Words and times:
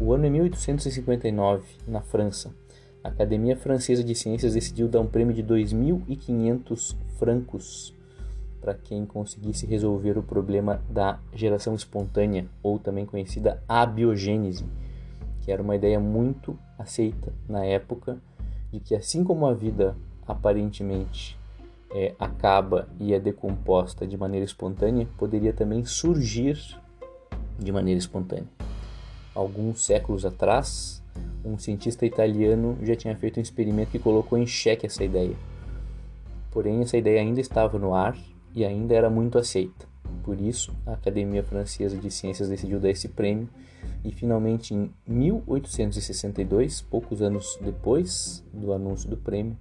o 0.00 0.14
ano 0.14 0.24
é 0.24 0.30
1859, 0.30 1.62
na 1.86 2.00
França. 2.00 2.54
A 3.04 3.08
Academia 3.08 3.54
Francesa 3.54 4.02
de 4.02 4.14
Ciências 4.14 4.54
decidiu 4.54 4.88
dar 4.88 5.00
um 5.00 5.06
prêmio 5.06 5.34
de 5.34 5.42
2.500 5.42 6.96
francos 7.18 7.94
para 8.62 8.72
quem 8.72 9.04
conseguisse 9.04 9.66
resolver 9.66 10.16
o 10.16 10.22
problema 10.22 10.82
da 10.88 11.18
geração 11.34 11.74
espontânea, 11.74 12.46
ou 12.62 12.78
também 12.78 13.04
conhecida 13.04 13.62
abiogênese, 13.68 14.64
que 15.42 15.52
era 15.52 15.62
uma 15.62 15.76
ideia 15.76 16.00
muito 16.00 16.58
aceita 16.78 17.32
na 17.46 17.64
época 17.64 18.18
de 18.72 18.80
que 18.80 18.94
assim 18.94 19.22
como 19.22 19.46
a 19.46 19.52
vida 19.52 19.94
aparentemente 20.26 21.38
é, 21.90 22.14
acaba 22.18 22.88
e 22.98 23.12
é 23.12 23.20
decomposta 23.20 24.06
de 24.06 24.16
maneira 24.16 24.44
espontânea, 24.44 25.06
poderia 25.18 25.52
também 25.52 25.84
surgir 25.84 26.58
de 27.58 27.70
maneira 27.70 27.98
espontânea. 27.98 28.69
Alguns 29.34 29.84
séculos 29.84 30.24
atrás, 30.24 31.02
um 31.44 31.56
cientista 31.56 32.04
italiano 32.04 32.76
já 32.82 32.96
tinha 32.96 33.16
feito 33.16 33.38
um 33.38 33.42
experimento 33.42 33.92
que 33.92 33.98
colocou 33.98 34.36
em 34.36 34.46
xeque 34.46 34.86
essa 34.86 35.04
ideia. 35.04 35.36
Porém, 36.50 36.82
essa 36.82 36.96
ideia 36.96 37.20
ainda 37.20 37.40
estava 37.40 37.78
no 37.78 37.94
ar 37.94 38.16
e 38.54 38.64
ainda 38.64 38.94
era 38.94 39.08
muito 39.08 39.38
aceita. 39.38 39.88
Por 40.24 40.40
isso, 40.40 40.74
a 40.84 40.94
Academia 40.94 41.44
Francesa 41.44 41.96
de 41.96 42.10
Ciências 42.10 42.48
decidiu 42.48 42.80
dar 42.80 42.90
esse 42.90 43.08
prêmio 43.08 43.48
e 44.04 44.10
finalmente 44.10 44.74
em 44.74 44.90
1862, 45.06 46.80
poucos 46.82 47.22
anos 47.22 47.58
depois 47.62 48.44
do 48.52 48.72
anúncio 48.72 49.08
do 49.08 49.16
prêmio, 49.16 49.56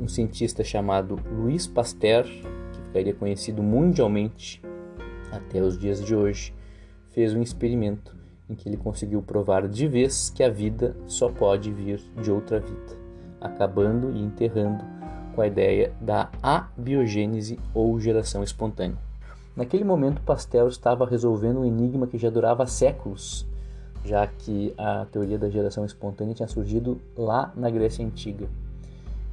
um 0.00 0.08
cientista 0.08 0.64
chamado 0.64 1.18
Louis 1.30 1.66
Pasteur, 1.66 2.24
que 2.24 2.82
ficaria 2.86 3.14
conhecido 3.14 3.62
mundialmente 3.62 4.60
até 5.30 5.62
os 5.62 5.78
dias 5.78 6.04
de 6.04 6.14
hoje, 6.14 6.52
fez 7.10 7.32
um 7.34 7.42
experimento 7.42 8.15
em 8.48 8.54
que 8.54 8.68
ele 8.68 8.76
conseguiu 8.76 9.22
provar 9.22 9.66
de 9.66 9.88
vez 9.88 10.30
que 10.30 10.42
a 10.42 10.50
vida 10.50 10.96
só 11.06 11.28
pode 11.28 11.72
vir 11.72 12.00
de 12.22 12.30
outra 12.30 12.60
vida, 12.60 12.96
acabando 13.40 14.10
e 14.12 14.22
enterrando 14.22 14.84
com 15.34 15.42
a 15.42 15.46
ideia 15.46 15.92
da 16.00 16.30
abiogênese 16.42 17.58
ou 17.74 17.98
geração 18.00 18.42
espontânea. 18.42 18.96
Naquele 19.54 19.84
momento, 19.84 20.22
Pasteur 20.22 20.68
estava 20.68 21.06
resolvendo 21.06 21.60
um 21.60 21.64
enigma 21.64 22.06
que 22.06 22.18
já 22.18 22.30
durava 22.30 22.66
séculos, 22.66 23.46
já 24.04 24.26
que 24.26 24.74
a 24.76 25.06
teoria 25.06 25.38
da 25.38 25.48
geração 25.48 25.84
espontânea 25.84 26.34
tinha 26.34 26.48
surgido 26.48 27.00
lá 27.16 27.52
na 27.56 27.70
Grécia 27.70 28.04
Antiga. 28.04 28.48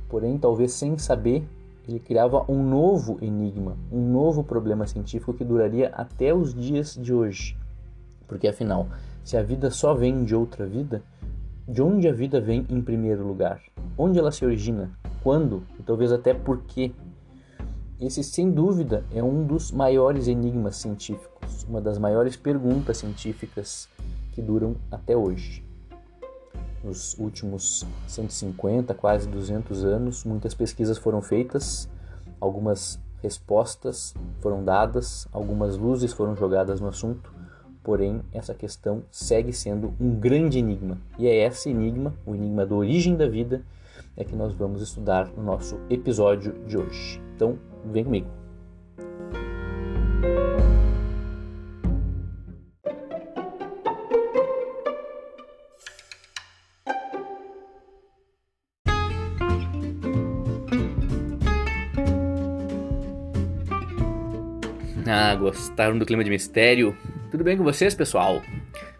Porém, 0.09 0.37
talvez 0.37 0.71
sem 0.73 0.97
saber, 0.97 1.43
ele 1.87 1.99
criava 1.99 2.45
um 2.49 2.63
novo 2.63 3.17
enigma, 3.21 3.75
um 3.91 3.99
novo 4.11 4.43
problema 4.43 4.87
científico 4.87 5.33
que 5.33 5.43
duraria 5.43 5.89
até 5.89 6.33
os 6.33 6.53
dias 6.53 6.97
de 6.99 7.13
hoje. 7.13 7.57
Porque 8.33 8.47
afinal, 8.47 8.87
se 9.23 9.37
a 9.37 9.43
vida 9.43 9.69
só 9.69 9.93
vem 9.93 10.23
de 10.23 10.33
outra 10.33 10.65
vida, 10.65 11.03
de 11.67 11.83
onde 11.83 12.07
a 12.07 12.11
vida 12.11 12.41
vem 12.41 12.65
em 12.67 12.81
primeiro 12.81 13.23
lugar? 13.23 13.61
Onde 13.95 14.17
ela 14.17 14.31
se 14.31 14.43
origina? 14.43 14.89
Quando? 15.21 15.61
E 15.79 15.83
talvez 15.83 16.11
até 16.11 16.33
por 16.33 16.63
quê? 16.63 16.91
Esse, 18.01 18.23
sem 18.23 18.49
dúvida, 18.49 19.05
é 19.13 19.21
um 19.21 19.45
dos 19.45 19.71
maiores 19.71 20.27
enigmas 20.27 20.77
científicos, 20.77 21.63
uma 21.69 21.79
das 21.79 21.99
maiores 21.99 22.35
perguntas 22.35 22.97
científicas 22.97 23.87
que 24.31 24.41
duram 24.41 24.77
até 24.89 25.15
hoje. 25.15 25.63
Nos 26.83 27.15
últimos 27.19 27.85
150, 28.07 28.95
quase 28.95 29.27
200 29.27 29.85
anos, 29.85 30.25
muitas 30.25 30.55
pesquisas 30.55 30.97
foram 30.97 31.21
feitas, 31.21 31.87
algumas 32.41 32.99
respostas 33.21 34.15
foram 34.41 34.63
dadas, 34.63 35.27
algumas 35.31 35.77
luzes 35.77 36.11
foram 36.11 36.35
jogadas 36.35 36.81
no 36.81 36.87
assunto, 36.87 37.32
porém 37.83 38.21
essa 38.31 38.53
questão 38.53 39.03
segue 39.11 39.51
sendo 39.51 39.93
um 39.99 40.15
grande 40.15 40.57
enigma. 40.57 40.97
E 41.19 41.27
é 41.27 41.45
esse 41.45 41.69
enigma, 41.69 42.13
o 42.25 42.33
enigma 42.33 42.65
da 42.65 42.73
origem 42.73 43.15
da 43.15 43.27
vida, 43.27 43.61
é 44.15 44.23
que 44.23 44.35
nós 44.35 44.53
vamos 44.53 44.81
estudar 44.81 45.27
no 45.35 45.43
nosso 45.43 45.79
episódio 45.89 46.53
de 46.65 46.77
hoje. 46.77 47.21
Então, 47.35 47.59
vem 47.85 48.03
comigo. 48.03 48.27
Ah, 65.05 65.35
gostaram 65.35 65.97
do 65.97 66.05
clima 66.05 66.23
de 66.23 66.29
mistério? 66.29 66.97
Tudo 67.33 67.43
bem 67.43 67.57
com 67.57 67.63
vocês, 67.63 67.95
pessoal? 67.95 68.43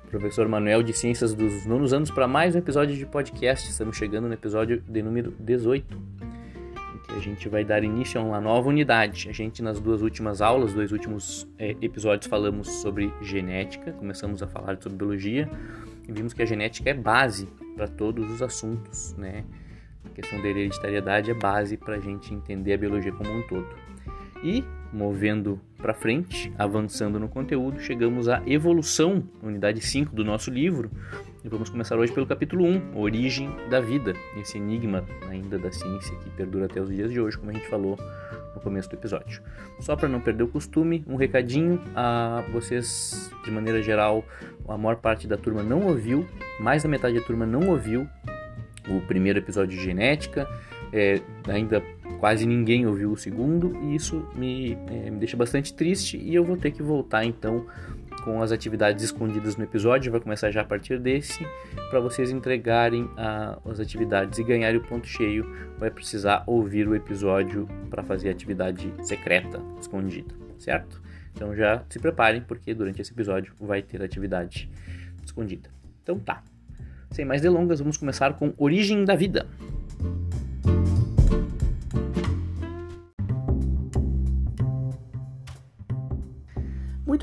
Professor 0.09 0.47
Manuel 0.47 0.81
de 0.81 0.91
Ciências 0.91 1.35
dos 1.35 1.67
Nonos 1.67 1.93
Anos 1.93 2.09
para 2.09 2.27
mais 2.27 2.55
um 2.55 2.57
episódio 2.57 2.97
de 2.97 3.05
podcast. 3.05 3.69
Estamos 3.69 3.95
chegando 3.95 4.27
no 4.27 4.33
episódio 4.33 4.81
de 4.81 5.03
número 5.03 5.29
18, 5.39 5.95
em 5.95 6.97
que 6.97 7.13
a 7.13 7.19
gente 7.19 7.47
vai 7.47 7.63
dar 7.63 7.83
início 7.83 8.19
a 8.19 8.23
uma 8.23 8.41
nova 8.41 8.69
unidade. 8.69 9.29
A 9.29 9.31
gente, 9.31 9.61
nas 9.61 9.79
duas 9.79 10.01
últimas 10.01 10.41
aulas, 10.41 10.73
dois 10.73 10.91
últimos 10.91 11.47
é, 11.59 11.75
episódios, 11.79 12.25
falamos 12.25 12.67
sobre 12.81 13.13
genética, 13.21 13.91
começamos 13.91 14.41
a 14.41 14.47
falar 14.47 14.81
sobre 14.81 14.97
biologia 14.97 15.47
e 16.09 16.11
vimos 16.11 16.33
que 16.33 16.41
a 16.41 16.45
genética 16.47 16.89
é 16.89 16.95
base 16.95 17.47
para 17.75 17.87
todos 17.87 18.31
os 18.31 18.41
assuntos, 18.41 19.13
né? 19.15 19.43
A 20.03 20.09
questão 20.09 20.41
da 20.41 20.47
hereditariedade 20.47 21.29
é 21.29 21.35
base 21.35 21.77
para 21.77 21.97
a 21.97 21.99
gente 21.99 22.33
entender 22.33 22.73
a 22.73 22.77
biologia 22.79 23.11
como 23.11 23.31
um 23.31 23.43
todo. 23.43 23.69
E 24.43 24.63
movendo 24.93 25.59
para 25.77 25.93
frente, 25.93 26.53
avançando 26.57 27.19
no 27.19 27.27
conteúdo, 27.27 27.79
chegamos 27.79 28.29
à 28.29 28.41
evolução, 28.45 29.23
unidade 29.41 29.81
5 29.81 30.15
do 30.15 30.23
nosso 30.23 30.51
livro. 30.51 30.91
E 31.43 31.49
vamos 31.49 31.69
começar 31.69 31.97
hoje 31.97 32.13
pelo 32.13 32.25
capítulo 32.25 32.63
1, 32.65 32.97
Origem 32.97 33.49
da 33.69 33.81
Vida, 33.81 34.13
esse 34.39 34.57
enigma 34.57 35.03
ainda 35.29 35.57
da 35.59 35.71
ciência 35.71 36.15
que 36.17 36.29
perdura 36.29 36.65
até 36.65 36.79
os 36.79 36.89
dias 36.89 37.11
de 37.11 37.19
hoje, 37.19 37.37
como 37.37 37.49
a 37.49 37.53
gente 37.53 37.67
falou 37.67 37.97
no 38.55 38.61
começo 38.61 38.89
do 38.89 38.95
episódio. 38.95 39.41
Só 39.79 39.95
para 39.95 40.07
não 40.07 40.21
perder 40.21 40.43
o 40.43 40.47
costume, 40.47 41.03
um 41.07 41.15
recadinho 41.15 41.81
a 41.95 42.45
vocês, 42.53 43.29
de 43.43 43.51
maneira 43.51 43.81
geral, 43.81 44.23
a 44.69 44.77
maior 44.77 44.97
parte 44.97 45.27
da 45.27 45.35
turma 45.35 45.63
não 45.63 45.81
ouviu, 45.87 46.25
mais 46.59 46.83
da 46.83 46.87
metade 46.87 47.19
da 47.19 47.25
turma 47.25 47.45
não 47.45 47.67
ouviu 47.69 48.07
o 48.87 49.01
primeiro 49.01 49.39
episódio 49.39 49.77
de 49.77 49.83
genética, 49.83 50.47
é, 50.93 51.19
ainda 51.47 51.83
quase 52.19 52.45
ninguém 52.45 52.85
ouviu 52.85 53.11
o 53.11 53.17
segundo 53.17 53.75
e 53.83 53.95
isso 53.95 54.25
me, 54.35 54.73
é, 54.87 55.09
me 55.09 55.17
deixa 55.17 55.35
bastante 55.35 55.73
triste 55.73 56.17
e 56.17 56.33
eu 56.33 56.45
vou 56.45 56.55
ter 56.55 56.71
que 56.71 56.83
voltar 56.83 57.25
então 57.25 57.65
com 58.23 58.41
as 58.41 58.51
atividades 58.51 59.03
escondidas 59.03 59.57
no 59.57 59.63
episódio, 59.63 60.11
vai 60.11 60.21
começar 60.21 60.49
já 60.49 60.61
a 60.61 60.63
partir 60.63 60.97
desse, 60.99 61.45
para 61.89 61.99
vocês 61.99 62.31
entregarem 62.31 63.09
a, 63.17 63.59
as 63.65 63.79
atividades 63.79 64.39
e 64.39 64.43
ganharem 64.43 64.79
o 64.79 64.83
ponto 64.83 65.05
cheio, 65.05 65.45
vai 65.77 65.91
precisar 65.91 66.43
ouvir 66.47 66.87
o 66.87 66.95
episódio 66.95 67.67
para 67.89 68.01
fazer 68.03 68.29
a 68.29 68.31
atividade 68.31 68.93
secreta, 69.01 69.59
escondida, 69.81 70.33
certo? 70.57 71.01
Então 71.35 71.53
já 71.55 71.83
se 71.89 71.99
preparem, 71.99 72.41
porque 72.41 72.73
durante 72.73 73.01
esse 73.01 73.11
episódio 73.11 73.53
vai 73.59 73.81
ter 73.81 74.01
atividade 74.01 74.69
escondida. 75.25 75.69
Então 76.01 76.17
tá. 76.17 76.43
Sem 77.11 77.25
mais 77.25 77.41
delongas, 77.41 77.79
vamos 77.79 77.97
começar 77.97 78.33
com 78.33 78.53
Origem 78.57 79.03
da 79.05 79.15
Vida. 79.15 79.47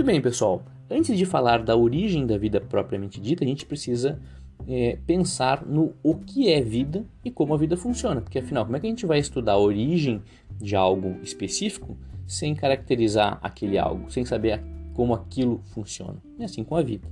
Muito 0.01 0.07
bem, 0.07 0.21
pessoal. 0.23 0.63
Antes 0.91 1.19
de 1.19 1.27
falar 1.27 1.63
da 1.63 1.77
origem 1.77 2.27
da 2.27 2.39
vida 2.39 2.59
propriamente 2.59 3.21
dita, 3.21 3.45
a 3.45 3.47
gente 3.47 3.67
precisa 3.67 4.19
é, 4.67 4.97
pensar 5.07 5.63
no 5.67 5.93
o 6.03 6.15
que 6.15 6.51
é 6.51 6.63
vida 6.63 7.05
e 7.23 7.31
como 7.31 7.53
a 7.53 7.59
vida 7.59 7.77
funciona. 7.77 8.23
Porque 8.23 8.39
afinal, 8.39 8.65
como 8.65 8.79
é 8.79 8.81
que 8.81 8.87
a 8.87 8.89
gente 8.89 9.05
vai 9.05 9.19
estudar 9.19 9.53
a 9.53 9.59
origem 9.59 10.23
de 10.59 10.75
algo 10.75 11.19
específico 11.23 11.99
sem 12.27 12.55
caracterizar 12.55 13.39
aquele 13.43 13.77
algo, 13.77 14.11
sem 14.11 14.25
saber 14.25 14.63
como 14.95 15.13
aquilo 15.13 15.61
funciona? 15.67 16.17
É 16.39 16.45
assim 16.45 16.65
com 16.65 16.77
a 16.77 16.83
vida. 16.83 17.07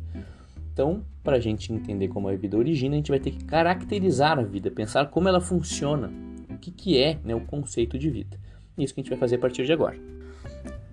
Então, 0.73 1.05
para 1.23 1.37
a 1.37 1.41
gente 1.41 1.70
entender 1.70 2.08
como 2.08 2.26
a 2.31 2.37
vida 2.37 2.56
origina, 2.56 2.94
a 2.94 2.96
gente 2.96 3.11
vai 3.11 3.20
ter 3.20 3.32
que 3.32 3.44
caracterizar 3.44 4.38
a 4.38 4.43
vida, 4.43 4.70
pensar 4.70 5.11
como 5.11 5.29
ela 5.29 5.43
funciona, 5.43 6.11
o 6.49 6.56
que, 6.56 6.70
que 6.70 6.96
é 6.96 7.19
né, 7.23 7.34
o 7.34 7.43
conceito 7.43 7.99
de 7.99 8.08
vida. 8.08 8.41
Isso 8.79 8.94
que 8.94 9.00
a 9.00 9.02
gente 9.02 9.11
vai 9.11 9.19
fazer 9.19 9.37
a 9.37 9.41
partir 9.41 9.67
de 9.67 9.75
agora. 9.75 10.18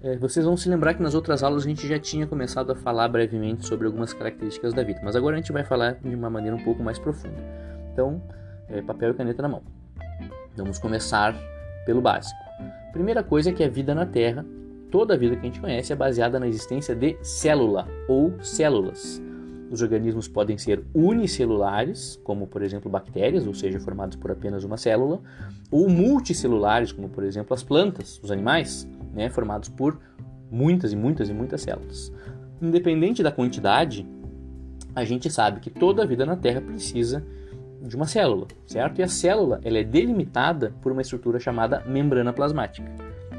É, 0.05 0.15
vocês 0.17 0.45
vão 0.45 0.55
se 0.55 0.69
lembrar 0.69 0.93
que 0.93 1.01
nas 1.01 1.15
outras 1.15 1.41
aulas 1.41 1.63
a 1.63 1.67
gente 1.67 1.87
já 1.87 1.97
tinha 1.97 2.27
começado 2.27 2.71
a 2.71 2.75
falar 2.75 3.07
brevemente 3.07 3.65
sobre 3.65 3.87
algumas 3.87 4.13
características 4.13 4.71
da 4.71 4.83
vida, 4.83 5.01
mas 5.03 5.15
agora 5.15 5.35
a 5.35 5.39
gente 5.39 5.51
vai 5.51 5.63
falar 5.63 5.93
de 5.93 6.13
uma 6.13 6.29
maneira 6.29 6.55
um 6.55 6.63
pouco 6.63 6.83
mais 6.83 6.99
profunda. 6.99 7.33
Então, 7.91 8.21
é, 8.69 8.83
papel 8.83 9.09
e 9.09 9.13
caneta 9.15 9.41
na 9.41 9.49
mão. 9.49 9.63
Vamos 10.55 10.77
começar 10.77 11.35
pelo 11.87 12.01
básico. 12.01 12.37
Primeira 12.93 13.23
coisa 13.23 13.49
é 13.49 13.53
que 13.53 13.63
a 13.63 13.67
vida 13.67 13.95
na 13.95 14.05
Terra, 14.05 14.45
toda 14.91 15.15
a 15.15 15.17
vida 15.17 15.37
que 15.37 15.41
a 15.41 15.45
gente 15.45 15.59
conhece, 15.59 15.91
é 15.91 15.95
baseada 15.95 16.39
na 16.39 16.47
existência 16.47 16.93
de 16.93 17.17
célula 17.23 17.87
ou 18.07 18.31
células. 18.43 19.19
Os 19.71 19.81
organismos 19.81 20.27
podem 20.27 20.55
ser 20.55 20.83
unicelulares, 20.93 22.21
como 22.23 22.45
por 22.45 22.61
exemplo 22.61 22.91
bactérias, 22.91 23.47
ou 23.47 23.55
seja, 23.55 23.79
formados 23.79 24.15
por 24.15 24.29
apenas 24.29 24.63
uma 24.63 24.77
célula, 24.77 25.19
ou 25.71 25.89
multicelulares, 25.89 26.91
como 26.91 27.09
por 27.09 27.23
exemplo 27.23 27.55
as 27.55 27.63
plantas, 27.63 28.19
os 28.23 28.29
animais 28.29 28.87
né, 29.15 29.29
formados 29.29 29.69
por 29.69 29.97
muitas 30.51 30.93
e 30.93 30.95
muitas 30.95 31.29
e 31.29 31.33
muitas 31.33 31.61
células. 31.61 32.11
Independente 32.61 33.23
da 33.23 33.31
quantidade, 33.31 34.07
a 34.95 35.03
gente 35.03 35.29
sabe 35.29 35.59
que 35.59 35.69
toda 35.69 36.03
a 36.03 36.05
vida 36.05 36.25
na 36.25 36.35
Terra 36.35 36.61
precisa 36.61 37.25
de 37.81 37.95
uma 37.95 38.05
célula, 38.05 38.47
certo? 38.65 38.99
E 38.99 39.03
a 39.03 39.07
célula 39.07 39.59
ela 39.63 39.77
é 39.77 39.83
delimitada 39.83 40.73
por 40.81 40.91
uma 40.91 41.01
estrutura 41.01 41.39
chamada 41.39 41.83
membrana 41.85 42.33
plasmática. 42.33 42.89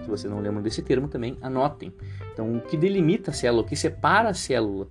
Se 0.03 0.09
vocês 0.09 0.33
não 0.33 0.41
lembram 0.41 0.63
desse 0.63 0.83
termo 0.83 1.09
também, 1.09 1.37
anotem. 1.43 1.93
Então, 2.33 2.57
o 2.57 2.61
que 2.61 2.77
delimita 2.77 3.33
a 3.33 3.35
célula, 3.35 3.63
o 3.63 3.67
que 3.67 3.75
separa 3.75 4.29
a 4.29 4.35
célula, 4.35 4.87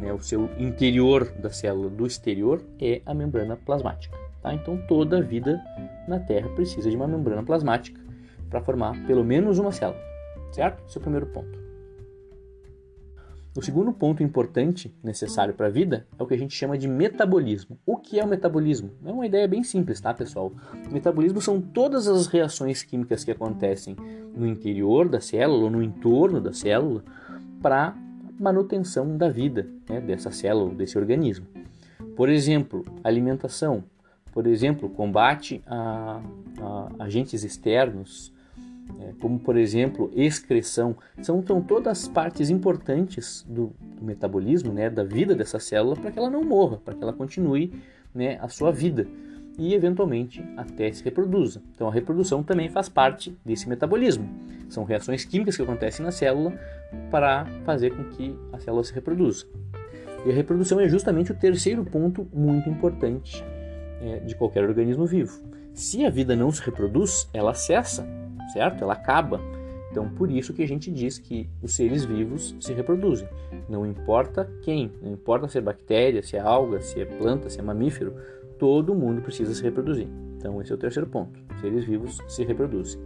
né, 0.00 0.10
o 0.12 0.20
seu 0.20 0.48
interior 0.58 1.30
da 1.32 1.50
célula 1.50 1.90
do 1.90 2.06
exterior, 2.06 2.62
é 2.80 3.02
a 3.04 3.12
membrana 3.12 3.56
plasmática. 3.56 4.16
Tá? 4.40 4.54
Então, 4.54 4.78
toda 4.88 5.18
a 5.18 5.20
vida 5.20 5.60
na 6.08 6.18
Terra 6.18 6.48
precisa 6.50 6.88
de 6.88 6.96
uma 6.96 7.06
membrana 7.06 7.42
plasmática 7.42 8.00
para 8.48 8.62
formar 8.62 8.96
pelo 9.06 9.24
menos 9.24 9.58
uma 9.58 9.72
célula, 9.72 10.00
certo? 10.54 10.82
Esse 10.86 10.96
é 10.96 11.00
o 11.00 11.02
primeiro 11.02 11.26
ponto. 11.26 11.64
O 13.56 13.62
segundo 13.62 13.92
ponto 13.92 14.20
importante 14.20 14.92
necessário 15.00 15.54
para 15.54 15.68
a 15.68 15.70
vida 15.70 16.06
é 16.18 16.22
o 16.22 16.26
que 16.26 16.34
a 16.34 16.38
gente 16.38 16.56
chama 16.56 16.76
de 16.76 16.88
metabolismo. 16.88 17.78
O 17.86 17.96
que 17.96 18.18
é 18.18 18.24
o 18.24 18.26
metabolismo? 18.26 18.90
É 19.04 19.12
uma 19.12 19.26
ideia 19.26 19.46
bem 19.46 19.62
simples, 19.62 20.00
tá, 20.00 20.12
pessoal? 20.12 20.52
O 20.90 20.92
metabolismo 20.92 21.40
são 21.40 21.60
todas 21.60 22.08
as 22.08 22.26
reações 22.26 22.82
químicas 22.82 23.22
que 23.22 23.30
acontecem 23.30 23.96
no 24.34 24.44
interior 24.44 25.08
da 25.08 25.20
célula 25.20 25.64
ou 25.64 25.70
no 25.70 25.80
entorno 25.80 26.40
da 26.40 26.52
célula 26.52 27.04
para 27.62 27.96
manutenção 28.40 29.16
da 29.16 29.28
vida 29.28 29.68
né, 29.88 30.00
dessa 30.00 30.32
célula, 30.32 30.74
desse 30.74 30.98
organismo. 30.98 31.46
Por 32.16 32.28
exemplo, 32.28 32.84
alimentação. 33.04 33.84
Por 34.32 34.48
exemplo, 34.48 34.88
combate 34.88 35.62
a, 35.64 36.20
a 36.60 37.04
agentes 37.04 37.44
externos, 37.44 38.33
como 39.20 39.38
por 39.38 39.56
exemplo 39.56 40.10
excreção, 40.14 40.96
são, 41.20 41.42
são 41.46 41.60
todas 41.60 42.08
partes 42.08 42.50
importantes 42.50 43.44
do, 43.48 43.72
do 43.98 44.04
metabolismo, 44.04 44.72
né, 44.72 44.90
da 44.90 45.04
vida 45.04 45.34
dessa 45.34 45.58
célula, 45.58 45.96
para 45.96 46.10
que 46.10 46.18
ela 46.18 46.30
não 46.30 46.44
morra, 46.44 46.78
para 46.84 46.94
que 46.94 47.02
ela 47.02 47.12
continue 47.12 47.72
né, 48.14 48.38
a 48.40 48.48
sua 48.48 48.70
vida 48.70 49.06
e 49.58 49.74
eventualmente 49.74 50.44
até 50.56 50.90
se 50.92 51.02
reproduza. 51.04 51.62
Então 51.74 51.88
a 51.88 51.92
reprodução 51.92 52.42
também 52.42 52.68
faz 52.68 52.88
parte 52.88 53.36
desse 53.44 53.68
metabolismo. 53.68 54.28
São 54.68 54.84
reações 54.84 55.24
químicas 55.24 55.56
que 55.56 55.62
acontecem 55.62 56.04
na 56.04 56.10
célula 56.10 56.52
para 57.10 57.46
fazer 57.64 57.94
com 57.94 58.04
que 58.04 58.36
a 58.52 58.58
célula 58.58 58.82
se 58.82 58.92
reproduza. 58.92 59.46
E 60.26 60.30
a 60.30 60.34
reprodução 60.34 60.80
é 60.80 60.88
justamente 60.88 61.32
o 61.32 61.34
terceiro 61.34 61.84
ponto 61.84 62.26
muito 62.32 62.68
importante 62.68 63.44
é, 64.00 64.20
de 64.20 64.34
qualquer 64.34 64.64
organismo 64.64 65.06
vivo. 65.06 65.40
Se 65.72 66.04
a 66.04 66.10
vida 66.10 66.34
não 66.34 66.50
se 66.50 66.62
reproduz, 66.62 67.28
ela 67.32 67.52
cessa 67.52 68.06
certo? 68.54 68.82
Ela 68.82 68.94
acaba. 68.94 69.40
Então, 69.90 70.08
por 70.08 70.30
isso 70.30 70.52
que 70.52 70.62
a 70.62 70.66
gente 70.66 70.90
diz 70.90 71.18
que 71.18 71.48
os 71.62 71.74
seres 71.74 72.04
vivos 72.04 72.56
se 72.58 72.72
reproduzem. 72.72 73.28
Não 73.68 73.86
importa 73.86 74.50
quem, 74.62 74.90
não 75.02 75.12
importa 75.12 75.46
se 75.46 75.58
é 75.58 75.60
bactéria, 75.60 76.22
se 76.22 76.36
é 76.36 76.40
alga, 76.40 76.80
se 76.80 77.00
é 77.00 77.04
planta, 77.04 77.50
se 77.50 77.60
é 77.60 77.62
mamífero, 77.62 78.14
todo 78.58 78.94
mundo 78.94 79.20
precisa 79.20 79.54
se 79.54 79.62
reproduzir. 79.62 80.08
Então, 80.36 80.60
esse 80.60 80.72
é 80.72 80.74
o 80.74 80.78
terceiro 80.78 81.08
ponto. 81.08 81.38
Os 81.54 81.60
seres 81.60 81.84
vivos 81.84 82.18
se 82.26 82.44
reproduzem. 82.44 83.00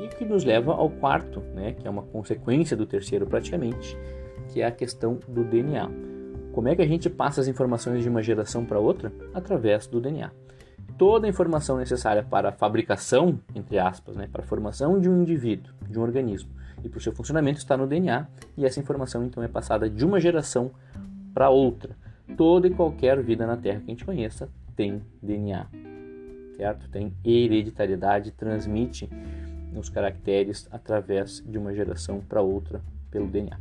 E 0.00 0.08
que 0.08 0.24
nos 0.24 0.44
leva 0.44 0.72
ao 0.72 0.90
quarto, 0.90 1.40
né, 1.54 1.72
que 1.72 1.86
é 1.86 1.90
uma 1.90 2.02
consequência 2.02 2.76
do 2.76 2.86
terceiro 2.86 3.26
praticamente, 3.26 3.96
que 4.52 4.60
é 4.60 4.66
a 4.66 4.72
questão 4.72 5.18
do 5.28 5.44
DNA. 5.44 5.88
Como 6.52 6.68
é 6.68 6.74
que 6.74 6.82
a 6.82 6.86
gente 6.86 7.08
passa 7.08 7.40
as 7.40 7.48
informações 7.48 8.02
de 8.02 8.08
uma 8.08 8.22
geração 8.22 8.64
para 8.64 8.80
outra? 8.80 9.12
Através 9.32 9.86
do 9.86 10.00
DNA 10.00 10.30
toda 10.96 11.26
a 11.26 11.30
informação 11.30 11.76
necessária 11.76 12.22
para 12.22 12.50
a 12.50 12.52
fabricação, 12.52 13.40
entre 13.54 13.78
aspas, 13.78 14.16
né, 14.16 14.28
para 14.30 14.42
a 14.42 14.46
formação 14.46 15.00
de 15.00 15.08
um 15.08 15.22
indivíduo, 15.22 15.72
de 15.88 15.98
um 15.98 16.02
organismo 16.02 16.50
e 16.82 16.88
para 16.88 16.98
o 16.98 17.00
seu 17.00 17.12
funcionamento 17.12 17.58
está 17.58 17.76
no 17.76 17.86
DNA 17.86 18.26
e 18.56 18.64
essa 18.64 18.78
informação 18.78 19.24
então 19.24 19.42
é 19.42 19.48
passada 19.48 19.88
de 19.88 20.04
uma 20.04 20.20
geração 20.20 20.70
para 21.32 21.48
outra. 21.50 21.96
Toda 22.36 22.66
e 22.66 22.70
qualquer 22.70 23.22
vida 23.22 23.46
na 23.46 23.56
Terra 23.56 23.80
que 23.80 23.86
a 23.86 23.90
gente 23.90 24.04
conheça 24.04 24.48
tem 24.76 25.02
DNA, 25.22 25.66
certo? 26.56 26.88
Tem 26.88 27.12
hereditariedade, 27.24 28.30
transmite 28.32 29.08
os 29.74 29.88
caracteres 29.88 30.68
através 30.70 31.42
de 31.44 31.58
uma 31.58 31.74
geração 31.74 32.20
para 32.20 32.40
outra 32.40 32.80
pelo 33.10 33.26
DNA. 33.26 33.58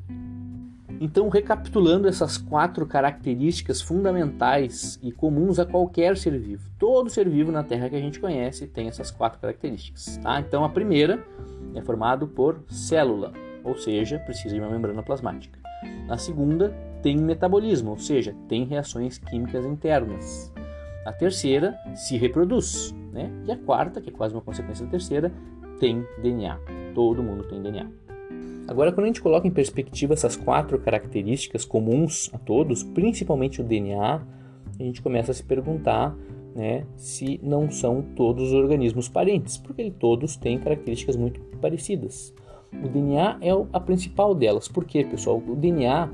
Então, 1.04 1.28
recapitulando 1.28 2.08
essas 2.08 2.38
quatro 2.38 2.86
características 2.86 3.82
fundamentais 3.82 4.98
e 5.04 5.12
comuns 5.12 5.60
a 5.60 5.66
qualquer 5.66 6.16
ser 6.16 6.40
vivo, 6.40 6.64
todo 6.80 7.10
ser 7.10 7.28
vivo 7.28 7.52
na 7.52 7.62
Terra 7.62 7.90
que 7.90 7.96
a 7.98 8.00
gente 8.00 8.22
conhece 8.22 8.68
tem 8.68 8.88
essas 8.88 9.12
quatro 9.12 9.38
características. 9.38 10.16
Tá? 10.24 10.40
Então, 10.40 10.64
a 10.64 10.70
primeira 10.70 11.22
é 11.76 11.82
formado 11.82 12.26
por 12.26 12.64
célula, 12.70 13.34
ou 13.66 13.76
seja, 13.76 14.18
precisa 14.20 14.56
de 14.56 14.62
uma 14.62 14.70
membrana 14.70 15.04
plasmática. 15.04 15.60
A 16.08 16.16
segunda 16.16 16.74
tem 17.02 17.18
metabolismo, 17.18 17.90
ou 17.90 17.98
seja, 17.98 18.34
tem 18.48 18.64
reações 18.64 19.18
químicas 19.18 19.66
internas. 19.66 20.54
A 21.06 21.12
terceira 21.12 21.78
se 21.96 22.16
reproduz, 22.16 22.96
né? 23.12 23.30
E 23.46 23.52
a 23.52 23.58
quarta, 23.58 24.00
que 24.00 24.10
é 24.10 24.14
quase 24.14 24.34
uma 24.34 24.42
consequência 24.42 24.86
da 24.86 24.92
terceira, 24.92 25.34
tem 25.82 26.08
DNA. 26.22 26.58
Todo 26.96 27.22
mundo 27.22 27.44
tem 27.44 27.62
DNA. 27.62 28.03
Agora, 28.68 28.92
quando 28.92 29.06
a 29.06 29.08
gente 29.08 29.22
coloca 29.22 29.48
em 29.48 29.52
perspectiva 29.52 30.14
essas 30.14 30.36
quatro 30.36 30.80
características 30.80 31.66
comuns 31.66 32.30
a 32.34 32.38
todos, 32.38 32.84
principalmente 32.84 33.62
o 33.62 33.64
DNA, 33.64 34.22
a 34.80 34.84
gente 34.84 35.02
começa 35.02 35.32
a 35.32 35.34
se 35.34 35.44
perguntar 35.44 36.16
né, 36.56 36.86
se 36.96 37.40
não 37.44 37.70
são 37.70 38.02
todos 38.16 38.50
os 38.50 38.54
organismos 38.54 39.10
parentes, 39.10 39.58
porque 39.58 39.92
todos 39.92 40.36
têm 40.38 40.60
características 40.60 41.16
muito 41.16 41.40
parecidas. 41.62 42.34
O 42.72 42.88
DNA 42.88 43.38
é 43.42 43.50
a 43.72 43.80
principal 43.80 44.34
delas. 44.34 44.68
Por 44.68 44.86
quê, 44.86 45.04
pessoal? 45.04 45.38
O 45.46 45.56
DNA 45.56 46.10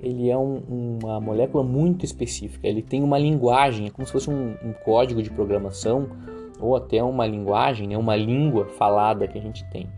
ele 0.00 0.30
é 0.30 0.38
um, 0.38 0.98
uma 1.02 1.20
molécula 1.20 1.64
muito 1.64 2.04
específica. 2.04 2.68
Ele 2.68 2.82
tem 2.82 3.02
uma 3.02 3.18
linguagem, 3.18 3.86
é 3.86 3.90
como 3.90 4.06
se 4.06 4.12
fosse 4.12 4.30
um, 4.30 4.54
um 4.62 4.72
código 4.84 5.22
de 5.22 5.30
programação 5.30 6.08
ou 6.60 6.76
até 6.76 7.02
uma 7.02 7.26
linguagem, 7.26 7.88
né, 7.88 7.96
uma 7.96 8.16
língua 8.16 8.66
falada 8.66 9.26
que 9.26 9.38
a 9.38 9.40
gente 9.40 9.68
tem. 9.70 9.88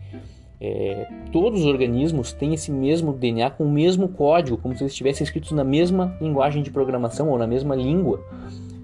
É, 0.63 1.07
todos 1.31 1.61
os 1.61 1.65
organismos 1.65 2.33
têm 2.33 2.53
esse 2.53 2.71
mesmo 2.71 3.13
DNA 3.13 3.49
com 3.49 3.63
o 3.63 3.71
mesmo 3.71 4.07
código, 4.07 4.59
como 4.59 4.75
se 4.75 4.83
eles 4.83 4.93
estivessem 4.93 5.23
escritos 5.23 5.51
na 5.53 5.63
mesma 5.63 6.15
linguagem 6.21 6.61
de 6.61 6.69
programação 6.69 7.29
ou 7.29 7.37
na 7.39 7.47
mesma 7.47 7.75
língua. 7.75 8.23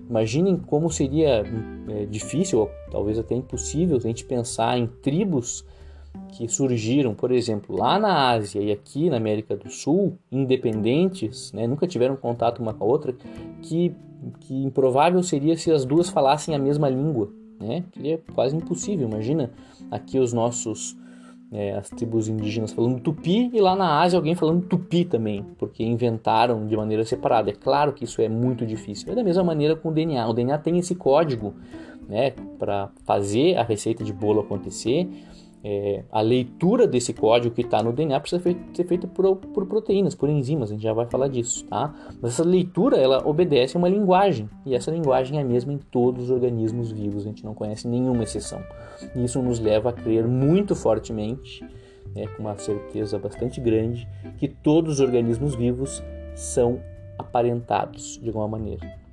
Imaginem 0.10 0.58
como 0.58 0.90
seria 0.90 1.46
é, 1.88 2.06
difícil, 2.06 2.62
ou 2.62 2.72
talvez 2.90 3.20
até 3.20 3.36
impossível, 3.36 3.96
a 3.98 4.00
gente 4.00 4.26
pensar 4.26 4.76
em 4.80 4.88
tribos 4.88 5.64
que 6.32 6.48
surgiram, 6.48 7.14
por 7.14 7.32
exemplo, 7.32 7.76
lá 7.78 8.00
na 8.00 8.30
Ásia 8.32 8.60
e 8.60 8.72
aqui 8.72 9.08
na 9.08 9.18
América 9.18 9.56
do 9.56 9.70
Sul, 9.70 10.18
independentes, 10.32 11.52
né, 11.54 11.68
nunca 11.68 11.86
tiveram 11.86 12.16
contato 12.16 12.60
uma 12.60 12.74
com 12.74 12.86
a 12.86 12.88
outra, 12.88 13.14
que, 13.62 13.94
que 14.40 14.64
improvável 14.64 15.22
seria 15.22 15.56
se 15.56 15.72
as 15.72 15.86
duas 15.86 16.10
falassem 16.10 16.56
a 16.56 16.60
mesma 16.60 16.90
língua. 16.90 17.30
Né? 17.60 17.84
Seria 17.94 18.20
quase 18.34 18.56
impossível. 18.56 19.08
Imagina 19.08 19.52
aqui 19.92 20.18
os 20.18 20.34
nossos 20.34 20.98
é, 21.52 21.74
as 21.74 21.90
tribos 21.90 22.28
indígenas 22.28 22.74
falando 22.74 23.00
tupi 23.00 23.50
e 23.54 23.62
lá 23.62 23.76
na 23.76 24.02
Ásia 24.02 24.18
alguém 24.18 24.36
falando 24.36 24.66
tupi 24.66 25.06
também, 25.06 25.46
porque 25.58 25.84
inventaram 25.84 26.68
de 26.68 26.76
maneira 26.76 27.06
separada. 27.06 27.50
É 27.50 27.54
claro 27.54 27.94
que 27.94 28.04
isso 28.04 28.22
é 28.22 28.28
muito 28.28 28.66
difícil. 28.66 29.12
É 29.12 29.16
da 29.16 29.24
mesma 29.24 29.44
maneira 29.44 29.76
com 29.76 29.90
o 29.90 29.94
DNA. 29.94 30.28
O 30.28 30.34
DNA 30.34 30.58
tem 30.58 30.78
esse 30.78 30.94
código 30.94 31.54
né, 32.08 32.32
para 32.60 32.90
fazer 33.06 33.56
a 33.58 33.64
receita 33.64 34.04
de 34.04 34.12
bolo 34.12 34.42
acontecer 34.42 35.08
é, 35.64 36.04
a 36.12 36.22
leitura 36.22 36.88
desse 36.88 37.14
código 37.14 37.54
que 37.54 37.62
está 37.62 37.82
no 37.82 37.92
DNA 37.92 38.20
precisa 38.20 38.42
ser 38.42 38.86
feita 38.86 39.08
por, 39.08 39.36
por, 39.36 39.66
proteínas, 39.66 40.16
por 40.16 40.30
enzimas, 40.30 40.70
a 40.70 40.74
gente 40.74 40.84
já 40.84 40.94
vai 40.94 41.06
falar 41.08 41.28
disso, 41.28 41.66
tá? 41.66 41.94
Mas 42.22 42.34
essa 42.34 42.44
leitura, 42.44 42.98
ela 42.98 43.28
obedece 43.28 43.76
a 43.76 43.80
uma 43.80 43.90
linguagem, 43.90 44.50
e 44.66 44.76
essa 44.76 44.92
linguagem 44.92 45.40
é 45.40 45.42
a 45.42 45.46
mesma 45.46 45.74
em 45.74 45.78
todos 45.78 46.26
os 46.26 46.30
organismos 46.32 46.92
vivos, 46.92 47.24
a 47.24 47.30
gente 47.30 47.44
não 47.44 47.54
conhece 47.54 47.88
nenhuma 47.88 48.24
exceção. 48.24 48.62
E 49.16 49.24
isso 49.24 49.42
nos 49.42 49.60
leva 49.60 49.90
a 49.90 49.94
crer 49.94 50.28
muito 50.28 50.76
fortemente, 50.76 51.66
né, 52.16 52.28
com 52.28 52.44
uma 52.44 52.58
certeza 52.58 53.18
bastante 53.18 53.60
grande, 53.60 54.08
que 54.38 54.48
todos 54.48 54.94
os 54.94 55.00
organismos 55.00 55.56
vivos 55.56 56.04
são 56.36 56.80
aparentados 57.18 58.20
de 58.22 58.28
alguma 58.28 58.48
maneira 58.48 59.07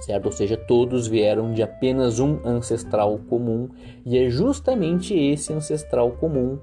certo? 0.00 0.26
Ou 0.26 0.32
seja, 0.32 0.56
todos 0.56 1.06
vieram 1.06 1.52
de 1.52 1.62
apenas 1.62 2.18
um 2.18 2.38
ancestral 2.44 3.18
comum 3.28 3.68
e 4.04 4.18
é 4.18 4.28
justamente 4.28 5.14
esse 5.14 5.52
ancestral 5.52 6.12
comum 6.12 6.58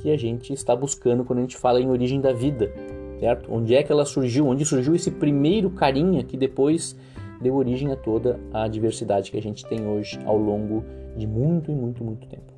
que 0.00 0.10
a 0.10 0.16
gente 0.16 0.52
está 0.52 0.74
buscando 0.74 1.24
quando 1.24 1.38
a 1.38 1.42
gente 1.42 1.56
fala 1.56 1.80
em 1.80 1.88
origem 1.88 2.20
da 2.20 2.32
vida, 2.32 2.72
certo? 3.20 3.52
Onde 3.52 3.74
é 3.74 3.82
que 3.82 3.92
ela 3.92 4.04
surgiu? 4.04 4.46
Onde 4.46 4.64
surgiu 4.64 4.94
esse 4.94 5.10
primeiro 5.10 5.70
carinha 5.70 6.24
que 6.24 6.36
depois 6.36 6.96
deu 7.40 7.54
origem 7.54 7.92
a 7.92 7.96
toda 7.96 8.38
a 8.52 8.66
diversidade 8.68 9.30
que 9.30 9.38
a 9.38 9.42
gente 9.42 9.64
tem 9.66 9.86
hoje 9.86 10.18
ao 10.24 10.36
longo 10.36 10.84
de 11.16 11.26
muito 11.26 11.70
e 11.70 11.74
muito, 11.74 12.02
muito 12.04 12.26
tempo. 12.26 12.52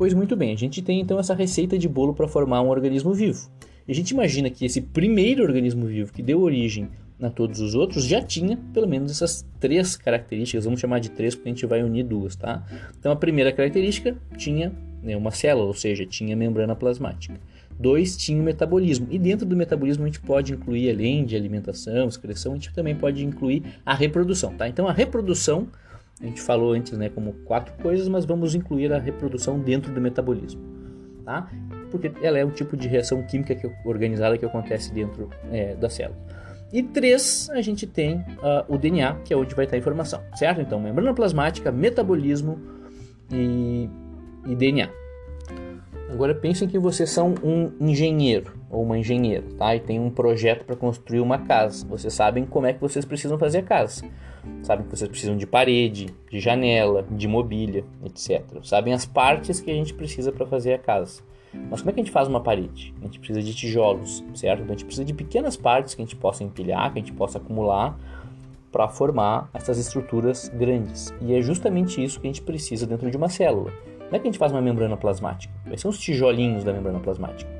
Pois 0.00 0.14
muito 0.14 0.34
bem, 0.34 0.50
a 0.50 0.56
gente 0.56 0.80
tem 0.80 0.98
então 0.98 1.18
essa 1.18 1.34
receita 1.34 1.76
de 1.76 1.86
bolo 1.86 2.14
para 2.14 2.26
formar 2.26 2.62
um 2.62 2.70
organismo 2.70 3.12
vivo. 3.12 3.50
E 3.86 3.92
a 3.92 3.94
gente 3.94 4.12
imagina 4.12 4.48
que 4.48 4.64
esse 4.64 4.80
primeiro 4.80 5.42
organismo 5.42 5.84
vivo 5.84 6.10
que 6.10 6.22
deu 6.22 6.40
origem 6.40 6.88
a 7.20 7.28
todos 7.28 7.60
os 7.60 7.74
outros 7.74 8.06
já 8.06 8.22
tinha 8.22 8.56
pelo 8.72 8.88
menos 8.88 9.10
essas 9.10 9.44
três 9.60 9.98
características, 9.98 10.64
vamos 10.64 10.80
chamar 10.80 11.00
de 11.00 11.10
três 11.10 11.34
porque 11.34 11.50
a 11.50 11.52
gente 11.52 11.66
vai 11.66 11.82
unir 11.82 12.04
duas, 12.04 12.34
tá? 12.34 12.64
Então 12.98 13.12
a 13.12 13.16
primeira 13.16 13.52
característica 13.52 14.16
tinha 14.38 14.72
né, 15.02 15.14
uma 15.14 15.30
célula, 15.30 15.66
ou 15.66 15.74
seja, 15.74 16.06
tinha 16.06 16.34
membrana 16.34 16.74
plasmática. 16.74 17.38
Dois, 17.78 18.16
tinha 18.16 18.40
o 18.40 18.42
metabolismo. 18.42 19.06
E 19.10 19.18
dentro 19.18 19.44
do 19.44 19.54
metabolismo 19.54 20.04
a 20.04 20.06
gente 20.06 20.20
pode 20.20 20.54
incluir, 20.54 20.88
além 20.88 21.26
de 21.26 21.36
alimentação, 21.36 22.08
excreção, 22.08 22.52
a 22.52 22.54
gente 22.54 22.72
também 22.72 22.96
pode 22.96 23.22
incluir 23.22 23.64
a 23.84 23.92
reprodução, 23.92 24.54
tá? 24.54 24.66
Então 24.66 24.88
a 24.88 24.92
reprodução, 24.94 25.68
a 26.20 26.26
gente 26.26 26.40
falou 26.40 26.72
antes, 26.72 26.96
né, 26.96 27.08
como 27.08 27.32
quatro 27.44 27.72
coisas, 27.82 28.08
mas 28.08 28.24
vamos 28.24 28.54
incluir 28.54 28.92
a 28.92 28.98
reprodução 28.98 29.58
dentro 29.58 29.92
do 29.92 30.00
metabolismo, 30.00 30.60
tá? 31.24 31.50
Porque 31.90 32.12
ela 32.22 32.38
é 32.38 32.44
um 32.44 32.50
tipo 32.50 32.76
de 32.76 32.86
reação 32.86 33.22
química 33.22 33.54
que, 33.54 33.70
organizada 33.84 34.36
que 34.36 34.44
acontece 34.44 34.92
dentro 34.92 35.30
é, 35.50 35.74
da 35.74 35.88
célula. 35.88 36.18
E 36.72 36.82
três, 36.82 37.48
a 37.50 37.60
gente 37.60 37.86
tem 37.86 38.16
uh, 38.18 38.64
o 38.68 38.78
DNA, 38.78 39.16
que 39.24 39.34
é 39.34 39.36
onde 39.36 39.54
vai 39.54 39.64
estar 39.64 39.76
a 39.76 39.78
informação, 39.78 40.22
certo? 40.36 40.60
Então, 40.60 40.78
membrana 40.78 41.12
plasmática, 41.12 41.72
metabolismo 41.72 42.60
e, 43.32 43.88
e 44.46 44.54
DNA. 44.54 44.88
Agora 46.12 46.34
pensem 46.34 46.68
que 46.68 46.78
vocês 46.78 47.10
são 47.10 47.34
um 47.42 47.72
engenheiro 47.80 48.52
ou 48.68 48.82
uma 48.82 48.98
engenheira, 48.98 49.44
tá? 49.58 49.74
E 49.74 49.80
tem 49.80 49.98
um 49.98 50.10
projeto 50.10 50.64
para 50.64 50.76
construir 50.76 51.20
uma 51.20 51.38
casa. 51.38 51.86
Vocês 51.86 52.12
sabem 52.12 52.44
como 52.44 52.66
é 52.66 52.72
que 52.72 52.80
vocês 52.80 53.04
precisam 53.04 53.38
fazer 53.38 53.58
a 53.58 53.62
casa. 53.62 54.04
Sabem 54.62 54.86
que 54.86 54.96
vocês 54.96 55.08
precisam 55.08 55.36
de 55.36 55.46
parede, 55.46 56.08
de 56.30 56.40
janela, 56.40 57.04
de 57.10 57.26
mobília, 57.26 57.84
etc. 58.04 58.44
Sabem 58.62 58.92
as 58.92 59.06
partes 59.06 59.60
que 59.60 59.70
a 59.70 59.74
gente 59.74 59.94
precisa 59.94 60.30
para 60.32 60.46
fazer 60.46 60.74
a 60.74 60.78
casa. 60.78 61.22
Mas 61.52 61.80
como 61.80 61.90
é 61.90 61.92
que 61.92 62.00
a 62.00 62.04
gente 62.04 62.12
faz 62.12 62.28
uma 62.28 62.40
parede? 62.40 62.94
A 63.00 63.04
gente 63.04 63.18
precisa 63.18 63.42
de 63.42 63.54
tijolos, 63.54 64.24
certo? 64.34 64.62
Então 64.62 64.74
a 64.74 64.76
gente 64.76 64.84
precisa 64.84 65.04
de 65.04 65.12
pequenas 65.12 65.56
partes 65.56 65.94
que 65.94 66.02
a 66.02 66.04
gente 66.04 66.16
possa 66.16 66.44
empilhar, 66.44 66.92
que 66.92 66.98
a 66.98 67.02
gente 67.02 67.12
possa 67.12 67.38
acumular 67.38 67.98
para 68.70 68.88
formar 68.88 69.50
essas 69.52 69.78
estruturas 69.78 70.48
grandes. 70.54 71.12
E 71.20 71.34
é 71.34 71.42
justamente 71.42 72.02
isso 72.02 72.20
que 72.20 72.28
a 72.28 72.30
gente 72.30 72.42
precisa 72.42 72.86
dentro 72.86 73.10
de 73.10 73.16
uma 73.16 73.28
célula. 73.28 73.72
Como 73.98 74.16
é 74.16 74.18
que 74.18 74.28
a 74.28 74.30
gente 74.30 74.38
faz 74.38 74.52
uma 74.52 74.60
membrana 74.60 74.96
plasmática? 74.96 75.52
Quais 75.64 75.80
são 75.80 75.90
os 75.90 75.98
tijolinhos 75.98 76.62
da 76.62 76.72
membrana 76.72 77.00
plasmática? 77.00 77.50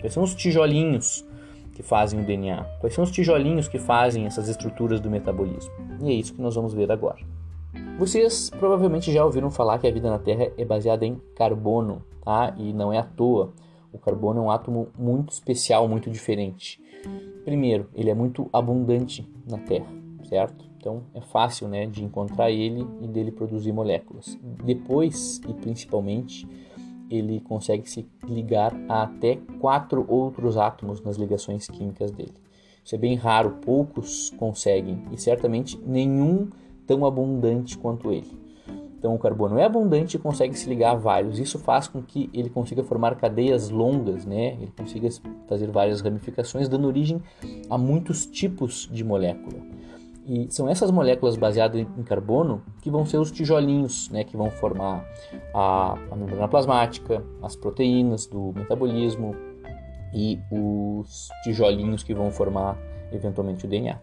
Quais 0.00 0.12
são 0.12 0.22
os 0.22 0.34
tijolinhos 0.34 1.24
que 1.74 1.82
fazem 1.82 2.20
o 2.20 2.24
DNA? 2.24 2.64
Quais 2.80 2.94
são 2.94 3.04
os 3.04 3.10
tijolinhos 3.10 3.68
que 3.68 3.78
fazem 3.78 4.26
essas 4.26 4.48
estruturas 4.48 5.00
do 5.00 5.10
metabolismo? 5.10 5.72
E 6.02 6.10
é 6.10 6.12
isso 6.12 6.34
que 6.34 6.40
nós 6.40 6.54
vamos 6.54 6.72
ver 6.72 6.90
agora. 6.90 7.18
Vocês 7.98 8.50
provavelmente 8.50 9.12
já 9.12 9.24
ouviram 9.24 9.50
falar 9.50 9.78
que 9.78 9.86
a 9.86 9.90
vida 9.90 10.10
na 10.10 10.18
Terra 10.18 10.50
é 10.56 10.64
baseada 10.64 11.04
em 11.04 11.20
carbono, 11.34 12.02
tá? 12.24 12.54
E 12.56 12.72
não 12.72 12.92
é 12.92 12.98
à 12.98 13.02
toa. 13.02 13.52
O 13.92 13.98
carbono 13.98 14.40
é 14.40 14.42
um 14.42 14.50
átomo 14.50 14.88
muito 14.98 15.32
especial, 15.32 15.86
muito 15.88 16.10
diferente. 16.10 16.80
Primeiro, 17.44 17.88
ele 17.94 18.10
é 18.10 18.14
muito 18.14 18.48
abundante 18.52 19.28
na 19.48 19.58
Terra, 19.58 19.86
certo? 20.28 20.64
Então 20.76 21.02
é 21.14 21.20
fácil 21.20 21.68
né, 21.68 21.86
de 21.86 22.04
encontrar 22.04 22.50
ele 22.50 22.86
e 23.00 23.06
dele 23.06 23.30
produzir 23.30 23.72
moléculas. 23.72 24.38
Depois, 24.64 25.40
e 25.48 25.52
principalmente, 25.54 26.46
ele 27.16 27.40
consegue 27.40 27.88
se 27.88 28.06
ligar 28.26 28.74
a 28.88 29.04
até 29.04 29.36
quatro 29.60 30.04
outros 30.08 30.56
átomos 30.56 31.00
nas 31.00 31.16
ligações 31.16 31.66
químicas 31.68 32.10
dele. 32.10 32.34
Isso 32.84 32.94
é 32.94 32.98
bem 32.98 33.14
raro, 33.14 33.58
poucos 33.62 34.30
conseguem 34.30 35.04
e 35.10 35.18
certamente 35.18 35.78
nenhum 35.86 36.48
tão 36.86 37.06
abundante 37.06 37.78
quanto 37.78 38.12
ele. 38.12 38.44
Então 38.98 39.14
o 39.14 39.18
carbono 39.18 39.58
é 39.58 39.64
abundante 39.64 40.16
e 40.16 40.18
consegue 40.18 40.58
se 40.58 40.66
ligar 40.68 40.92
a 40.92 40.94
vários. 40.94 41.38
Isso 41.38 41.58
faz 41.58 41.86
com 41.86 42.02
que 42.02 42.30
ele 42.32 42.48
consiga 42.48 42.82
formar 42.82 43.16
cadeias 43.16 43.68
longas, 43.68 44.24
né? 44.24 44.54
Ele 44.54 44.72
consiga 44.74 45.08
fazer 45.46 45.70
várias 45.70 46.00
ramificações, 46.00 46.70
dando 46.70 46.86
origem 46.86 47.20
a 47.68 47.76
muitos 47.76 48.24
tipos 48.24 48.88
de 48.90 49.04
molécula. 49.04 49.60
E 50.26 50.46
são 50.50 50.68
essas 50.68 50.90
moléculas 50.90 51.36
baseadas 51.36 51.80
em 51.80 52.02
carbono 52.02 52.62
que 52.80 52.90
vão 52.90 53.04
ser 53.04 53.18
os 53.18 53.30
tijolinhos, 53.30 54.08
né, 54.10 54.24
que 54.24 54.36
vão 54.36 54.50
formar 54.50 55.04
a, 55.54 55.98
a 56.10 56.16
membrana 56.16 56.48
plasmática, 56.48 57.22
as 57.42 57.54
proteínas 57.54 58.26
do 58.26 58.52
metabolismo 58.54 59.36
e 60.14 60.38
os 60.50 61.28
tijolinhos 61.42 62.02
que 62.02 62.14
vão 62.14 62.30
formar 62.30 62.78
eventualmente 63.12 63.66
o 63.66 63.68
DNA. 63.68 63.98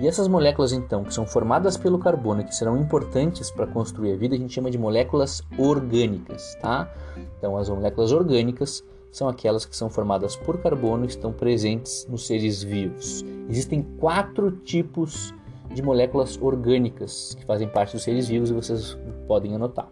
E 0.00 0.06
essas 0.06 0.28
moléculas, 0.28 0.72
então, 0.72 1.04
que 1.04 1.14
são 1.14 1.24
formadas 1.24 1.76
pelo 1.76 1.98
carbono 1.98 2.42
e 2.42 2.44
que 2.44 2.54
serão 2.54 2.76
importantes 2.76 3.50
para 3.50 3.66
construir 3.66 4.12
a 4.12 4.16
vida, 4.16 4.34
a 4.34 4.38
gente 4.38 4.52
chama 4.52 4.70
de 4.70 4.76
moléculas 4.76 5.42
orgânicas, 5.56 6.54
tá? 6.60 6.90
Então, 7.38 7.56
as 7.56 7.68
moléculas 7.70 8.12
orgânicas 8.12 8.84
são 9.10 9.28
aquelas 9.28 9.64
que 9.64 9.76
são 9.76 9.88
formadas 9.88 10.36
por 10.36 10.58
carbono 10.58 11.04
e 11.04 11.08
estão 11.08 11.32
presentes 11.32 12.06
nos 12.08 12.26
seres 12.26 12.62
vivos. 12.62 13.24
Existem 13.48 13.82
quatro 13.98 14.50
tipos 14.50 15.34
de 15.72 15.82
moléculas 15.82 16.38
orgânicas 16.40 17.34
que 17.38 17.44
fazem 17.44 17.68
parte 17.68 17.92
dos 17.92 18.02
seres 18.02 18.28
vivos 18.28 18.50
e 18.50 18.54
vocês 18.54 18.98
podem 19.26 19.54
anotar. 19.54 19.88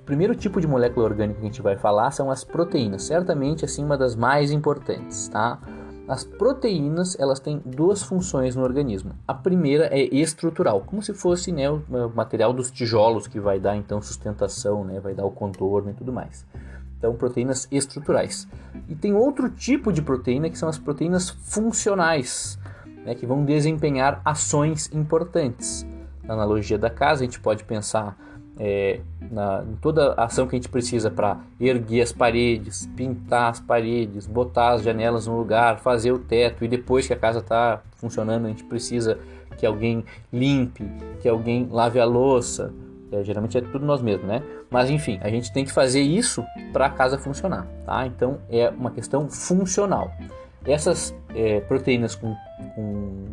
O 0.00 0.04
primeiro 0.04 0.34
tipo 0.34 0.60
de 0.60 0.66
molécula 0.66 1.06
orgânica 1.06 1.40
que 1.40 1.46
a 1.46 1.48
gente 1.48 1.62
vai 1.62 1.76
falar 1.76 2.10
são 2.10 2.30
as 2.30 2.44
proteínas, 2.44 3.04
certamente 3.04 3.64
assim 3.64 3.82
uma 3.82 3.96
das 3.96 4.14
mais 4.14 4.50
importantes, 4.50 5.28
tá? 5.28 5.58
As 6.06 6.22
proteínas 6.22 7.18
elas 7.18 7.40
têm 7.40 7.62
duas 7.64 8.02
funções 8.02 8.54
no 8.54 8.62
organismo. 8.62 9.12
A 9.26 9.32
primeira 9.32 9.86
é 9.86 10.02
estrutural, 10.14 10.82
como 10.82 11.02
se 11.02 11.14
fosse 11.14 11.50
né, 11.50 11.70
o 11.70 11.82
material 12.14 12.52
dos 12.52 12.70
tijolos 12.70 13.26
que 13.26 13.40
vai 13.40 13.58
dar 13.58 13.74
então 13.74 14.02
sustentação, 14.02 14.84
né, 14.84 15.00
vai 15.00 15.14
dar 15.14 15.24
o 15.24 15.30
contorno 15.30 15.90
e 15.90 15.94
tudo 15.94 16.12
mais. 16.12 16.44
Então, 17.04 17.14
proteínas 17.14 17.68
estruturais. 17.70 18.48
E 18.88 18.94
tem 18.94 19.12
outro 19.12 19.50
tipo 19.50 19.92
de 19.92 20.00
proteína 20.00 20.48
que 20.48 20.56
são 20.56 20.70
as 20.70 20.78
proteínas 20.78 21.28
funcionais, 21.28 22.58
né, 23.04 23.14
que 23.14 23.26
vão 23.26 23.44
desempenhar 23.44 24.22
ações 24.24 24.90
importantes. 24.90 25.86
Na 26.22 26.32
analogia 26.32 26.78
da 26.78 26.88
casa, 26.88 27.22
a 27.22 27.26
gente 27.26 27.38
pode 27.38 27.62
pensar 27.64 28.16
é, 28.58 29.00
na, 29.30 29.62
em 29.70 29.76
toda 29.76 30.14
a 30.14 30.24
ação 30.24 30.46
que 30.46 30.56
a 30.56 30.58
gente 30.58 30.70
precisa 30.70 31.10
para 31.10 31.40
erguer 31.60 32.00
as 32.00 32.10
paredes, 32.10 32.88
pintar 32.96 33.50
as 33.50 33.60
paredes, 33.60 34.26
botar 34.26 34.70
as 34.70 34.82
janelas 34.82 35.26
no 35.26 35.36
lugar, 35.36 35.80
fazer 35.80 36.10
o 36.10 36.18
teto 36.18 36.64
e 36.64 36.68
depois 36.68 37.06
que 37.06 37.12
a 37.12 37.18
casa 37.18 37.40
está 37.40 37.82
funcionando, 37.96 38.46
a 38.46 38.48
gente 38.48 38.64
precisa 38.64 39.18
que 39.58 39.66
alguém 39.66 40.06
limpe, 40.32 40.90
que 41.20 41.28
alguém 41.28 41.68
lave 41.70 42.00
a 42.00 42.06
louça, 42.06 42.72
é, 43.14 43.24
geralmente 43.24 43.56
é 43.56 43.60
tudo 43.60 43.84
nós 43.86 44.02
mesmos, 44.02 44.26
né? 44.26 44.42
Mas 44.70 44.90
enfim, 44.90 45.18
a 45.22 45.28
gente 45.28 45.52
tem 45.52 45.64
que 45.64 45.72
fazer 45.72 46.00
isso 46.00 46.44
para 46.72 46.86
a 46.86 46.90
casa 46.90 47.18
funcionar, 47.18 47.66
tá? 47.86 48.06
Então 48.06 48.38
é 48.50 48.68
uma 48.70 48.90
questão 48.90 49.28
funcional. 49.28 50.10
Essas 50.66 51.14
é, 51.34 51.60
proteínas 51.60 52.14
com, 52.14 52.34
com 52.74 53.24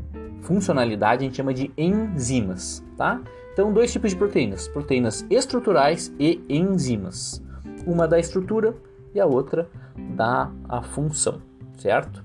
funcionalidade 0.41 1.23
a 1.23 1.27
gente 1.27 1.37
chama 1.37 1.53
de 1.53 1.71
enzimas, 1.77 2.83
tá? 2.97 3.21
Então, 3.53 3.71
dois 3.73 3.91
tipos 3.91 4.11
de 4.11 4.17
proteínas: 4.17 4.67
proteínas 4.67 5.25
estruturais 5.29 6.13
e 6.19 6.43
enzimas. 6.49 7.41
Uma 7.85 8.07
dá 8.07 8.19
estrutura 8.19 8.75
e 9.13 9.19
a 9.19 9.25
outra 9.25 9.67
dá 10.15 10.51
a 10.69 10.81
função, 10.81 11.41
certo? 11.77 12.23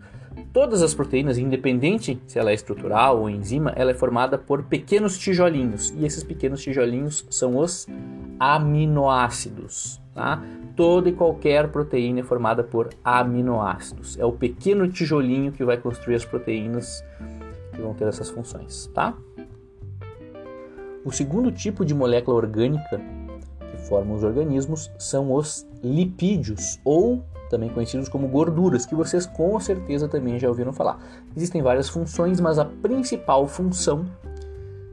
Todas 0.53 0.83
as 0.83 0.95
proteínas, 0.95 1.39
independente 1.39 2.21
se 2.27 2.39
ela 2.39 2.51
é 2.51 2.55
estrutural 2.55 3.21
ou 3.21 3.31
enzima, 3.31 3.73
ela 3.77 3.91
é 3.91 3.95
formada 3.95 4.39
por 4.39 4.65
pequenos 4.65 5.19
tijolinhos. 5.19 5.93
E 5.97 6.05
esses 6.05 6.23
pequenos 6.23 6.63
tijolinhos 6.63 7.27
são 7.31 7.57
os 7.57 7.87
aminoácidos. 8.39 10.01
Tá? 10.15 10.43
Toda 10.75 11.11
e 11.11 11.13
qualquer 11.13 11.69
proteína 11.69 12.21
é 12.21 12.23
formada 12.23 12.65
por 12.65 12.89
aminoácidos. 13.05 14.19
É 14.19 14.25
o 14.25 14.33
pequeno 14.33 14.89
tijolinho 14.89 15.53
que 15.53 15.65
vai 15.65 15.77
construir 15.77 16.15
as 16.15 16.25
proteínas 16.25 17.05
que 17.75 17.81
vão 17.83 17.93
ter 17.93 18.09
essas 18.09 18.31
funções. 18.31 18.91
Tá? 18.95 19.15
O 21.05 21.13
segundo 21.13 21.53
tipo 21.53 21.85
de 21.85 21.95
molécula 21.95 22.37
orgânica 22.37 23.01
que 23.71 23.77
forma 23.87 24.15
os 24.15 24.25
organismos 24.25 24.91
são 24.99 25.33
os 25.33 25.67
lipídios 25.83 26.81
ou 26.85 27.23
também 27.49 27.69
conhecidos 27.69 28.09
como 28.09 28.29
gorduras, 28.29 28.87
que 28.87 28.95
vocês 28.95 29.27
com 29.27 29.59
certeza 29.61 30.09
também 30.09 30.39
já 30.39 30.49
ouviram 30.49 30.73
falar. 30.73 30.99
Existem 31.37 31.63
várias 31.63 31.89
funções, 31.89 32.41
mas 32.41 32.59
a 32.59 32.65
principal 32.65 33.47
função, 33.47 34.05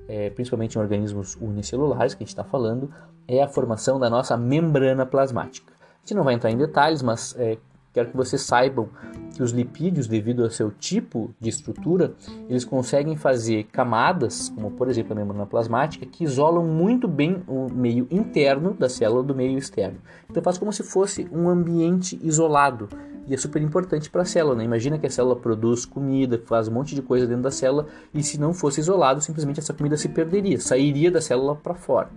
é, 0.08 0.30
principalmente 0.30 0.76
em 0.76 0.80
organismos 0.82 1.36
unicelulares 1.42 2.14
que 2.14 2.24
a 2.24 2.26
gente 2.26 2.34
está 2.34 2.44
falando, 2.44 2.90
é 3.28 3.42
a 3.42 3.48
formação 3.48 4.00
da 4.00 4.10
nossa 4.10 4.38
membrana 4.38 5.06
plasmática. 5.06 5.72
A 5.72 6.00
gente 6.06 6.16
não 6.16 6.24
vai 6.24 6.34
entrar 6.34 6.52
em 6.52 6.58
detalhes, 6.58 7.02
mas 7.02 7.36
é, 7.38 7.58
Quero 7.94 8.10
que 8.10 8.18
vocês 8.18 8.42
saibam 8.42 8.90
que 9.36 9.44
os 9.44 9.52
lipídios, 9.52 10.08
devido 10.08 10.44
ao 10.44 10.50
seu 10.50 10.72
tipo 10.72 11.34
de 11.40 11.50
estrutura, 11.50 12.14
eles 12.50 12.66
conseguem 12.66 13.16
fazer 13.16 13.66
camadas, 13.66 14.50
como 14.50 14.72
por 14.72 14.90
exemplo 14.90 15.14
a 15.14 15.16
membrana 15.16 15.46
plasmática, 15.46 16.06
que 16.06 16.24
isolam 16.24 16.66
muito 16.66 17.08
bem 17.08 17.44
o 17.48 17.72
meio 17.72 18.08
interno 18.10 18.74
da 18.74 18.90
célula 18.90 19.22
do 19.22 19.36
meio 19.36 19.60
externo. 19.60 20.00
Então 20.30 20.42
faz 20.42 20.58
como 20.58 20.74
se 20.74 20.82
fosse 20.82 21.28
um 21.32 21.48
ambiente 21.48 22.20
isolado. 22.24 22.90
E 23.28 23.34
é 23.34 23.38
super 23.38 23.62
importante 23.62 24.10
para 24.10 24.24
a 24.24 24.26
célula. 24.26 24.56
Né? 24.56 24.66
Imagina 24.66 24.98
que 24.98 25.06
a 25.06 25.10
célula 25.10 25.36
produz 25.36 25.86
comida, 25.86 26.42
faz 26.46 26.68
um 26.68 26.72
monte 26.72 26.96
de 26.96 27.02
coisa 27.02 27.28
dentro 27.28 27.44
da 27.44 27.52
célula, 27.52 27.86
e 28.12 28.24
se 28.24 28.40
não 28.40 28.54
fosse 28.54 28.80
isolado, 28.80 29.22
simplesmente 29.22 29.60
essa 29.60 29.74
comida 29.74 29.96
se 29.98 30.10
perderia, 30.10 30.60
sairia 30.60 31.12
da 31.12 31.22
célula 31.22 31.56
para 31.56 31.76
fora 31.76 32.10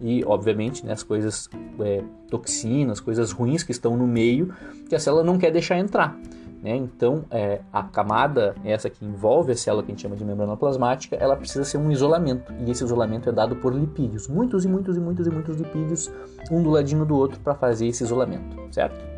e, 0.00 0.24
obviamente, 0.24 0.84
né, 0.84 0.92
as 0.92 1.02
coisas 1.02 1.48
é, 1.80 2.02
toxinas, 2.28 3.00
coisas 3.00 3.32
ruins 3.32 3.62
que 3.62 3.72
estão 3.72 3.96
no 3.96 4.06
meio, 4.06 4.54
que 4.88 4.94
a 4.94 4.98
célula 4.98 5.22
não 5.22 5.38
quer 5.38 5.50
deixar 5.50 5.78
entrar. 5.78 6.18
Né? 6.62 6.76
Então, 6.76 7.24
é, 7.30 7.60
a 7.72 7.82
camada, 7.82 8.54
essa 8.64 8.90
que 8.90 9.04
envolve 9.04 9.52
a 9.52 9.56
célula 9.56 9.82
que 9.82 9.90
a 9.90 9.94
gente 9.94 10.02
chama 10.02 10.16
de 10.16 10.24
membrana 10.24 10.56
plasmática, 10.56 11.16
ela 11.16 11.36
precisa 11.36 11.64
ser 11.64 11.78
um 11.78 11.90
isolamento. 11.90 12.52
E 12.66 12.70
esse 12.70 12.84
isolamento 12.84 13.28
é 13.28 13.32
dado 13.32 13.56
por 13.56 13.74
lipídios. 13.74 14.28
Muitos 14.28 14.64
e 14.64 14.68
muitos 14.68 14.96
e 14.96 15.00
muitos 15.00 15.26
e 15.26 15.30
muitos 15.30 15.56
lipídios, 15.56 16.10
um 16.50 16.62
do 16.62 16.70
ladinho 16.70 17.04
do 17.04 17.16
outro, 17.16 17.40
para 17.40 17.54
fazer 17.54 17.86
esse 17.86 18.04
isolamento, 18.04 18.56
certo? 18.70 19.10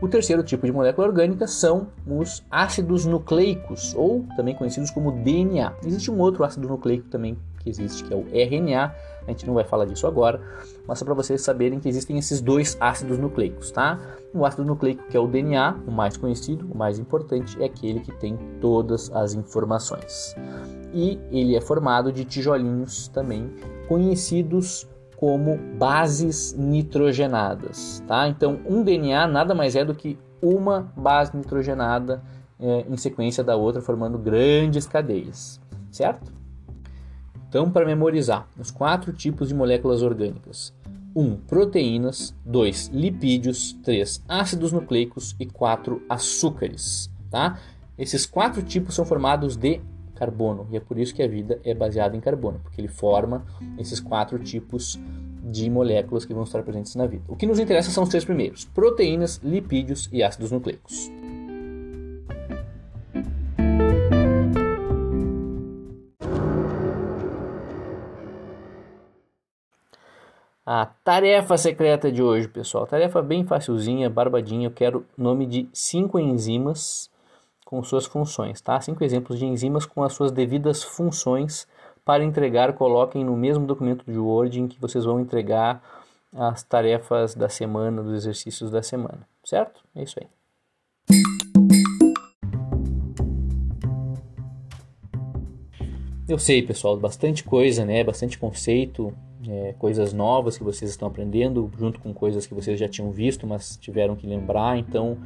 O 0.00 0.08
terceiro 0.08 0.42
tipo 0.42 0.66
de 0.66 0.72
molécula 0.72 1.06
orgânica 1.06 1.46
são 1.46 1.86
os 2.06 2.44
ácidos 2.50 3.06
nucleicos, 3.06 3.94
ou 3.96 4.24
também 4.36 4.54
conhecidos 4.54 4.90
como 4.90 5.10
DNA. 5.10 5.72
Existe 5.84 6.10
um 6.10 6.18
outro 6.18 6.44
ácido 6.44 6.68
nucleico 6.68 7.08
também 7.08 7.38
que 7.60 7.70
existe, 7.70 8.04
que 8.04 8.12
é 8.12 8.16
o 8.16 8.26
RNA. 8.30 8.94
A 9.26 9.30
gente 9.30 9.46
não 9.46 9.54
vai 9.54 9.64
falar 9.64 9.84
disso 9.86 10.06
agora, 10.06 10.40
mas 10.86 10.98
só 10.98 11.04
para 11.04 11.14
vocês 11.14 11.42
saberem 11.42 11.80
que 11.80 11.88
existem 11.88 12.18
esses 12.18 12.40
dois 12.40 12.76
ácidos 12.80 13.18
nucleicos, 13.18 13.70
tá? 13.70 13.98
O 14.32 14.44
ácido 14.44 14.64
nucleico, 14.64 15.04
que 15.08 15.16
é 15.16 15.20
o 15.20 15.26
DNA, 15.26 15.76
o 15.86 15.90
mais 15.90 16.16
conhecido, 16.16 16.66
o 16.70 16.76
mais 16.76 16.98
importante, 16.98 17.60
é 17.62 17.66
aquele 17.66 18.00
que 18.00 18.12
tem 18.12 18.38
todas 18.60 19.10
as 19.12 19.34
informações. 19.34 20.34
E 20.92 21.18
ele 21.30 21.56
é 21.56 21.60
formado 21.60 22.12
de 22.12 22.24
tijolinhos 22.24 23.08
também, 23.08 23.50
conhecidos 23.88 24.88
como 25.16 25.56
bases 25.78 26.52
nitrogenadas, 26.52 28.02
tá? 28.06 28.28
Então, 28.28 28.60
um 28.66 28.82
DNA 28.82 29.26
nada 29.26 29.54
mais 29.54 29.74
é 29.74 29.84
do 29.84 29.94
que 29.94 30.18
uma 30.42 30.92
base 30.96 31.34
nitrogenada 31.34 32.22
é, 32.60 32.84
em 32.88 32.96
sequência 32.96 33.42
da 33.42 33.56
outra, 33.56 33.80
formando 33.80 34.18
grandes 34.18 34.86
cadeias, 34.86 35.60
certo? 35.90 36.32
Então, 37.54 37.70
para 37.70 37.86
memorizar, 37.86 38.48
os 38.58 38.72
quatro 38.72 39.12
tipos 39.12 39.46
de 39.46 39.54
moléculas 39.54 40.02
orgânicas: 40.02 40.74
1. 41.14 41.22
Um, 41.22 41.36
proteínas, 41.36 42.34
2. 42.44 42.88
lipídios, 42.88 43.74
3. 43.84 44.24
ácidos 44.28 44.72
nucleicos 44.72 45.36
e 45.38 45.46
4. 45.46 46.02
açúcares. 46.08 47.08
Tá? 47.30 47.60
Esses 47.96 48.26
quatro 48.26 48.60
tipos 48.60 48.96
são 48.96 49.04
formados 49.04 49.56
de 49.56 49.80
carbono 50.16 50.66
e 50.72 50.76
é 50.76 50.80
por 50.80 50.98
isso 50.98 51.14
que 51.14 51.22
a 51.22 51.28
vida 51.28 51.60
é 51.62 51.72
baseada 51.72 52.16
em 52.16 52.20
carbono, 52.20 52.58
porque 52.60 52.80
ele 52.80 52.88
forma 52.88 53.46
esses 53.78 54.00
quatro 54.00 54.36
tipos 54.40 54.98
de 55.44 55.70
moléculas 55.70 56.24
que 56.24 56.34
vão 56.34 56.42
estar 56.42 56.60
presentes 56.64 56.96
na 56.96 57.06
vida. 57.06 57.22
O 57.28 57.36
que 57.36 57.46
nos 57.46 57.60
interessa 57.60 57.88
são 57.88 58.02
os 58.02 58.08
três 58.08 58.24
primeiros: 58.24 58.64
proteínas, 58.64 59.40
lipídios 59.44 60.08
e 60.12 60.24
ácidos 60.24 60.50
nucleicos. 60.50 61.08
A 70.84 70.86
tarefa 71.02 71.56
secreta 71.56 72.12
de 72.12 72.22
hoje, 72.22 72.46
pessoal. 72.46 72.86
Tarefa 72.86 73.22
bem 73.22 73.42
facilzinha, 73.42 74.10
barbadinha. 74.10 74.66
Eu 74.66 74.70
quero 74.70 75.06
nome 75.16 75.46
de 75.46 75.66
cinco 75.72 76.18
enzimas 76.18 77.10
com 77.64 77.82
suas 77.82 78.04
funções, 78.04 78.60
tá? 78.60 78.78
Cinco 78.82 79.02
exemplos 79.02 79.38
de 79.38 79.46
enzimas 79.46 79.86
com 79.86 80.02
as 80.02 80.12
suas 80.12 80.30
devidas 80.30 80.82
funções 80.82 81.66
para 82.04 82.22
entregar. 82.22 82.74
Coloquem 82.74 83.24
no 83.24 83.34
mesmo 83.34 83.66
documento 83.66 84.04
de 84.04 84.18
Word 84.18 84.60
em 84.60 84.68
que 84.68 84.78
vocês 84.78 85.06
vão 85.06 85.18
entregar 85.18 85.82
as 86.34 86.62
tarefas 86.62 87.34
da 87.34 87.48
semana, 87.48 88.02
dos 88.02 88.12
exercícios 88.12 88.70
da 88.70 88.82
semana, 88.82 89.26
certo? 89.42 89.80
É 89.96 90.02
isso 90.02 90.20
aí. 90.20 90.28
Eu 96.28 96.38
sei, 96.38 96.60
pessoal, 96.60 96.94
bastante 96.98 97.42
coisa, 97.42 97.86
né? 97.86 98.04
Bastante 98.04 98.38
conceito, 98.38 99.14
é, 99.48 99.74
coisas 99.78 100.12
novas 100.12 100.56
que 100.56 100.64
vocês 100.64 100.90
estão 100.90 101.08
aprendendo, 101.08 101.70
junto 101.78 102.00
com 102.00 102.12
coisas 102.12 102.46
que 102.46 102.54
vocês 102.54 102.78
já 102.78 102.88
tinham 102.88 103.10
visto, 103.10 103.46
mas 103.46 103.76
tiveram 103.76 104.16
que 104.16 104.26
lembrar. 104.26 104.78
Então, 104.78 105.18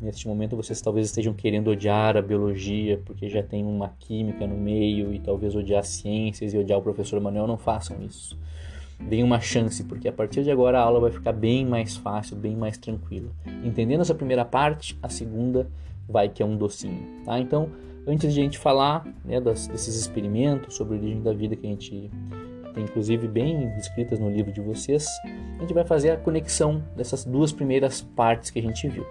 neste 0.00 0.26
momento, 0.26 0.56
vocês 0.56 0.80
talvez 0.80 1.06
estejam 1.06 1.32
querendo 1.32 1.70
odiar 1.70 2.16
a 2.16 2.22
biologia, 2.22 3.00
porque 3.04 3.28
já 3.28 3.42
tem 3.42 3.64
uma 3.64 3.90
química 3.98 4.46
no 4.46 4.56
meio, 4.56 5.12
e 5.12 5.18
talvez 5.18 5.54
odiar 5.54 5.84
ciências 5.84 6.54
e 6.54 6.58
odiar 6.58 6.78
o 6.78 6.82
professor 6.82 7.20
Manuel. 7.20 7.46
Não 7.46 7.58
façam 7.58 7.96
isso. 8.02 8.38
Deem 8.98 9.22
uma 9.22 9.40
chance, 9.40 9.82
porque 9.84 10.08
a 10.08 10.12
partir 10.12 10.42
de 10.42 10.50
agora 10.50 10.78
a 10.78 10.82
aula 10.82 11.00
vai 11.00 11.10
ficar 11.10 11.32
bem 11.32 11.64
mais 11.64 11.96
fácil, 11.96 12.36
bem 12.36 12.54
mais 12.54 12.76
tranquila. 12.76 13.30
Entendendo 13.64 14.02
essa 14.02 14.14
primeira 14.14 14.44
parte, 14.44 14.98
a 15.02 15.08
segunda 15.08 15.70
vai 16.08 16.28
que 16.28 16.42
é 16.42 16.46
um 16.46 16.56
docinho, 16.56 17.06
tá? 17.24 17.38
Então, 17.38 17.70
antes 18.06 18.34
de 18.34 18.40
a 18.40 18.42
gente 18.42 18.58
falar 18.58 19.06
né, 19.24 19.40
das, 19.40 19.68
desses 19.68 19.94
experimentos 19.94 20.74
sobre 20.74 20.96
a 20.96 21.00
origem 21.00 21.22
da 21.22 21.32
vida 21.32 21.56
que 21.56 21.66
a 21.66 21.70
gente 21.70 22.10
inclusive 22.76 23.26
bem 23.26 23.68
descritas 23.70 24.18
no 24.18 24.30
livro 24.30 24.52
de 24.52 24.60
vocês, 24.60 25.06
a 25.58 25.60
gente 25.60 25.74
vai 25.74 25.84
fazer 25.84 26.10
a 26.10 26.16
conexão 26.16 26.82
dessas 26.96 27.24
duas 27.24 27.52
primeiras 27.52 28.02
partes 28.02 28.50
que 28.50 28.58
a 28.58 28.62
gente 28.62 28.88
viu. 28.88 29.06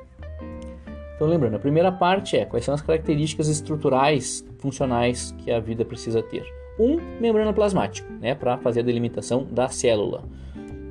Então, 1.15 1.28
lembrando, 1.28 1.56
a 1.56 1.60
primeira 1.60 1.91
parte 1.91 2.38
é 2.38 2.45
quais 2.45 2.63
são 2.63 2.74
as 2.74 2.82
características 2.82 3.50
estruturais, 3.50 4.45
funcionais 4.60 5.36
que 5.39 5.52
a 5.52 5.60
vida 5.60 5.84
precisa 5.84 6.24
ter. 6.24 6.45
Um, 6.80 6.98
membrana 7.19 7.52
plasmática, 7.52 8.10
né, 8.22 8.34
para 8.34 8.58
fazer 8.60 8.80
a 8.80 8.84
delimitação 8.84 9.43
da 9.43 9.67
célula. 9.67 10.24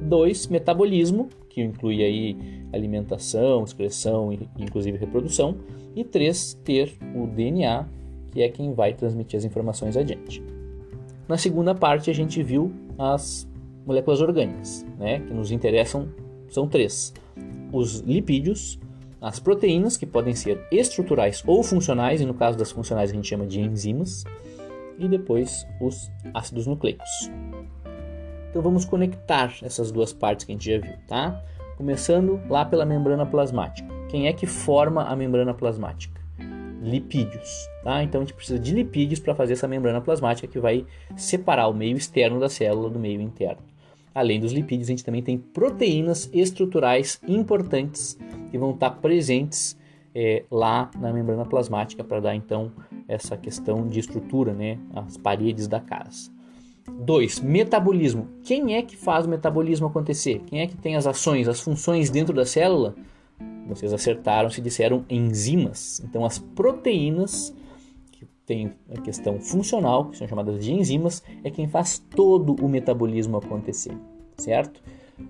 Dois, 0.03 0.47
metabolismo, 0.47 1.31
que 1.49 1.63
inclui 1.63 2.05
aí 2.05 2.37
alimentação, 2.75 3.65
excreção 3.65 4.31
e 4.31 4.47
inclusive 4.59 4.99
reprodução. 4.99 5.57
E 5.97 6.05
três, 6.05 6.53
ter 6.63 6.95
o 7.17 7.27
DNA, 7.27 7.87
que 8.31 8.43
é 8.43 8.49
quem 8.51 8.75
vai 8.75 8.93
transmitir 8.93 9.39
as 9.39 9.45
informações 9.47 9.97
adiante. 9.97 10.43
Na 11.29 11.37
segunda 11.37 11.75
parte, 11.75 12.11
a 12.11 12.15
gente 12.15 12.43
viu 12.43 12.73
as 12.99 13.47
moléculas 13.85 14.21
orgânicas, 14.21 14.85
né, 14.99 15.21
que 15.21 15.33
nos 15.33 15.51
interessam 15.51 16.09
são 16.49 16.67
três: 16.67 17.13
os 17.71 18.01
lipídios, 18.01 18.79
as 19.21 19.39
proteínas, 19.39 19.97
que 19.97 20.07
podem 20.07 20.35
ser 20.35 20.67
estruturais 20.73 21.43
ou 21.47 21.63
funcionais, 21.63 22.21
e 22.21 22.25
no 22.25 22.35
caso 22.35 22.57
das 22.57 22.71
funcionais 22.71 23.11
a 23.11 23.15
gente 23.15 23.29
chama 23.29 23.47
de 23.47 23.61
enzimas, 23.61 24.25
e 24.99 25.07
depois 25.07 25.67
os 25.81 26.11
ácidos 26.33 26.67
nucleicos. 26.67 27.31
Então 28.51 28.63
vamos 28.63 28.87
conectar 28.87 29.55
essas 29.63 29.93
duas 29.93 30.13
partes 30.13 30.47
que 30.47 30.53
a 30.53 30.55
gente 30.55 30.71
já 30.71 30.79
viu, 30.79 30.97
tá? 31.07 31.45
Começando 31.77 32.41
lá 32.49 32.65
pela 32.65 32.87
membrana 32.87 33.27
plasmática. 33.27 33.89
Quem 34.09 34.27
é 34.27 34.33
que 34.33 34.47
forma 34.47 35.05
a 35.05 35.15
membrana 35.15 35.53
plasmática? 35.53 36.19
Lipídios. 36.89 37.69
Tá? 37.83 38.03
Então 38.03 38.21
a 38.21 38.25
gente 38.25 38.35
precisa 38.35 38.59
de 38.59 38.75
lipídios 38.75 39.21
para 39.21 39.35
fazer 39.35 39.55
essa 39.55 39.69
membrana 39.69 40.01
plasmática 40.01 40.49
que 40.49 40.59
vai 40.59 40.85
separar 41.17 41.69
o 41.69 41.75
meio 41.75 41.97
externo 41.97 42.41
da 42.41 42.49
célula 42.49 42.91
do 42.91 42.99
meio 42.99 43.21
interno. 43.21 43.63
Além 44.15 44.41
dos 44.41 44.53
lipídios, 44.53 44.89
a 44.89 44.93
gente 44.93 45.05
também 45.05 45.23
tem 45.23 45.39
proteínas 45.39 46.29
estruturais 46.33 47.21
importantes 47.29 48.19
que 48.51 48.59
vão 48.59 48.73
estar 48.73 48.91
presentes 48.91 49.77
é, 50.15 50.45
lá 50.51 50.91
na 50.99 51.13
membrana 51.13 51.45
plasmática 51.45 52.03
para 52.03 52.19
dar 52.19 52.35
então 52.35 52.73
essa 53.07 53.37
questão 53.37 53.87
de 53.87 54.01
estrutura, 54.01 54.53
né, 54.53 54.79
as 54.95 55.17
paredes 55.17 55.69
da 55.69 55.79
casa. 55.79 56.33
2. 56.91 57.41
Metabolismo. 57.41 58.29
Quem 58.43 58.75
é 58.75 58.83
que 58.83 58.97
faz 58.97 59.27
o 59.27 59.29
metabolismo 59.29 59.87
acontecer? 59.87 60.41
Quem 60.47 60.61
é 60.61 60.67
que 60.67 60.77
tem 60.77 60.97
as 60.97 61.07
ações, 61.07 61.47
as 61.47 61.61
funções 61.61 62.11
dentro 62.11 62.35
da 62.35 62.45
célula? 62.45 62.95
Vocês 63.69 63.93
acertaram 63.93 64.49
se 64.49 64.61
disseram 64.61 65.05
enzimas. 65.09 66.01
Então, 66.05 66.25
as 66.25 66.39
proteínas, 66.39 67.55
que 68.11 68.27
tem 68.47 68.73
a 68.91 69.01
questão 69.01 69.39
funcional, 69.41 70.07
que 70.07 70.17
são 70.17 70.27
chamadas 70.27 70.65
de 70.65 70.73
enzimas, 70.73 71.23
é 71.45 71.51
quem 71.51 71.69
faz 71.69 71.99
todo 71.99 72.55
o 72.65 72.69
metabolismo 72.69 73.37
acontecer, 73.37 73.97
certo? 74.39 74.83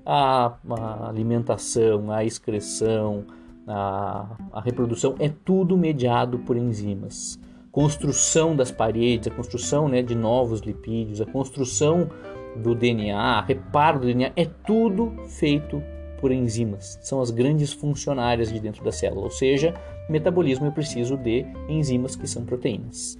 A, 0.06 0.56
a 0.70 1.08
alimentação, 1.08 2.10
a 2.10 2.24
excreção, 2.24 3.24
a, 3.66 4.36
a 4.52 4.60
reprodução 4.60 5.14
é 5.18 5.28
tudo 5.28 5.76
mediado 5.76 6.38
por 6.38 6.56
enzimas. 6.56 7.38
Construção 7.72 8.56
das 8.56 8.70
paredes, 8.70 9.28
a 9.28 9.34
construção 9.34 9.88
né, 9.88 10.02
de 10.02 10.14
novos 10.14 10.60
lipídios, 10.60 11.20
a 11.20 11.26
construção 11.26 12.08
do 12.56 12.74
DNA, 12.74 13.42
reparo 13.42 14.00
do 14.00 14.06
DNA, 14.06 14.32
é 14.34 14.44
tudo 14.44 15.12
feito 15.28 15.82
por 16.20 16.32
enzimas. 16.32 16.98
São 17.02 17.20
as 17.20 17.30
grandes 17.30 17.72
funcionárias 17.72 18.52
de 18.52 18.60
dentro 18.60 18.84
da 18.84 18.92
célula, 18.92 19.22
ou 19.22 19.30
seja, 19.30 19.74
metabolismo 20.08 20.66
eu 20.66 20.72
preciso 20.72 21.16
de 21.16 21.46
enzimas 21.68 22.16
que 22.16 22.26
são 22.26 22.44
proteínas. 22.44 23.18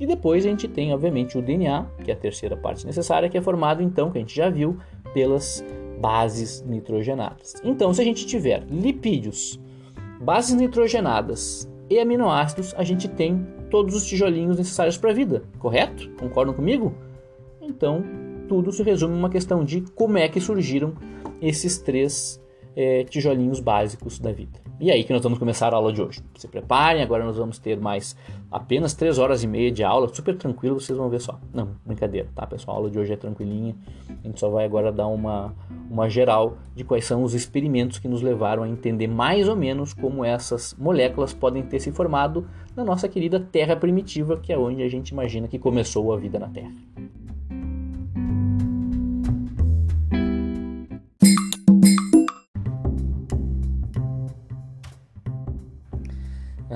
E 0.00 0.06
depois 0.06 0.44
a 0.44 0.48
gente 0.48 0.68
tem, 0.68 0.92
obviamente, 0.92 1.36
o 1.36 1.42
DNA, 1.42 1.84
que 2.04 2.10
é 2.10 2.14
a 2.14 2.16
terceira 2.16 2.56
parte 2.56 2.86
necessária, 2.86 3.28
que 3.28 3.36
é 3.36 3.42
formado 3.42 3.82
então, 3.82 4.10
que 4.10 4.18
a 4.18 4.20
gente 4.20 4.34
já 4.34 4.48
viu, 4.48 4.78
pelas 5.12 5.64
bases 6.00 6.62
nitrogenadas. 6.62 7.54
Então, 7.64 7.92
se 7.92 8.00
a 8.00 8.04
gente 8.04 8.24
tiver 8.24 8.64
lipídios, 8.70 9.58
bases 10.20 10.54
nitrogenadas 10.54 11.68
e 11.90 11.98
aminoácidos, 11.98 12.74
a 12.76 12.84
gente 12.84 13.08
tem 13.08 13.44
todos 13.70 13.94
os 13.94 14.04
tijolinhos 14.04 14.56
necessários 14.56 14.96
para 14.96 15.10
a 15.10 15.14
vida, 15.14 15.42
correto? 15.58 16.08
Concordam 16.18 16.54
comigo? 16.54 16.94
Então, 17.60 18.04
tudo 18.48 18.72
se 18.72 18.82
resume 18.82 19.14
a 19.14 19.18
uma 19.18 19.30
questão 19.30 19.64
de 19.64 19.82
como 19.94 20.18
é 20.18 20.28
que 20.28 20.40
surgiram 20.40 20.94
esses 21.40 21.78
três 21.78 22.40
é, 22.74 23.04
tijolinhos 23.04 23.60
básicos 23.60 24.18
da 24.18 24.32
vida. 24.32 24.60
E 24.80 24.90
é 24.90 24.94
aí 24.94 25.02
que 25.02 25.12
nós 25.12 25.20
vamos 25.20 25.40
começar 25.40 25.74
a 25.74 25.76
aula 25.76 25.92
de 25.92 26.00
hoje. 26.00 26.20
Se 26.36 26.46
preparem, 26.46 27.02
agora 27.02 27.24
nós 27.24 27.36
vamos 27.36 27.58
ter 27.58 27.76
mais 27.80 28.16
apenas 28.48 28.94
3 28.94 29.18
horas 29.18 29.42
e 29.42 29.48
meia 29.48 29.72
de 29.72 29.82
aula, 29.82 30.06
super 30.14 30.36
tranquilo, 30.36 30.80
vocês 30.80 30.96
vão 30.96 31.08
ver 31.08 31.20
só. 31.20 31.40
Não, 31.52 31.70
brincadeira, 31.84 32.28
tá 32.36 32.46
pessoal? 32.46 32.76
A 32.76 32.80
aula 32.80 32.90
de 32.90 32.96
hoje 32.96 33.12
é 33.12 33.16
tranquilinha. 33.16 33.74
A 34.08 34.26
gente 34.28 34.38
só 34.38 34.48
vai 34.48 34.64
agora 34.64 34.92
dar 34.92 35.08
uma, 35.08 35.52
uma 35.90 36.08
geral 36.08 36.56
de 36.76 36.84
quais 36.84 37.04
são 37.04 37.24
os 37.24 37.34
experimentos 37.34 37.98
que 37.98 38.06
nos 38.06 38.22
levaram 38.22 38.62
a 38.62 38.68
entender 38.68 39.08
mais 39.08 39.48
ou 39.48 39.56
menos 39.56 39.92
como 39.92 40.24
essas 40.24 40.74
moléculas 40.78 41.34
podem 41.34 41.64
ter 41.64 41.80
se 41.80 41.90
formado 41.90 42.46
na 42.76 42.84
nossa 42.84 43.08
querida 43.08 43.40
Terra 43.40 43.74
primitiva, 43.74 44.36
que 44.36 44.52
é 44.52 44.58
onde 44.58 44.84
a 44.84 44.88
gente 44.88 45.08
imagina 45.08 45.48
que 45.48 45.58
começou 45.58 46.12
a 46.12 46.16
vida 46.16 46.38
na 46.38 46.48
Terra. 46.48 46.72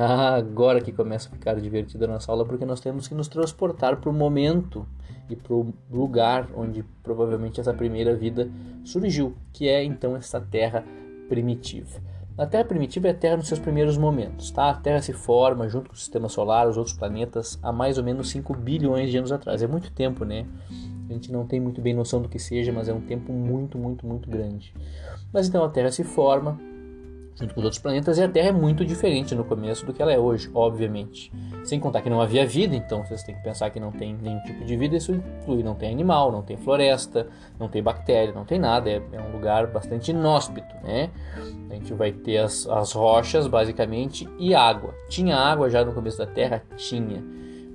Agora 0.04 0.80
que 0.80 0.90
começa 0.90 1.28
a 1.28 1.30
ficar 1.30 1.54
divertida 1.60 2.06
a 2.06 2.08
nossa 2.08 2.32
aula, 2.32 2.44
porque 2.44 2.66
nós 2.66 2.80
temos 2.80 3.06
que 3.06 3.14
nos 3.14 3.28
transportar 3.28 3.98
para 3.98 4.10
o 4.10 4.12
momento 4.12 4.84
e 5.30 5.36
para 5.36 5.54
o 5.54 5.72
lugar 5.88 6.48
onde 6.56 6.82
provavelmente 7.04 7.60
essa 7.60 7.72
primeira 7.72 8.16
vida 8.16 8.50
surgiu, 8.82 9.36
que 9.52 9.68
é 9.68 9.84
então 9.84 10.16
essa 10.16 10.40
Terra 10.40 10.84
primitiva. 11.28 12.00
A 12.36 12.44
Terra 12.44 12.64
primitiva 12.64 13.06
é 13.06 13.10
a 13.12 13.14
Terra 13.14 13.36
nos 13.36 13.46
seus 13.46 13.60
primeiros 13.60 13.96
momentos, 13.96 14.50
tá? 14.50 14.70
A 14.70 14.74
Terra 14.74 15.00
se 15.00 15.12
forma 15.12 15.68
junto 15.68 15.90
com 15.90 15.94
o 15.94 15.98
Sistema 15.98 16.28
Solar, 16.28 16.68
os 16.68 16.76
outros 16.76 16.96
planetas, 16.96 17.56
há 17.62 17.70
mais 17.70 17.96
ou 17.96 18.02
menos 18.02 18.28
5 18.30 18.54
bilhões 18.54 19.08
de 19.08 19.18
anos 19.18 19.30
atrás. 19.30 19.62
É 19.62 19.68
muito 19.68 19.92
tempo, 19.92 20.24
né? 20.24 20.46
A 21.08 21.12
gente 21.12 21.30
não 21.30 21.46
tem 21.46 21.60
muito 21.60 21.80
bem 21.80 21.94
noção 21.94 22.20
do 22.20 22.28
que 22.28 22.40
seja, 22.40 22.72
mas 22.72 22.88
é 22.88 22.92
um 22.92 23.02
tempo 23.02 23.32
muito, 23.32 23.78
muito, 23.78 24.04
muito 24.04 24.28
grande. 24.28 24.74
Mas 25.32 25.46
então 25.46 25.62
a 25.62 25.68
Terra 25.68 25.92
se 25.92 26.02
forma, 26.02 26.58
junto 27.34 27.54
com 27.54 27.60
os 27.60 27.64
outros 27.64 27.80
planetas, 27.80 28.18
e 28.18 28.22
a 28.22 28.28
Terra 28.28 28.48
é 28.48 28.52
muito 28.52 28.84
diferente 28.84 29.34
no 29.34 29.44
começo 29.44 29.84
do 29.86 29.92
que 29.92 30.02
ela 30.02 30.12
é 30.12 30.18
hoje, 30.18 30.50
obviamente. 30.54 31.32
Sem 31.64 31.80
contar 31.80 32.02
que 32.02 32.10
não 32.10 32.20
havia 32.20 32.46
vida, 32.46 32.74
então 32.74 33.04
vocês 33.04 33.22
têm 33.22 33.34
que 33.34 33.42
pensar 33.42 33.70
que 33.70 33.80
não 33.80 33.90
tem 33.90 34.14
nenhum 34.14 34.40
tipo 34.42 34.64
de 34.64 34.76
vida, 34.76 34.96
isso 34.96 35.12
inclui, 35.12 35.62
não 35.62 35.74
tem 35.74 35.90
animal, 35.92 36.30
não 36.30 36.42
tem 36.42 36.56
floresta, 36.56 37.26
não 37.58 37.68
tem 37.68 37.82
bactéria, 37.82 38.34
não 38.34 38.44
tem 38.44 38.58
nada, 38.58 38.90
é, 38.90 39.02
é 39.12 39.20
um 39.20 39.32
lugar 39.32 39.66
bastante 39.66 40.10
inóspito, 40.10 40.74
né? 40.82 41.10
A 41.70 41.74
gente 41.74 41.94
vai 41.94 42.12
ter 42.12 42.38
as, 42.38 42.66
as 42.66 42.92
rochas, 42.92 43.46
basicamente, 43.46 44.28
e 44.38 44.54
água. 44.54 44.94
Tinha 45.08 45.36
água 45.36 45.70
já 45.70 45.84
no 45.84 45.92
começo 45.92 46.18
da 46.18 46.26
Terra? 46.26 46.62
Tinha. 46.76 47.22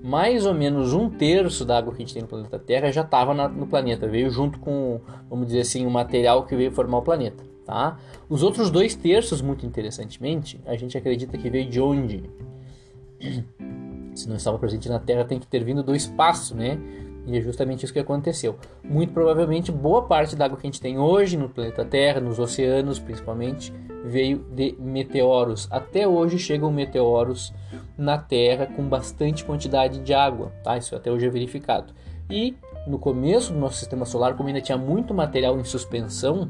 Mais 0.04 0.46
ou 0.46 0.54
menos 0.54 0.94
um 0.94 1.10
terço 1.10 1.66
da 1.66 1.80
água 1.80 1.94
que 1.94 2.04
a 2.04 2.06
gente 2.06 2.14
tem 2.14 2.22
no 2.22 2.28
planeta 2.30 2.60
Terra 2.60 2.92
já 2.92 3.02
estava 3.02 3.34
no 3.34 3.66
planeta, 3.66 4.08
veio 4.08 4.30
junto 4.30 4.60
com, 4.60 5.02
vamos 5.30 5.48
dizer 5.48 5.62
assim, 5.62 5.86
o 5.86 5.90
material 5.90 6.46
que 6.46 6.56
veio 6.56 6.72
formar 6.72 7.00
o 7.00 7.02
planeta. 7.02 7.44
Tá? 7.68 8.00
Os 8.30 8.44
outros 8.44 8.72
dois 8.72 8.96
terços, 8.96 9.42
muito 9.42 9.66
interessantemente, 9.66 10.58
a 10.66 10.78
gente 10.78 10.98
acredita 10.98 11.38
que 11.38 11.50
veio 11.50 11.70
de 11.70 11.82
onde? 11.82 12.24
Se 14.16 14.30
não 14.30 14.38
estava 14.38 14.58
presente 14.58 14.88
na 14.88 15.00
Terra, 15.00 15.26
tem 15.26 15.38
que 15.38 15.46
ter 15.46 15.66
vindo 15.66 15.84
do 15.84 15.94
espaço, 15.94 16.56
né? 16.56 16.80
E 17.26 17.38
é 17.38 17.42
justamente 17.42 17.84
isso 17.84 17.92
que 17.92 18.00
aconteceu. 18.00 18.56
Muito 18.82 19.12
provavelmente, 19.12 19.70
boa 19.70 20.02
parte 20.04 20.34
da 20.34 20.46
água 20.46 20.58
que 20.58 20.66
a 20.66 20.70
gente 20.70 20.80
tem 20.80 20.98
hoje 20.98 21.36
no 21.36 21.50
planeta 21.50 21.84
Terra, 21.84 22.22
nos 22.22 22.40
oceanos 22.40 23.00
principalmente, 23.00 23.74
veio 24.06 24.46
de 24.50 24.78
meteoros. 24.80 25.68
Até 25.70 26.08
hoje 26.08 26.40
chegam 26.40 26.72
meteoros 26.72 27.54
na 27.98 28.18
Terra 28.18 28.68
com 28.68 28.88
bastante 28.88 29.44
quantidade 29.44 30.00
de 30.00 30.14
água, 30.14 30.54
tá? 30.64 30.78
Isso 30.78 30.96
até 30.96 31.12
hoje 31.12 31.26
é 31.26 31.30
verificado. 31.30 31.94
E 32.30 32.56
no 32.88 32.98
começo 32.98 33.52
do 33.52 33.60
nosso 33.60 33.76
sistema 33.76 34.06
solar, 34.06 34.38
como 34.38 34.48
ainda 34.48 34.62
tinha 34.62 34.78
muito 34.78 35.14
material 35.14 35.60
em 35.60 35.66
suspensão, 35.66 36.50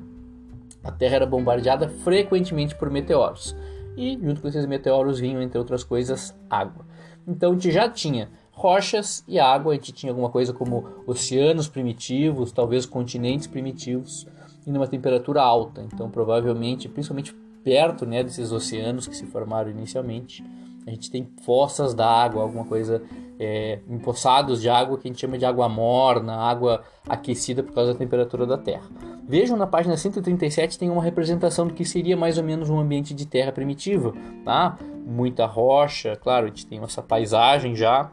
a 0.87 0.91
Terra 0.91 1.17
era 1.17 1.25
bombardeada 1.25 1.89
frequentemente 1.89 2.73
por 2.73 2.89
meteoros. 2.89 3.53
E 3.97 4.17
junto 4.21 4.41
com 4.41 4.47
esses 4.47 4.65
meteoros 4.65 5.19
vinham, 5.19 5.41
entre 5.41 5.59
outras 5.59 5.83
coisas, 5.83 6.33
água. 6.49 6.85
Então 7.27 7.51
a 7.51 7.53
gente 7.53 7.71
já 7.71 7.89
tinha 7.89 8.29
rochas 8.51 9.23
e 9.27 9.37
água, 9.37 9.73
a 9.73 9.75
gente 9.75 9.91
tinha 9.91 10.11
alguma 10.11 10.29
coisa 10.29 10.53
como 10.53 10.87
oceanos 11.05 11.67
primitivos, 11.67 12.53
talvez 12.53 12.85
continentes 12.85 13.47
primitivos, 13.47 14.25
e 14.65 14.71
numa 14.71 14.87
temperatura 14.87 15.41
alta. 15.41 15.81
Então 15.81 16.09
provavelmente, 16.09 16.87
principalmente 16.87 17.35
perto 17.63 18.05
né, 18.05 18.23
desses 18.23 18.51
oceanos 18.51 19.07
que 19.07 19.15
se 19.15 19.25
formaram 19.25 19.69
inicialmente, 19.69 20.41
a 20.87 20.89
gente 20.91 21.11
tem 21.11 21.27
fossas 21.43 21.93
d'água, 21.93 22.41
alguma 22.41 22.63
coisa 22.63 23.03
é, 23.37 23.79
empoçados 23.89 24.61
de 24.61 24.69
água 24.69 24.97
que 24.97 25.07
a 25.07 25.11
gente 25.11 25.19
chama 25.19 25.37
de 25.37 25.45
água 25.45 25.67
morna, 25.67 26.33
água 26.37 26.81
aquecida 27.07 27.61
por 27.61 27.73
causa 27.73 27.91
da 27.91 27.99
temperatura 27.99 28.47
da 28.47 28.57
Terra. 28.57 28.87
Vejam 29.27 29.57
na 29.57 29.67
página 29.67 29.97
137 29.97 30.79
tem 30.79 30.89
uma 30.89 31.03
representação 31.03 31.67
do 31.67 31.73
que 31.73 31.83
seria 31.83 32.15
mais 32.15 32.37
ou 32.37 32.43
menos 32.43 32.69
um 32.69 32.79
ambiente 32.79 33.13
de 33.13 33.25
terra 33.25 33.51
primitiva, 33.51 34.13
tá? 34.45 34.77
Muita 35.05 35.45
rocha, 35.45 36.15
claro, 36.15 36.45
a 36.45 36.49
gente 36.49 36.65
tem 36.65 36.79
essa 36.81 37.01
paisagem 37.01 37.75
já, 37.75 38.09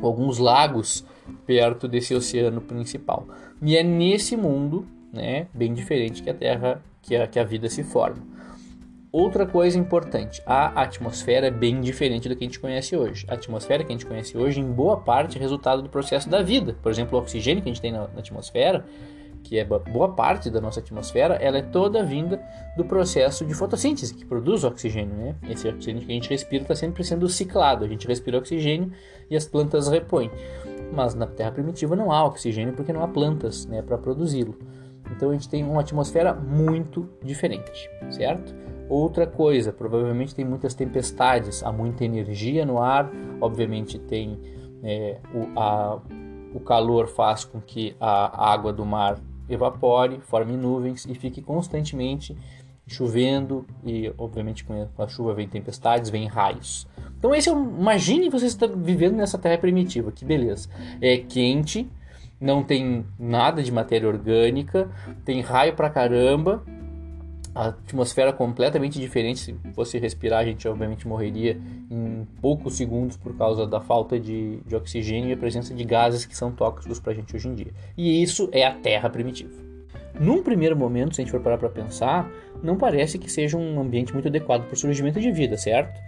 alguns 0.00 0.38
lagos 0.38 1.04
perto 1.44 1.88
desse 1.88 2.14
oceano 2.14 2.60
principal. 2.60 3.26
E 3.60 3.76
é 3.76 3.82
nesse 3.82 4.36
mundo, 4.36 4.86
né, 5.12 5.48
bem 5.52 5.74
diferente 5.74 6.22
que 6.22 6.30
a 6.30 6.34
Terra, 6.34 6.80
que 7.02 7.16
a, 7.16 7.26
que 7.26 7.40
a 7.40 7.44
vida 7.44 7.68
se 7.68 7.82
forma. 7.82 8.22
Outra 9.10 9.46
coisa 9.46 9.78
importante, 9.78 10.42
a 10.44 10.82
atmosfera 10.82 11.46
é 11.46 11.50
bem 11.50 11.80
diferente 11.80 12.28
do 12.28 12.36
que 12.36 12.44
a 12.44 12.46
gente 12.46 12.60
conhece 12.60 12.94
hoje. 12.94 13.24
A 13.28 13.34
atmosfera 13.34 13.82
que 13.82 13.90
a 13.90 13.96
gente 13.96 14.04
conhece 14.04 14.36
hoje, 14.36 14.60
em 14.60 14.70
boa 14.70 14.98
parte, 14.98 15.38
é 15.38 15.40
resultado 15.40 15.80
do 15.82 15.88
processo 15.88 16.28
da 16.28 16.42
vida. 16.42 16.76
Por 16.82 16.92
exemplo, 16.92 17.18
o 17.18 17.22
oxigênio 17.22 17.62
que 17.62 17.70
a 17.70 17.72
gente 17.72 17.80
tem 17.80 17.90
na, 17.90 18.06
na 18.08 18.18
atmosfera 18.20 18.84
que 19.42 19.58
é 19.58 19.64
boa 19.64 20.10
parte 20.10 20.50
da 20.50 20.60
nossa 20.60 20.80
atmosfera, 20.80 21.36
ela 21.36 21.56
é 21.56 21.62
toda 21.62 22.04
vinda 22.04 22.38
do 22.76 22.84
processo 22.84 23.46
de 23.46 23.54
fotossíntese, 23.54 24.14
que 24.14 24.26
produz 24.26 24.62
oxigênio. 24.62 25.16
Né? 25.16 25.34
Esse 25.48 25.66
oxigênio 25.66 26.04
que 26.04 26.12
a 26.12 26.14
gente 26.14 26.28
respira 26.28 26.62
está 26.62 26.74
sempre 26.74 27.02
sendo 27.02 27.26
ciclado. 27.28 27.82
A 27.82 27.88
gente 27.88 28.06
respira 28.06 28.36
oxigênio 28.36 28.92
e 29.30 29.36
as 29.36 29.46
plantas 29.46 29.88
repõem. 29.88 30.30
Mas 30.92 31.14
na 31.14 31.26
Terra 31.26 31.50
primitiva 31.50 31.96
não 31.96 32.12
há 32.12 32.24
oxigênio 32.24 32.74
porque 32.74 32.92
não 32.92 33.02
há 33.02 33.08
plantas 33.08 33.64
né, 33.64 33.80
para 33.80 33.96
produzi-lo. 33.96 34.54
Então 35.10 35.30
a 35.30 35.32
gente 35.32 35.48
tem 35.48 35.64
uma 35.64 35.80
atmosfera 35.80 36.34
muito 36.34 37.08
diferente, 37.22 37.90
certo? 38.10 38.54
Outra 38.88 39.26
coisa, 39.26 39.72
provavelmente 39.72 40.34
tem 40.34 40.44
muitas 40.44 40.74
tempestades, 40.74 41.62
há 41.62 41.70
muita 41.70 42.04
energia 42.04 42.64
no 42.64 42.80
ar, 42.80 43.10
obviamente 43.40 43.98
tem 43.98 44.38
é, 44.82 45.18
o, 45.34 45.58
a, 45.58 46.00
o 46.54 46.60
calor 46.60 47.08
faz 47.08 47.44
com 47.44 47.60
que 47.60 47.94
a 48.00 48.52
água 48.52 48.72
do 48.72 48.86
mar 48.86 49.18
evapore, 49.48 50.20
forme 50.20 50.56
nuvens 50.56 51.04
e 51.06 51.14
fique 51.14 51.42
constantemente 51.42 52.36
chovendo 52.86 53.66
e 53.84 54.10
obviamente 54.16 54.64
com 54.64 54.88
a 54.96 55.06
chuva 55.06 55.34
vem 55.34 55.46
tempestades, 55.46 56.08
vem 56.08 56.26
raios. 56.26 56.88
Então 57.18 57.34
esse 57.34 57.48
é 57.48 57.52
imagine 57.52 58.30
você 58.30 58.46
estar 58.46 58.68
vivendo 58.68 59.16
nessa 59.16 59.36
terra 59.36 59.58
primitiva, 59.58 60.10
que 60.10 60.24
beleza. 60.24 60.68
É 61.00 61.18
quente, 61.18 61.86
não 62.40 62.62
tem 62.62 63.04
nada 63.18 63.62
de 63.62 63.72
matéria 63.72 64.08
orgânica, 64.08 64.88
tem 65.24 65.40
raio 65.40 65.74
pra 65.74 65.90
caramba, 65.90 66.62
a 67.54 67.68
atmosfera 67.68 68.32
completamente 68.32 69.00
diferente. 69.00 69.40
Se 69.40 69.56
fosse 69.74 69.98
respirar, 69.98 70.40
a 70.40 70.44
gente 70.44 70.66
obviamente 70.68 71.08
morreria 71.08 71.60
em 71.90 72.26
poucos 72.40 72.76
segundos 72.76 73.16
por 73.16 73.36
causa 73.36 73.66
da 73.66 73.80
falta 73.80 74.18
de, 74.18 74.60
de 74.64 74.76
oxigênio 74.76 75.30
e 75.30 75.32
a 75.32 75.36
presença 75.36 75.74
de 75.74 75.84
gases 75.84 76.24
que 76.24 76.36
são 76.36 76.52
tóxicos 76.52 77.00
para 77.00 77.12
a 77.12 77.14
gente 77.16 77.34
hoje 77.34 77.48
em 77.48 77.54
dia. 77.54 77.72
E 77.96 78.22
isso 78.22 78.48
é 78.52 78.64
a 78.64 78.74
Terra 78.74 79.10
primitiva. 79.10 79.50
Num 80.20 80.42
primeiro 80.42 80.76
momento, 80.76 81.14
se 81.14 81.20
a 81.20 81.24
gente 81.24 81.32
for 81.32 81.40
parar 81.40 81.58
para 81.58 81.68
pensar, 81.68 82.30
não 82.62 82.76
parece 82.76 83.18
que 83.18 83.30
seja 83.30 83.56
um 83.56 83.80
ambiente 83.80 84.12
muito 84.12 84.28
adequado 84.28 84.64
para 84.64 84.74
o 84.74 84.76
surgimento 84.76 85.20
de 85.20 85.30
vida, 85.30 85.56
certo? 85.56 86.00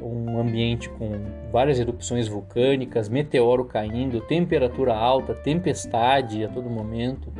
Um 0.00 0.38
ambiente 0.38 0.88
com 0.90 1.10
várias 1.52 1.78
erupções 1.78 2.28
vulcânicas, 2.28 3.08
meteoro 3.08 3.64
caindo, 3.64 4.20
temperatura 4.20 4.94
alta, 4.94 5.34
tempestade 5.34 6.44
a 6.44 6.48
todo 6.48 6.68
momento 6.68 7.32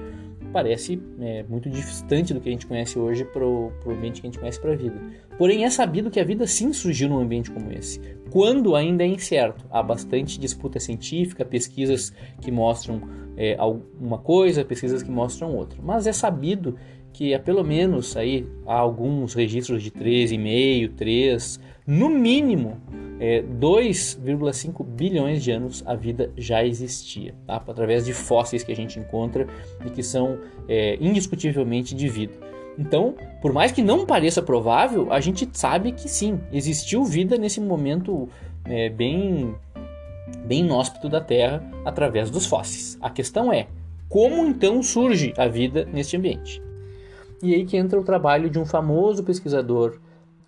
parece 0.55 1.03
é, 1.21 1.43
muito 1.49 1.69
distante 1.69 2.33
do 2.33 2.40
que 2.40 2.49
a 2.49 2.53
gente 2.53 2.64
conhece 2.64 2.97
hoje 2.97 3.25
para 3.25 3.45
o 3.45 3.73
ambiente 3.88 4.21
que 4.21 4.29
a 4.29 4.31
gente 4.31 4.38
conhece 4.38 4.61
para 4.61 4.73
a 4.73 4.77
vida. 4.77 5.03
Porém, 5.37 5.64
é 5.64 5.71
sabido 5.71 6.12
que 6.12 6.21
a 6.21 6.25
vida 6.25 6.47
sim 6.47 6.73
surgiu 6.73 7.09
num 7.09 7.19
ambiente 7.19 7.51
como 7.51 7.73
esse, 7.73 8.01
quando 8.31 8.77
ainda 8.77 9.03
é 9.03 9.07
incerto. 9.09 9.67
Há 9.69 9.83
bastante 9.83 10.38
disputa 10.38 10.79
científica, 10.79 11.45
pesquisas 11.45 12.12
que 12.40 12.53
mostram 12.53 13.03
é, 13.37 13.57
uma 14.01 14.19
coisa, 14.19 14.64
pesquisas 14.64 15.03
que 15.03 15.11
mostram 15.11 15.53
outra. 15.57 15.81
Mas 15.83 16.07
é 16.07 16.12
sabido 16.12 16.77
que 17.12 17.35
há 17.35 17.40
pelo 17.40 17.64
menos 17.64 18.17
aí 18.17 18.47
há 18.64 18.77
alguns 18.77 19.35
registros 19.35 19.83
de 19.83 19.90
3,5, 19.90 20.95
3, 20.95 21.61
no 21.87 22.09
mínimo 22.09 22.81
é, 23.20 23.42
2,5 23.42 24.85
bilhões 24.85 25.42
de 25.42 25.51
anos 25.51 25.83
a 25.87 25.94
vida 25.94 26.31
já 26.37 26.64
existia, 26.64 27.35
tá? 27.47 27.57
através 27.57 28.05
de 28.05 28.12
fósseis 28.12 28.62
que 28.62 28.73
a 28.73 28.77
gente 28.77 28.99
encontra 28.99 29.47
e 29.85 29.90
que 29.90 30.03
são 30.03 30.38
é, 30.68 30.97
indiscutivelmente 31.01 31.94
de 31.94 32.09
vida. 32.09 32.35
Então, 32.79 33.14
por 33.40 33.53
mais 33.53 33.70
que 33.70 33.83
não 33.83 34.05
pareça 34.05 34.42
provável, 34.42 35.12
a 35.12 35.20
gente 35.20 35.49
sabe 35.53 35.92
que 35.92 36.09
sim, 36.09 36.40
existiu 36.53 37.05
vida 37.05 37.37
nesse 37.37 37.61
momento 37.61 38.29
é, 38.64 38.88
bem, 38.88 39.55
bem 40.44 40.61
inóspito 40.61 41.09
da 41.09 41.20
Terra 41.20 41.62
através 41.85 42.31
dos 42.31 42.47
fósseis. 42.47 42.99
A 43.01 43.11
questão 43.11 43.53
é, 43.53 43.68
como 44.09 44.44
então 44.44 44.83
surge 44.83 45.33
a 45.37 45.47
vida 45.47 45.85
neste 45.85 46.16
ambiente? 46.16 46.62
E 47.42 47.55
aí 47.55 47.64
que 47.64 47.77
entra 47.77 48.01
o 48.01 48.05
trabalho 48.05 48.49
de 48.49 48.59
um 48.59 48.64
famoso 48.64 49.23
pesquisador 49.23 49.99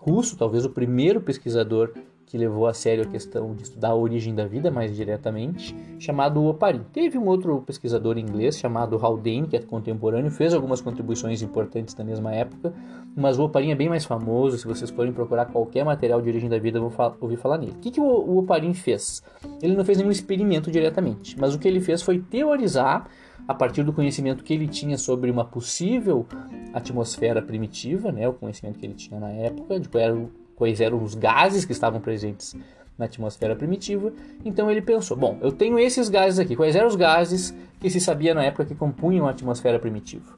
russo, 0.07 0.37
talvez 0.37 0.65
o 0.65 0.71
primeiro 0.71 1.21
pesquisador 1.21 1.91
que 2.27 2.37
levou 2.37 2.67
a 2.67 2.75
sério 2.75 3.05
a 3.05 3.07
questão 3.07 3.55
de 3.55 3.63
estudar 3.63 3.91
a 3.91 3.95
origem 3.95 4.35
da 4.35 4.47
vida 4.47 4.69
mais 4.71 4.95
diretamente, 4.95 5.75
chamado 5.99 6.45
Oparin. 6.45 6.83
Teve 6.93 7.17
um 7.17 7.27
outro 7.27 7.63
pesquisador 7.63 8.19
inglês 8.19 8.59
chamado 8.59 8.97
Haldane, 8.97 9.47
que 9.47 9.57
é 9.57 9.61
contemporâneo, 9.61 10.31
fez 10.31 10.53
algumas 10.53 10.81
contribuições 10.81 11.41
importantes 11.41 11.95
na 11.95 12.05
mesma 12.05 12.33
época, 12.33 12.75
mas 13.17 13.39
o 13.39 13.45
Oparin 13.45 13.71
é 13.71 13.75
bem 13.77 13.89
mais 13.89 14.05
famoso, 14.05 14.59
se 14.59 14.67
vocês 14.67 14.91
forem 14.91 15.13
procurar 15.13 15.47
qualquer 15.47 15.85
material 15.85 16.21
de 16.21 16.29
origem 16.29 16.51
da 16.51 16.59
vida, 16.59 16.81
vão 16.81 16.93
ouvir 17.21 17.37
falar 17.37 17.59
nele. 17.59 17.73
O 17.73 17.81
que, 17.81 17.93
que 17.93 18.01
o 18.01 18.39
Oparin 18.39 18.75
fez? 18.75 19.23
Ele 19.63 19.77
não 19.77 19.85
fez 19.85 19.99
nenhum 19.99 20.11
experimento 20.11 20.71
diretamente, 20.71 21.39
mas 21.39 21.55
o 21.55 21.59
que 21.59 21.69
ele 21.69 21.81
fez 21.81 22.03
foi 22.03 22.19
teorizar 22.19 23.09
a 23.49 23.55
partir 23.55 23.83
do 23.83 23.93
conhecimento 23.93 24.43
que 24.43 24.53
ele 24.53 24.67
tinha 24.67 24.99
sobre 24.99 25.31
uma 25.31 25.45
possível 25.45 26.27
atmosfera 26.73 27.41
primitiva, 27.41 28.11
né, 28.11 28.29
o 28.29 28.33
conhecimento 28.33 28.79
que 28.79 28.87
ele 28.87 28.95
tinha 28.95 29.21
na 29.21 29.31
época, 29.31 29.79
de 29.79 29.89
qual 29.89 30.03
era 30.03 30.29
quais 30.57 30.81
eram 30.81 31.03
os 31.03 31.15
gases 31.15 31.65
que 31.65 31.73
estavam 31.73 32.01
presentes 32.01 32.57
na 32.99 33.05
atmosfera 33.05 33.55
primitiva. 33.55 34.13
Então 34.45 34.71
ele 34.71 34.81
pensou: 34.81 35.17
bom, 35.17 35.39
eu 35.41 35.53
tenho 35.53 35.79
esses 35.79 36.09
gases 36.09 36.39
aqui. 36.39 36.57
Quais 36.57 36.75
eram 36.75 36.89
os 36.89 36.97
gases 36.97 37.55
que 37.79 37.91
se 37.91 38.01
sabia 38.01 38.35
na 38.35 38.43
época 38.43 38.65
que 38.65 38.75
compunham 38.75 39.27
a 39.27 39.31
atmosfera 39.31 39.79
primitiva? 39.79 40.35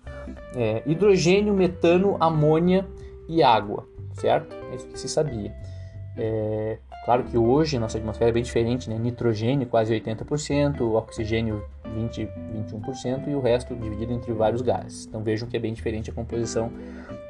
É, 0.54 0.82
hidrogênio, 0.84 1.54
metano, 1.54 2.16
amônia 2.20 2.86
e 3.28 3.42
água, 3.42 3.86
certo? 4.14 4.54
É 4.72 4.74
isso 4.74 4.86
que 4.88 4.98
se 4.98 5.08
sabia. 5.08 5.54
É, 6.16 6.78
claro 7.08 7.24
que 7.24 7.38
hoje 7.38 7.78
a 7.78 7.80
nossa 7.80 7.96
atmosfera 7.96 8.28
é 8.28 8.32
bem 8.34 8.42
diferente, 8.42 8.90
né? 8.90 8.98
Nitrogênio 8.98 9.66
quase 9.66 9.98
80%, 9.98 10.82
oxigênio 10.92 11.64
20, 11.94 12.28
21% 12.54 13.28
e 13.28 13.34
o 13.34 13.40
resto 13.40 13.74
dividido 13.74 14.12
entre 14.12 14.30
vários 14.34 14.60
gases. 14.60 15.06
Então 15.06 15.22
vejam 15.22 15.48
que 15.48 15.56
é 15.56 15.60
bem 15.60 15.72
diferente 15.72 16.10
a 16.10 16.12
composição 16.12 16.70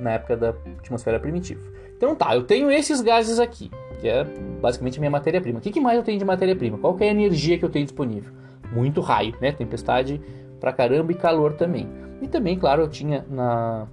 na 0.00 0.14
época 0.14 0.36
da 0.36 0.48
atmosfera 0.80 1.20
primitiva. 1.20 1.60
Então 1.96 2.12
tá, 2.16 2.34
eu 2.34 2.42
tenho 2.42 2.72
esses 2.72 3.00
gases 3.00 3.38
aqui, 3.38 3.70
que 4.00 4.08
é 4.08 4.24
basicamente 4.60 4.98
minha 4.98 5.12
matéria-prima. 5.12 5.60
O 5.60 5.62
que, 5.62 5.70
que, 5.70 5.80
mais 5.80 5.96
eu 5.96 6.02
tenho 6.02 6.18
de 6.18 6.24
matéria-prima? 6.24 6.76
Qual 6.76 6.96
é 6.98 7.04
a 7.04 7.12
energia 7.12 7.56
que 7.56 7.64
eu 7.64 7.70
tenho 7.70 7.84
disponível? 7.84 8.32
Muito 8.72 9.00
raio, 9.00 9.36
né? 9.40 9.52
Tempestade 9.52 10.20
pra 10.58 10.72
caramba 10.72 11.12
e 11.12 11.14
calor 11.14 11.52
também. 11.52 11.88
E 12.20 12.26
também, 12.26 12.58
claro, 12.58 12.82
eu 12.82 12.88
tinha 12.88 13.24
na, 13.30 13.86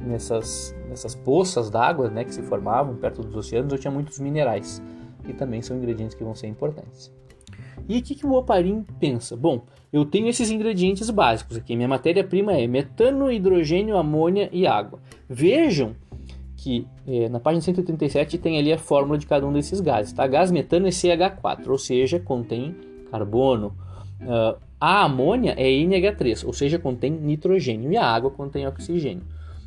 nessas, 0.00 0.76
nessas 0.88 1.16
poças 1.16 1.70
d'água 1.70 2.08
né, 2.08 2.22
que 2.22 2.32
se 2.32 2.42
formavam 2.42 2.94
perto 2.94 3.20
dos 3.20 3.34
oceanos, 3.34 3.72
eu 3.72 3.78
tinha 3.80 3.90
muitos 3.90 4.20
minerais, 4.20 4.80
que 5.24 5.32
também 5.32 5.62
são 5.62 5.76
ingredientes 5.76 6.14
que 6.14 6.24
vão 6.24 6.34
ser 6.34 6.46
importantes. 6.46 7.12
E 7.88 7.98
o 7.98 8.02
que, 8.02 8.14
que 8.14 8.26
o 8.26 8.32
Oparin 8.32 8.84
pensa? 8.98 9.36
Bom, 9.36 9.64
eu 9.92 10.04
tenho 10.04 10.28
esses 10.28 10.50
ingredientes 10.50 11.10
básicos 11.10 11.56
aqui. 11.56 11.76
Minha 11.76 11.88
matéria-prima 11.88 12.52
é 12.52 12.66
metano, 12.66 13.30
hidrogênio, 13.30 13.96
amônia 13.96 14.48
e 14.52 14.66
água. 14.66 15.00
Vejam 15.28 15.94
que 16.56 16.86
é, 17.06 17.28
na 17.28 17.38
página 17.38 17.60
137 17.60 18.38
tem 18.38 18.58
ali 18.58 18.72
a 18.72 18.78
fórmula 18.78 19.18
de 19.18 19.26
cada 19.26 19.46
um 19.46 19.52
desses 19.52 19.80
gases. 19.80 20.12
Tá? 20.12 20.26
Gás 20.26 20.50
metano 20.50 20.86
é 20.86 20.90
CH4, 20.90 21.68
ou 21.68 21.78
seja, 21.78 22.18
contém 22.18 22.74
carbono. 23.10 23.76
Uh, 24.20 24.58
a 24.80 25.04
amônia 25.04 25.54
é 25.58 25.64
NH3, 25.64 26.46
ou 26.46 26.52
seja, 26.52 26.78
contém 26.78 27.10
nitrogênio. 27.10 27.92
E 27.92 27.96
a 27.96 28.04
água 28.06 28.30
contém 28.30 28.66
oxigênio. 28.66 29.22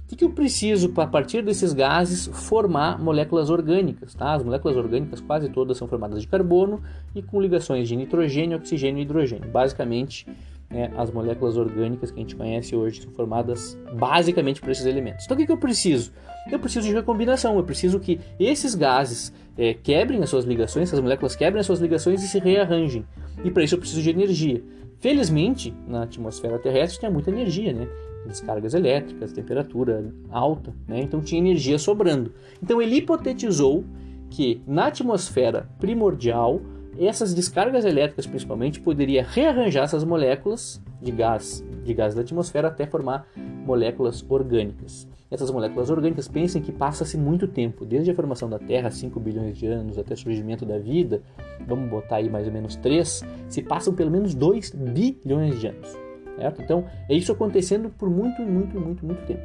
O 0.10 0.16
que, 0.16 0.24
eu 0.24 0.30
preciso 0.30 0.90
para, 0.90 1.04
a 1.04 1.08
partir 1.08 1.42
desses 1.44 1.74
gases, 1.74 2.28
formar 2.28 2.98
moléculas 2.98 3.50
orgânicas? 3.50 4.16
Tá? 4.16 4.34
As 4.34 4.42
moléculas 4.42 4.78
orgânicas 4.78 5.20
quase 5.20 5.50
todas 5.50 5.78
são 5.78 5.86
formadas 5.86 6.22
de 6.22 6.28
carbono 6.28 6.82
e 7.14 7.22
com 7.22 7.42
ligações 7.42 7.90
de 7.90 7.96
nitrogênio, 7.96 8.58
oxigênio 8.58 9.00
e 9.00 9.02
hidrogênio. 9.02 9.50
Basicamente, 9.50 10.26
né, 10.70 10.92
as 10.96 11.12
moléculas 11.12 11.58
orgânicas 11.58 12.10
que 12.10 12.20
a 12.20 12.22
gente 12.22 12.38
conhece 12.38 12.74
hoje 12.74 13.02
são 13.02 13.12
formadas 13.12 13.78
basicamente 13.94 14.62
por 14.62 14.70
esses 14.70 14.86
elementos. 14.86 15.26
Então 15.26 15.36
o 15.36 15.40
que, 15.40 15.46
que 15.46 15.52
eu 15.52 15.58
preciso? 15.58 16.14
Eu 16.50 16.58
preciso 16.58 16.88
de 16.88 16.94
recombinação, 16.94 17.58
eu 17.58 17.64
preciso 17.66 18.00
que 18.00 18.18
esses 18.40 18.76
gases 18.76 19.34
é, 19.58 19.74
quebrem 19.74 20.24
as 20.24 20.30
suas 20.30 20.46
ligações, 20.46 20.88
essas 20.88 21.02
moléculas 21.02 21.36
quebrem 21.36 21.60
as 21.60 21.66
suas 21.66 21.80
ligações 21.80 22.24
e 22.24 22.30
se 22.30 22.40
rearranjem. 22.40 23.06
E 23.44 23.52
para 23.52 23.62
isso 23.62 23.76
eu 23.76 23.80
preciso 23.80 24.02
de 24.02 24.10
energia. 24.10 24.64
Felizmente, 25.00 25.74
na 25.86 26.04
atmosfera 26.04 26.58
terrestre 26.58 27.00
tinha 27.00 27.12
muita 27.12 27.30
energia, 27.30 27.74
né? 27.74 27.88
Descargas 28.28 28.74
elétricas, 28.74 29.32
temperatura 29.32 30.14
alta, 30.30 30.74
né? 30.88 31.02
Então 31.02 31.22
tinha 31.22 31.40
energia 31.40 31.80
sobrando. 31.80 32.34
Então 32.62 32.82
ele 32.82 32.98
hipotetizou 32.98 33.84
que 34.30 34.62
na 34.68 34.88
atmosfera 34.88 35.70
primordial 35.80 36.62
essas 37.00 37.34
descargas 37.34 37.86
elétricas 37.86 38.26
principalmente 38.26 38.82
poderia 38.82 39.24
rearranjar 39.24 39.84
essas 39.84 40.04
moléculas 40.04 40.82
de 41.02 41.12
gás, 41.12 41.64
de 41.84 41.94
gás 41.94 42.16
da 42.16 42.22
atmosfera 42.22 42.70
até 42.70 42.88
formar 42.88 43.28
moléculas 43.66 44.26
orgânicas. 44.28 45.08
Essas 45.30 45.52
moléculas 45.52 45.90
orgânicas 45.90 46.28
pensem 46.28 46.62
que 46.62 46.72
passa-se 46.72 47.18
muito 47.18 47.48
tempo, 47.48 47.86
desde 47.86 48.10
a 48.10 48.16
formação 48.16 48.50
da 48.50 48.58
Terra, 48.58 48.90
5 48.90 49.20
bilhões 49.20 49.58
de 49.58 49.68
anos, 49.68 50.00
até 50.00 50.14
o 50.14 50.18
surgimento 50.18 50.66
da 50.66 50.80
vida, 50.80 51.22
vamos 51.68 51.90
botar 51.90 52.18
aí 52.18 52.30
mais 52.30 52.48
ou 52.48 52.54
menos 52.54 52.78
3, 52.78 53.24
se 53.50 53.62
passam 53.62 53.94
pelo 53.94 54.10
menos 54.10 54.34
2 54.34 54.72
bilhões 54.72 55.60
de 55.60 55.68
anos. 55.68 56.07
Certo? 56.38 56.62
Então, 56.62 56.86
é 57.10 57.16
isso 57.16 57.32
acontecendo 57.32 57.90
por 57.90 58.10
muito, 58.10 58.42
muito, 58.42 58.80
muito, 58.80 59.06
muito 59.06 59.26
tempo. 59.26 59.42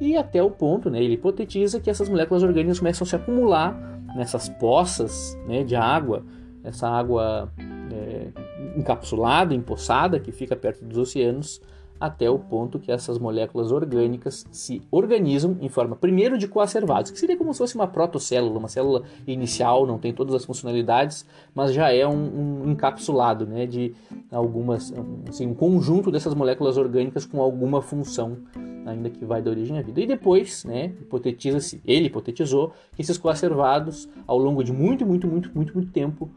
E 0.00 0.16
até 0.16 0.42
o 0.42 0.50
ponto, 0.50 0.90
né, 0.90 1.02
ele 1.02 1.14
hipotetiza 1.14 1.78
que 1.78 1.90
essas 1.90 2.08
moléculas 2.08 2.42
orgânicas 2.42 2.78
começam 2.78 3.04
a 3.04 3.08
se 3.08 3.14
acumular 3.14 4.00
nessas 4.16 4.48
poças 4.48 5.38
né, 5.46 5.62
de 5.62 5.76
água 5.76 6.24
essa 6.64 6.88
água 6.88 7.52
é, 7.90 8.28
encapsulada, 8.76 9.54
empoçada, 9.54 10.20
que 10.20 10.30
fica 10.30 10.54
perto 10.54 10.84
dos 10.84 10.98
oceanos, 10.98 11.60
até 12.02 12.28
o 12.28 12.36
ponto 12.36 12.80
que 12.80 12.90
essas 12.90 13.16
moléculas 13.16 13.70
orgânicas 13.70 14.44
se 14.50 14.82
organizam 14.90 15.56
em 15.60 15.68
forma, 15.68 15.94
primeiro, 15.94 16.36
de 16.36 16.48
coacervados, 16.48 17.12
que 17.12 17.18
seria 17.18 17.36
como 17.36 17.54
se 17.54 17.58
fosse 17.58 17.76
uma 17.76 17.86
protocélula, 17.86 18.58
uma 18.58 18.66
célula 18.66 19.04
inicial, 19.24 19.86
não 19.86 19.98
tem 19.98 20.12
todas 20.12 20.34
as 20.34 20.44
funcionalidades, 20.44 21.24
mas 21.54 21.72
já 21.72 21.92
é 21.92 22.04
um, 22.04 22.64
um 22.64 22.70
encapsulado, 22.72 23.46
né, 23.46 23.66
de 23.66 23.94
algumas, 24.32 24.92
assim, 25.28 25.46
um 25.46 25.54
conjunto 25.54 26.10
dessas 26.10 26.34
moléculas 26.34 26.76
orgânicas 26.76 27.24
com 27.24 27.40
alguma 27.40 27.80
função, 27.80 28.36
ainda 28.84 29.08
que 29.08 29.24
vai 29.24 29.40
da 29.40 29.52
origem 29.52 29.78
à 29.78 29.82
vida. 29.82 30.00
E 30.00 30.06
depois, 30.06 30.64
né, 30.64 30.86
hipotetiza-se, 31.02 31.80
ele 31.86 32.06
hipotetizou 32.06 32.72
que 32.96 33.02
esses 33.02 33.16
coacervados, 33.16 34.08
ao 34.26 34.38
longo 34.38 34.64
de 34.64 34.72
muito, 34.72 35.06
muito, 35.06 35.28
muito, 35.28 35.52
muito, 35.54 35.72
muito 35.72 35.92
tempo, 35.92 36.28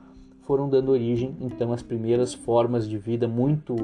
foram 0.46 0.70
dando 0.70 0.92
origem 0.92 1.36
então 1.42 1.74
às 1.74 1.82
primeiras 1.82 2.34
formas 2.34 2.88
de 2.88 2.98
vida 2.98 3.28
muito 3.28 3.76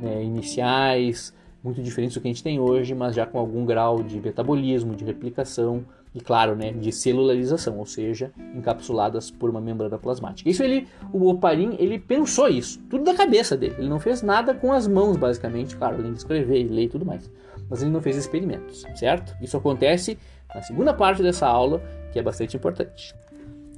né, 0.00 0.22
iniciais, 0.22 1.34
muito 1.62 1.82
diferentes 1.82 2.14
do 2.14 2.20
que 2.20 2.28
a 2.28 2.30
gente 2.30 2.42
tem 2.42 2.60
hoje, 2.60 2.94
mas 2.94 3.14
já 3.14 3.26
com 3.26 3.38
algum 3.38 3.64
grau 3.64 4.02
de 4.02 4.20
metabolismo, 4.20 4.94
de 4.94 5.04
replicação 5.04 5.84
e 6.14 6.20
claro, 6.20 6.56
né, 6.56 6.72
de 6.72 6.90
celularização, 6.90 7.78
ou 7.78 7.86
seja, 7.86 8.32
encapsuladas 8.54 9.30
por 9.30 9.50
uma 9.50 9.60
membrana 9.60 9.98
plasmática. 9.98 10.48
Isso 10.48 10.62
ele, 10.62 10.88
o 11.12 11.28
Oparin, 11.28 11.76
ele 11.78 11.98
pensou 11.98 12.48
isso, 12.48 12.80
tudo 12.88 13.04
da 13.04 13.14
cabeça 13.14 13.56
dele. 13.56 13.74
Ele 13.78 13.88
não 13.88 14.00
fez 14.00 14.22
nada 14.22 14.54
com 14.54 14.72
as 14.72 14.86
mãos, 14.88 15.16
basicamente, 15.16 15.76
claro, 15.76 15.96
além 15.96 16.12
de 16.12 16.18
escrever, 16.18 16.64
ler 16.64 16.84
e 16.84 16.88
tudo 16.88 17.04
mais. 17.04 17.30
Mas 17.68 17.82
ele 17.82 17.90
não 17.90 18.00
fez 18.00 18.16
experimentos, 18.16 18.84
certo? 18.96 19.36
Isso 19.42 19.56
acontece 19.56 20.18
na 20.54 20.62
segunda 20.62 20.94
parte 20.94 21.22
dessa 21.22 21.46
aula, 21.46 21.82
que 22.12 22.18
é 22.18 22.22
bastante 22.22 22.56
importante. 22.56 23.14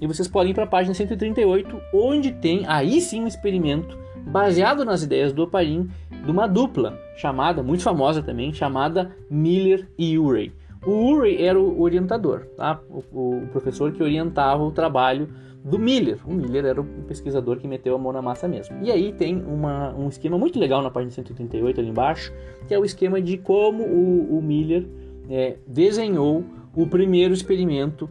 E 0.01 0.07
vocês 0.07 0.27
podem 0.27 0.53
ir 0.53 0.55
para 0.55 0.65
a 0.65 0.69
página 0.69 0.95
138, 0.95 1.81
onde 1.93 2.33
tem 2.33 2.65
aí 2.67 3.01
sim 3.01 3.23
um 3.23 3.27
experimento 3.27 3.99
baseado 4.27 4.85
nas 4.85 5.03
ideias 5.03 5.33
do 5.33 5.43
Oparin 5.43 5.89
de 6.25 6.31
uma 6.31 6.47
dupla 6.47 6.99
chamada, 7.17 7.63
muito 7.63 7.83
famosa 7.83 8.23
também, 8.23 8.53
chamada 8.53 9.15
Miller 9.29 9.89
e 9.99 10.19
Urey. 10.19 10.53
O 10.87 11.13
Urey 11.13 11.43
era 11.43 11.61
o 11.61 11.83
orientador, 11.83 12.47
tá? 12.57 12.81
o, 12.89 13.43
o 13.43 13.49
professor 13.53 13.93
que 13.93 14.03
orientava 14.03 14.63
o 14.63 14.71
trabalho 14.71 15.29
do 15.63 15.79
Miller. 15.79 16.19
O 16.27 16.33
Miller 16.33 16.65
era 16.65 16.81
o 16.81 16.85
pesquisador 17.07 17.59
que 17.59 17.69
meteu 17.69 17.95
a 17.95 17.99
mão 17.99 18.13
na 18.13 18.23
massa 18.23 18.49
mesmo. 18.49 18.79
E 18.83 18.91
aí 18.91 19.13
tem 19.13 19.37
uma, 19.45 19.95
um 19.95 20.09
esquema 20.09 20.39
muito 20.39 20.59
legal 20.59 20.83
na 20.83 20.91
página 20.91 21.11
138 21.11 21.81
ali 21.81 21.91
embaixo, 21.91 22.33
que 22.67 22.73
é 22.73 22.79
o 22.79 22.85
esquema 22.85 23.21
de 23.21 23.37
como 23.37 23.83
o, 23.83 24.39
o 24.39 24.43
Miller 24.43 24.87
é, 25.29 25.57
desenhou 25.67 26.45
o 26.75 26.87
primeiro 26.87 27.35
experimento 27.35 28.09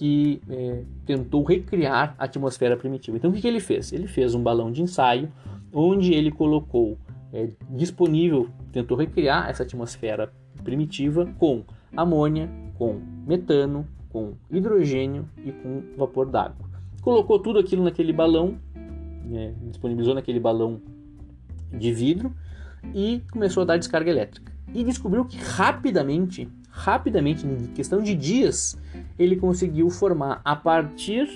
que 0.00 0.40
é, 0.48 0.82
tentou 1.04 1.44
recriar 1.44 2.14
a 2.18 2.24
atmosfera 2.24 2.74
primitiva. 2.74 3.18
Então, 3.18 3.30
o 3.30 3.34
que, 3.34 3.42
que, 3.42 3.46
ele 3.46 3.60
fez? 3.60 3.92
Ele 3.92 4.06
fez 4.06 4.34
um 4.34 4.42
balão 4.42 4.72
de 4.72 4.80
ensaio 4.80 5.30
onde 5.70 6.14
ele 6.14 6.30
colocou 6.30 6.96
é, 7.34 7.50
disponível, 7.68 8.48
tentou 8.72 8.96
recriar 8.96 9.50
essa 9.50 9.62
atmosfera 9.62 10.32
primitiva 10.64 11.26
com 11.38 11.64
amônia, 11.94 12.48
com 12.78 12.98
metano, 13.26 13.86
com 14.08 14.32
hidrogênio 14.50 15.28
e 15.44 15.52
com 15.52 15.82
vapor 15.98 16.30
d'água. 16.30 16.64
Colocou 17.02 17.38
tudo 17.38 17.58
aquilo 17.58 17.84
naquele 17.84 18.14
balão, 18.14 18.56
é, 19.30 19.52
disponibilizou 19.68 20.14
naquele 20.14 20.40
balão 20.40 20.80
de 21.70 21.92
vidro 21.92 22.34
e 22.94 23.20
começou 23.30 23.64
a 23.64 23.66
dar 23.66 23.76
descarga 23.76 24.10
elétrica. 24.10 24.50
E 24.72 24.82
descobriu 24.82 25.26
que 25.26 25.36
rapidamente 25.36 26.48
rapidamente, 26.80 27.46
em 27.46 27.66
questão 27.74 28.02
de 28.02 28.14
dias, 28.14 28.78
ele 29.18 29.36
conseguiu 29.36 29.90
formar 29.90 30.40
a 30.44 30.56
partir 30.56 31.28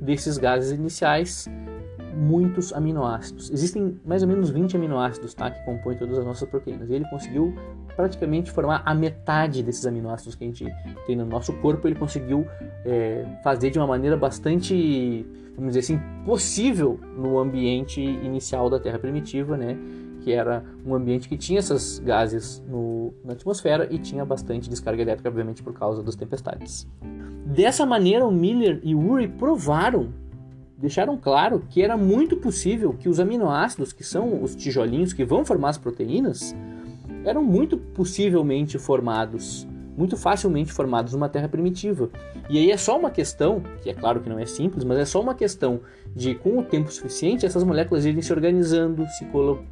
desses 0.00 0.38
gases 0.38 0.70
iniciais 0.70 1.48
muitos 2.14 2.72
aminoácidos. 2.72 3.50
Existem 3.50 4.00
mais 4.04 4.22
ou 4.22 4.28
menos 4.28 4.50
20 4.50 4.76
aminoácidos 4.76 5.34
tá, 5.34 5.50
que 5.50 5.64
compõem 5.64 5.96
todas 5.96 6.16
as 6.18 6.24
nossas 6.24 6.48
proteínas. 6.48 6.88
E 6.88 6.94
ele 6.94 7.08
conseguiu 7.10 7.52
praticamente 7.96 8.52
formar 8.52 8.82
a 8.84 8.94
metade 8.94 9.62
desses 9.62 9.84
aminoácidos 9.84 10.36
que 10.36 10.44
a 10.44 10.46
gente 10.46 10.66
tem 11.06 11.16
no 11.16 11.26
nosso 11.26 11.52
corpo. 11.54 11.88
Ele 11.88 11.96
conseguiu 11.96 12.46
é, 12.84 13.24
fazer 13.42 13.70
de 13.70 13.78
uma 13.78 13.86
maneira 13.86 14.16
bastante, 14.16 15.26
vamos 15.56 15.74
dizer 15.74 15.80
assim, 15.80 16.00
possível 16.24 17.00
no 17.16 17.38
ambiente 17.38 18.00
inicial 18.00 18.70
da 18.70 18.78
Terra 18.78 18.98
primitiva, 18.98 19.56
né? 19.56 19.76
Que 20.24 20.32
era 20.32 20.64
um 20.86 20.94
ambiente 20.94 21.28
que 21.28 21.36
tinha 21.36 21.58
esses 21.58 21.98
gases 21.98 22.64
no, 22.66 23.12
na 23.22 23.34
atmosfera 23.34 23.86
e 23.90 23.98
tinha 23.98 24.24
bastante 24.24 24.70
descarga 24.70 25.02
elétrica, 25.02 25.28
obviamente 25.28 25.62
por 25.62 25.74
causa 25.74 26.02
das 26.02 26.16
tempestades. 26.16 26.88
Dessa 27.44 27.84
maneira, 27.84 28.26
o 28.26 28.32
Miller 28.32 28.80
e 28.82 28.94
Urey 28.94 29.28
provaram, 29.28 30.08
deixaram 30.78 31.18
claro 31.18 31.62
que 31.68 31.82
era 31.82 31.94
muito 31.94 32.38
possível 32.38 32.94
que 32.94 33.06
os 33.06 33.20
aminoácidos, 33.20 33.92
que 33.92 34.02
são 34.02 34.42
os 34.42 34.56
tijolinhos 34.56 35.12
que 35.12 35.26
vão 35.26 35.44
formar 35.44 35.68
as 35.68 35.78
proteínas, 35.78 36.56
eram 37.22 37.44
muito 37.44 37.76
possivelmente 37.76 38.78
formados 38.78 39.68
muito 39.96 40.16
facilmente 40.16 40.72
formados 40.72 41.12
numa 41.12 41.28
terra 41.28 41.48
primitiva. 41.48 42.10
E 42.50 42.58
aí 42.58 42.70
é 42.70 42.76
só 42.76 42.98
uma 42.98 43.10
questão, 43.10 43.62
que 43.80 43.88
é 43.88 43.94
claro 43.94 44.20
que 44.20 44.28
não 44.28 44.40
é 44.40 44.44
simples, 44.46 44.82
mas 44.82 44.98
é 44.98 45.04
só 45.04 45.20
uma 45.20 45.36
questão 45.36 45.80
de, 46.14 46.34
com 46.34 46.58
o 46.58 46.62
tempo 46.62 46.92
suficiente, 46.92 47.44
essas 47.44 47.64
moléculas 47.64 48.04
irem 48.04 48.22
se 48.22 48.32
organizando, 48.32 49.06
se, 49.08 49.26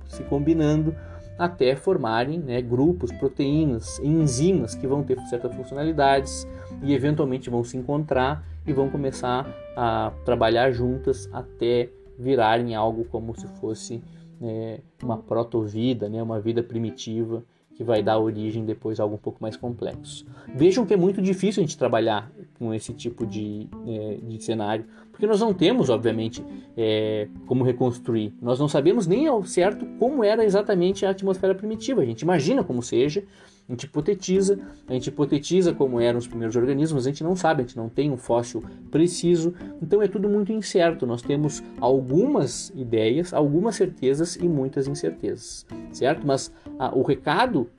se 0.06 0.22
combinando, 0.24 0.94
até 1.38 1.74
formarem 1.74 2.38
né, 2.38 2.60
grupos, 2.60 3.10
proteínas, 3.12 3.98
enzimas 4.00 4.74
que 4.74 4.86
vão 4.86 5.02
ter 5.02 5.18
certas 5.28 5.54
funcionalidades 5.54 6.46
e 6.82 6.92
eventualmente 6.92 7.50
vão 7.50 7.64
se 7.64 7.76
encontrar 7.76 8.44
e 8.66 8.72
vão 8.72 8.88
começar 8.88 9.46
a 9.76 10.12
trabalhar 10.24 10.70
juntas 10.72 11.28
até 11.32 11.88
virarem 12.18 12.74
algo 12.74 13.04
como 13.04 13.34
se 13.38 13.46
fosse 13.60 14.02
né, 14.40 14.78
uma 15.02 15.16
protovida, 15.16 16.08
né, 16.08 16.22
uma 16.22 16.40
vida 16.40 16.62
primitiva 16.62 17.42
que 17.74 17.82
vai 17.82 18.02
dar 18.02 18.18
origem 18.18 18.64
depois 18.64 19.00
a 19.00 19.02
algo 19.02 19.14
um 19.14 19.18
pouco 19.18 19.38
mais 19.40 19.56
complexo. 19.56 20.26
Vejam 20.54 20.84
que 20.84 20.92
é 20.92 20.96
muito 20.96 21.22
difícil 21.22 21.62
a 21.62 21.66
gente 21.66 21.78
trabalhar 21.78 22.30
com 22.58 22.72
esse 22.74 22.92
tipo 22.92 23.26
de, 23.26 23.66
é, 23.86 24.18
de 24.22 24.42
cenário, 24.44 24.84
porque 25.22 25.30
nós 25.30 25.40
não 25.40 25.54
temos, 25.54 25.88
obviamente, 25.88 26.44
é, 26.76 27.28
como 27.46 27.62
reconstruir. 27.62 28.34
Nós 28.42 28.58
não 28.58 28.66
sabemos 28.66 29.06
nem 29.06 29.28
ao 29.28 29.44
certo 29.44 29.86
como 29.96 30.24
era 30.24 30.44
exatamente 30.44 31.06
a 31.06 31.10
atmosfera 31.10 31.54
primitiva. 31.54 32.02
A 32.02 32.04
gente 32.04 32.22
imagina 32.22 32.64
como 32.64 32.82
seja, 32.82 33.22
a 33.68 33.72
gente 33.72 33.84
hipotetiza, 33.84 34.58
a 34.88 34.92
gente 34.92 35.06
hipotetiza 35.06 35.72
como 35.72 36.00
eram 36.00 36.18
os 36.18 36.26
primeiros 36.26 36.56
organismos, 36.56 37.06
a 37.06 37.10
gente 37.10 37.22
não 37.22 37.36
sabe, 37.36 37.62
a 37.62 37.64
gente 37.64 37.76
não 37.76 37.88
tem 37.88 38.10
um 38.10 38.16
fóssil 38.16 38.64
preciso, 38.90 39.54
então 39.80 40.02
é 40.02 40.08
tudo 40.08 40.28
muito 40.28 40.50
incerto. 40.50 41.06
Nós 41.06 41.22
temos 41.22 41.62
algumas 41.78 42.72
ideias, 42.74 43.32
algumas 43.32 43.76
certezas 43.76 44.34
e 44.34 44.48
muitas 44.48 44.88
incertezas, 44.88 45.64
certo? 45.92 46.26
Mas 46.26 46.52
ah, 46.80 46.90
o 46.92 47.02
recado 47.02 47.70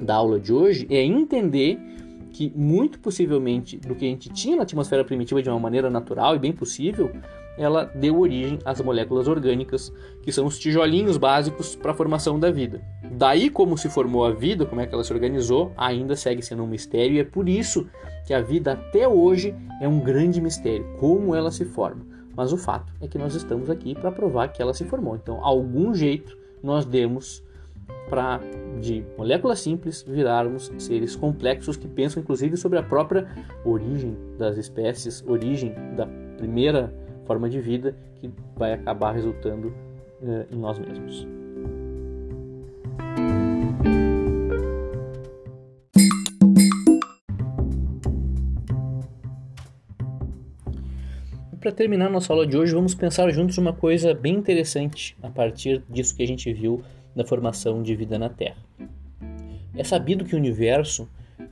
da 0.00 0.14
aula 0.14 0.38
de 0.38 0.52
hoje 0.52 0.86
é 0.88 1.02
entender 1.02 1.76
que 2.38 2.52
muito 2.54 3.00
possivelmente 3.00 3.76
do 3.78 3.96
que 3.96 4.04
a 4.04 4.08
gente 4.08 4.28
tinha 4.28 4.54
na 4.54 4.62
atmosfera 4.62 5.04
primitiva 5.04 5.42
de 5.42 5.50
uma 5.50 5.58
maneira 5.58 5.90
natural 5.90 6.36
e 6.36 6.38
bem 6.38 6.52
possível, 6.52 7.10
ela 7.58 7.84
deu 7.86 8.16
origem 8.16 8.60
às 8.64 8.80
moléculas 8.80 9.26
orgânicas, 9.26 9.92
que 10.22 10.30
são 10.30 10.46
os 10.46 10.56
tijolinhos 10.56 11.16
básicos 11.16 11.74
para 11.74 11.90
a 11.90 11.94
formação 11.94 12.38
da 12.38 12.48
vida. 12.48 12.80
Daí 13.10 13.50
como 13.50 13.76
se 13.76 13.88
formou 13.90 14.24
a 14.24 14.30
vida, 14.30 14.64
como 14.64 14.80
é 14.80 14.86
que 14.86 14.94
ela 14.94 15.02
se 15.02 15.12
organizou, 15.12 15.72
ainda 15.76 16.14
segue 16.14 16.40
sendo 16.40 16.62
um 16.62 16.68
mistério 16.68 17.16
e 17.16 17.18
é 17.18 17.24
por 17.24 17.48
isso 17.48 17.88
que 18.24 18.32
a 18.32 18.40
vida 18.40 18.74
até 18.74 19.08
hoje 19.08 19.52
é 19.80 19.88
um 19.88 19.98
grande 19.98 20.40
mistério, 20.40 20.86
como 21.00 21.34
ela 21.34 21.50
se 21.50 21.64
forma. 21.64 22.06
Mas 22.36 22.52
o 22.52 22.56
fato 22.56 22.92
é 23.00 23.08
que 23.08 23.18
nós 23.18 23.34
estamos 23.34 23.68
aqui 23.68 23.96
para 23.96 24.12
provar 24.12 24.46
que 24.52 24.62
ela 24.62 24.72
se 24.72 24.84
formou. 24.84 25.16
Então, 25.16 25.44
algum 25.44 25.92
jeito 25.92 26.38
nós 26.62 26.84
demos 26.84 27.42
para 28.08 28.40
de 28.80 29.04
moléculas 29.16 29.60
simples 29.60 30.04
virarmos 30.06 30.72
seres 30.78 31.16
complexos 31.16 31.76
que 31.76 31.88
pensam 31.88 32.22
inclusive 32.22 32.56
sobre 32.56 32.78
a 32.78 32.82
própria 32.82 33.26
origem 33.64 34.16
das 34.38 34.56
espécies, 34.56 35.22
origem 35.26 35.74
da 35.96 36.06
primeira 36.36 36.92
forma 37.26 37.48
de 37.48 37.60
vida 37.60 37.94
que 38.16 38.30
vai 38.56 38.72
acabar 38.72 39.12
resultando 39.12 39.68
uh, 39.68 40.46
em 40.50 40.56
nós 40.56 40.78
mesmos. 40.78 41.26
Para 51.60 51.72
terminar 51.72 52.08
nossa 52.08 52.32
aula 52.32 52.46
de 52.46 52.56
hoje, 52.56 52.72
vamos 52.72 52.94
pensar 52.94 53.28
juntos 53.30 53.58
uma 53.58 53.72
coisa 53.72 54.14
bem 54.14 54.36
interessante 54.36 55.16
a 55.20 55.28
partir 55.28 55.82
disso 55.90 56.16
que 56.16 56.22
a 56.22 56.26
gente 56.26 56.50
viu 56.52 56.82
da 57.18 57.24
formação 57.24 57.82
de 57.82 57.96
vida 57.96 58.16
na 58.16 58.28
Terra. 58.28 58.62
É 59.76 59.82
sabido 59.82 60.24
que 60.24 60.36
o 60.36 60.38
universo 60.38 61.08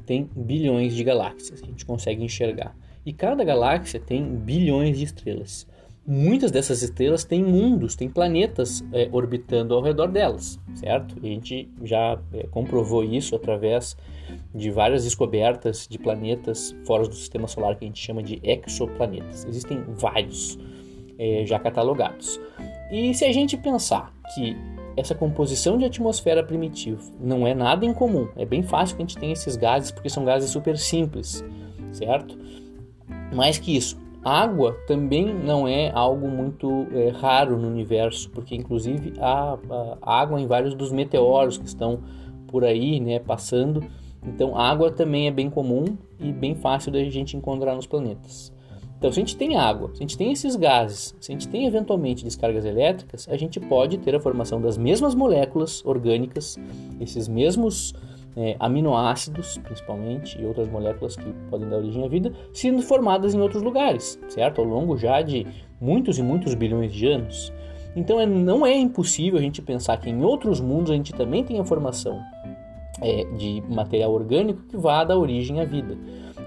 tem 0.07 0.31
bilhões 0.35 0.94
de 0.94 1.02
galáxias, 1.02 1.61
a 1.61 1.66
gente 1.66 1.85
consegue 1.85 2.22
enxergar. 2.22 2.74
E 3.05 3.12
cada 3.12 3.42
galáxia 3.42 3.98
tem 3.98 4.24
bilhões 4.24 4.96
de 4.96 5.05
estrelas. 5.05 5.66
Muitas 6.07 6.52
dessas 6.52 6.83
estrelas 6.83 7.24
têm 7.24 7.42
mundos, 7.42 7.96
têm 7.96 8.09
planetas 8.09 8.85
é, 8.92 9.09
orbitando 9.11 9.74
ao 9.74 9.83
redor 9.83 10.07
delas, 10.07 10.57
certo? 10.76 11.16
E 11.20 11.26
a 11.26 11.33
gente 11.33 11.68
já 11.83 12.16
é, 12.33 12.46
comprovou 12.46 13.02
isso 13.02 13.35
através 13.35 13.96
de 14.55 14.70
várias 14.70 15.02
descobertas 15.02 15.88
de 15.88 15.98
planetas 15.98 16.76
fora 16.85 17.09
do 17.09 17.14
sistema 17.14 17.48
solar 17.48 17.74
que 17.74 17.85
a 17.85 17.88
gente 17.88 18.00
chama 18.00 18.22
de 18.22 18.40
exoplanetas. 18.44 19.44
Existem 19.44 19.83
vários 19.88 20.57
é, 21.18 21.44
já 21.44 21.59
catalogados. 21.59 22.40
E 22.92 23.12
se 23.14 23.24
a 23.24 23.33
gente 23.33 23.57
pensar 23.57 24.12
que 24.33 24.57
essa 24.96 25.14
composição 25.14 25.76
de 25.76 25.85
atmosfera 25.85 26.42
primitiva 26.42 27.00
não 27.20 27.46
é 27.46 27.54
nada 27.54 27.85
incomum. 27.85 28.28
É 28.37 28.44
bem 28.44 28.62
fácil 28.62 28.96
que 28.96 29.02
a 29.02 29.06
gente 29.06 29.18
tenha 29.18 29.32
esses 29.32 29.56
gases 29.56 29.90
porque 29.90 30.09
são 30.09 30.24
gases 30.24 30.50
super 30.50 30.78
simples, 30.78 31.44
certo? 31.92 32.37
Mais 33.32 33.59
que 33.59 33.76
isso, 33.76 33.98
água 34.24 34.72
também 34.87 35.32
não 35.32 35.68
é 35.68 35.90
algo 35.94 36.28
muito 36.28 36.87
é, 36.92 37.11
raro 37.11 37.56
no 37.56 37.68
universo, 37.68 38.28
porque 38.30 38.56
inclusive 38.56 39.12
há, 39.20 39.59
há, 40.02 40.20
água 40.20 40.40
em 40.40 40.46
vários 40.46 40.74
dos 40.74 40.90
meteoros 40.90 41.59
que 41.59 41.66
estão 41.66 42.00
por 42.48 42.64
aí, 42.64 42.98
né, 42.98 43.18
passando. 43.18 43.85
Então, 44.26 44.59
água 44.59 44.90
também 44.90 45.28
é 45.28 45.30
bem 45.30 45.48
comum 45.48 45.96
e 46.18 46.32
bem 46.32 46.56
fácil 46.56 46.90
da 46.90 46.98
gente 47.04 47.37
encontrar 47.37 47.76
nos 47.76 47.87
planetas. 47.87 48.52
Então, 48.98 49.12
se 49.12 49.20
a 49.20 49.22
gente 49.22 49.37
tem 49.37 49.56
água, 49.56 49.90
se 49.92 49.96
a 49.96 50.00
gente 50.00 50.16
tem 50.16 50.32
esses 50.32 50.56
gases, 50.56 51.14
se 51.20 51.30
a 51.30 51.35
gente 51.35 51.48
tem 51.48 51.66
eventualmente 51.66 52.24
descargas 52.24 52.64
elétricas, 52.64 53.28
a 53.28 53.37
gente 53.37 53.61
pode 53.61 53.98
ter 53.98 54.14
a 54.14 54.20
formação 54.20 54.61
das 54.61 54.78
mesmas 54.78 55.14
moléculas 55.14 55.85
orgânicas, 55.85 56.59
esses 56.98 57.28
mesmos 57.28 57.94
é, 58.37 58.56
aminoácidos, 58.59 59.59
principalmente, 59.59 60.40
e 60.40 60.44
outras 60.44 60.68
moléculas 60.68 61.14
que 61.14 61.30
podem 61.50 61.68
dar 61.68 61.76
origem 61.76 62.04
à 62.04 62.09
vida, 62.09 62.32
sendo 62.52 62.82
formadas 62.82 63.35
em 63.35 63.40
outros 63.40 63.62
lugares, 63.62 64.18
certo? 64.28 64.62
Ao 64.62 64.66
longo 64.66 64.96
já 64.96 65.20
de 65.20 65.46
muitos 65.80 66.18
e 66.18 66.22
muitos 66.22 66.54
bilhões 66.54 66.92
de 66.92 67.06
anos. 67.06 67.52
Então, 67.94 68.18
é, 68.18 68.26
não 68.26 68.64
é 68.64 68.76
impossível 68.76 69.38
a 69.38 69.42
gente 69.42 69.61
pensar 69.61 69.98
que 69.98 70.09
em 70.09 70.22
outros 70.22 70.61
mundos 70.61 70.90
a 70.90 70.94
gente 70.94 71.12
também 71.12 71.44
tem 71.44 71.59
a 71.59 71.64
formação 71.64 72.20
é, 73.00 73.24
de 73.37 73.62
material 73.68 74.12
orgânico 74.12 74.62
que 74.62 74.76
vá 74.76 75.04
dar 75.04 75.16
origem 75.16 75.61
à 75.61 75.64
vida. 75.64 75.96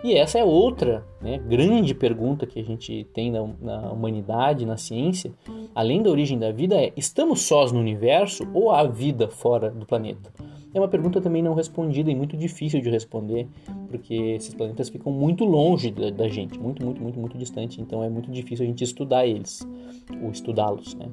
E 0.01 0.13
essa 0.13 0.39
é 0.39 0.43
outra 0.43 1.05
né, 1.21 1.37
grande 1.37 1.93
pergunta 1.93 2.45
que 2.45 2.59
a 2.59 2.63
gente 2.63 3.05
tem 3.13 3.29
na, 3.29 3.45
na, 3.61 3.91
humanidade, 3.91 4.65
na 4.65 4.77
ciência, 4.77 5.33
além 5.75 6.01
da 6.01 6.09
origem 6.09 6.39
da 6.39 6.51
vida, 6.51 6.75
é: 6.75 6.93
estamos 6.95 7.41
sós 7.41 7.71
no 7.71 7.79
universo 7.79 8.47
ou 8.53 8.71
há 8.71 8.83
vida 8.85 9.27
fora 9.27 9.69
do 9.69 9.85
planeta? 9.85 10.31
É 10.73 10.79
uma 10.79 10.87
pergunta 10.87 11.19
também 11.19 11.41
não 11.41 11.55
respondida 11.55 12.11
e 12.11 12.15
muito 12.15 12.37
difícil 12.37 12.79
de 12.79 12.89
responder, 12.89 13.47
porque 13.89 14.13
esses 14.13 14.53
planetas 14.53 14.87
ficam 14.87 15.11
muito 15.11 15.43
longe 15.43 15.89
da, 15.89 16.11
da 16.11 16.27
gente, 16.27 16.59
muito, 16.59 16.85
muito, 16.85 17.01
muito, 17.01 17.19
muito 17.19 17.37
distante, 17.37 17.81
então 17.81 18.03
é 18.03 18.09
muito 18.09 18.31
difícil 18.31 18.65
a 18.65 18.67
gente 18.67 18.83
estudar 18.83 19.25
eles, 19.25 19.67
ou 20.23 20.29
estudá-los, 20.29 20.93
né? 20.93 21.07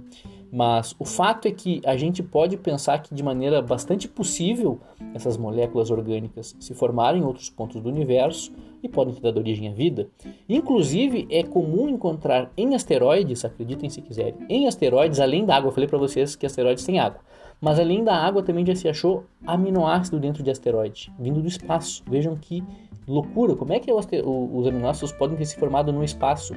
Mas 0.52 0.94
o 0.98 1.04
fato 1.04 1.48
é 1.48 1.50
que 1.50 1.80
a 1.84 1.96
gente 1.96 2.22
pode 2.22 2.56
pensar 2.56 2.98
que 3.02 3.14
de 3.14 3.22
maneira 3.22 3.60
bastante 3.60 4.06
possível 4.06 4.78
essas 5.12 5.36
moléculas 5.36 5.90
orgânicas 5.90 6.54
se 6.60 6.74
formarem 6.74 7.22
em 7.22 7.24
outros 7.24 7.50
pontos 7.50 7.80
do 7.80 7.88
universo 7.88 8.52
podem 8.88 9.14
ter 9.14 9.20
dado 9.20 9.38
origem 9.38 9.68
à 9.68 9.72
vida. 9.72 10.08
Inclusive, 10.48 11.26
é 11.30 11.42
comum 11.42 11.88
encontrar 11.88 12.50
em 12.56 12.74
asteroides, 12.74 13.44
acreditem 13.44 13.88
se 13.88 14.00
quiserem, 14.00 14.34
em 14.48 14.66
asteroides, 14.66 15.20
além 15.20 15.44
da 15.44 15.56
água, 15.56 15.68
eu 15.68 15.72
falei 15.72 15.88
para 15.88 15.98
vocês 15.98 16.36
que 16.36 16.46
asteroides 16.46 16.84
têm 16.84 16.98
água, 16.98 17.20
mas 17.60 17.78
além 17.78 18.04
da 18.04 18.14
água 18.14 18.42
também 18.42 18.64
já 18.64 18.74
se 18.74 18.88
achou 18.88 19.24
aminoácido 19.46 20.18
dentro 20.20 20.42
de 20.42 20.50
asteroide, 20.50 21.12
vindo 21.18 21.40
do 21.40 21.48
espaço. 21.48 22.02
Vejam 22.08 22.36
que 22.36 22.62
loucura, 23.06 23.54
como 23.54 23.72
é 23.72 23.80
que 23.80 23.90
os 23.92 24.66
aminoácidos 24.66 25.12
podem 25.12 25.36
ter 25.36 25.44
se 25.46 25.56
formado 25.56 25.92
no 25.92 26.04
espaço? 26.04 26.54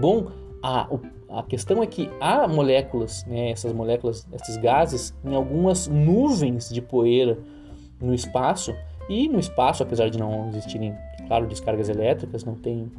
Bom, 0.00 0.28
a, 0.62 0.88
a 1.28 1.42
questão 1.42 1.82
é 1.82 1.86
que 1.86 2.08
há 2.20 2.46
moléculas, 2.46 3.24
né, 3.26 3.50
essas 3.50 3.72
moléculas, 3.72 4.26
esses 4.32 4.56
gases, 4.56 5.14
em 5.24 5.34
algumas 5.34 5.88
nuvens 5.88 6.70
de 6.70 6.80
poeira 6.80 7.38
no 8.00 8.14
espaço, 8.14 8.74
e 9.08 9.28
no 9.28 9.38
espaço, 9.38 9.82
apesar 9.82 10.08
de 10.08 10.18
não 10.18 10.48
existirem, 10.48 10.94
claro, 11.32 11.46
descargas 11.46 11.88
elétricas, 11.88 12.44
não 12.44 12.54
tem 12.54 12.90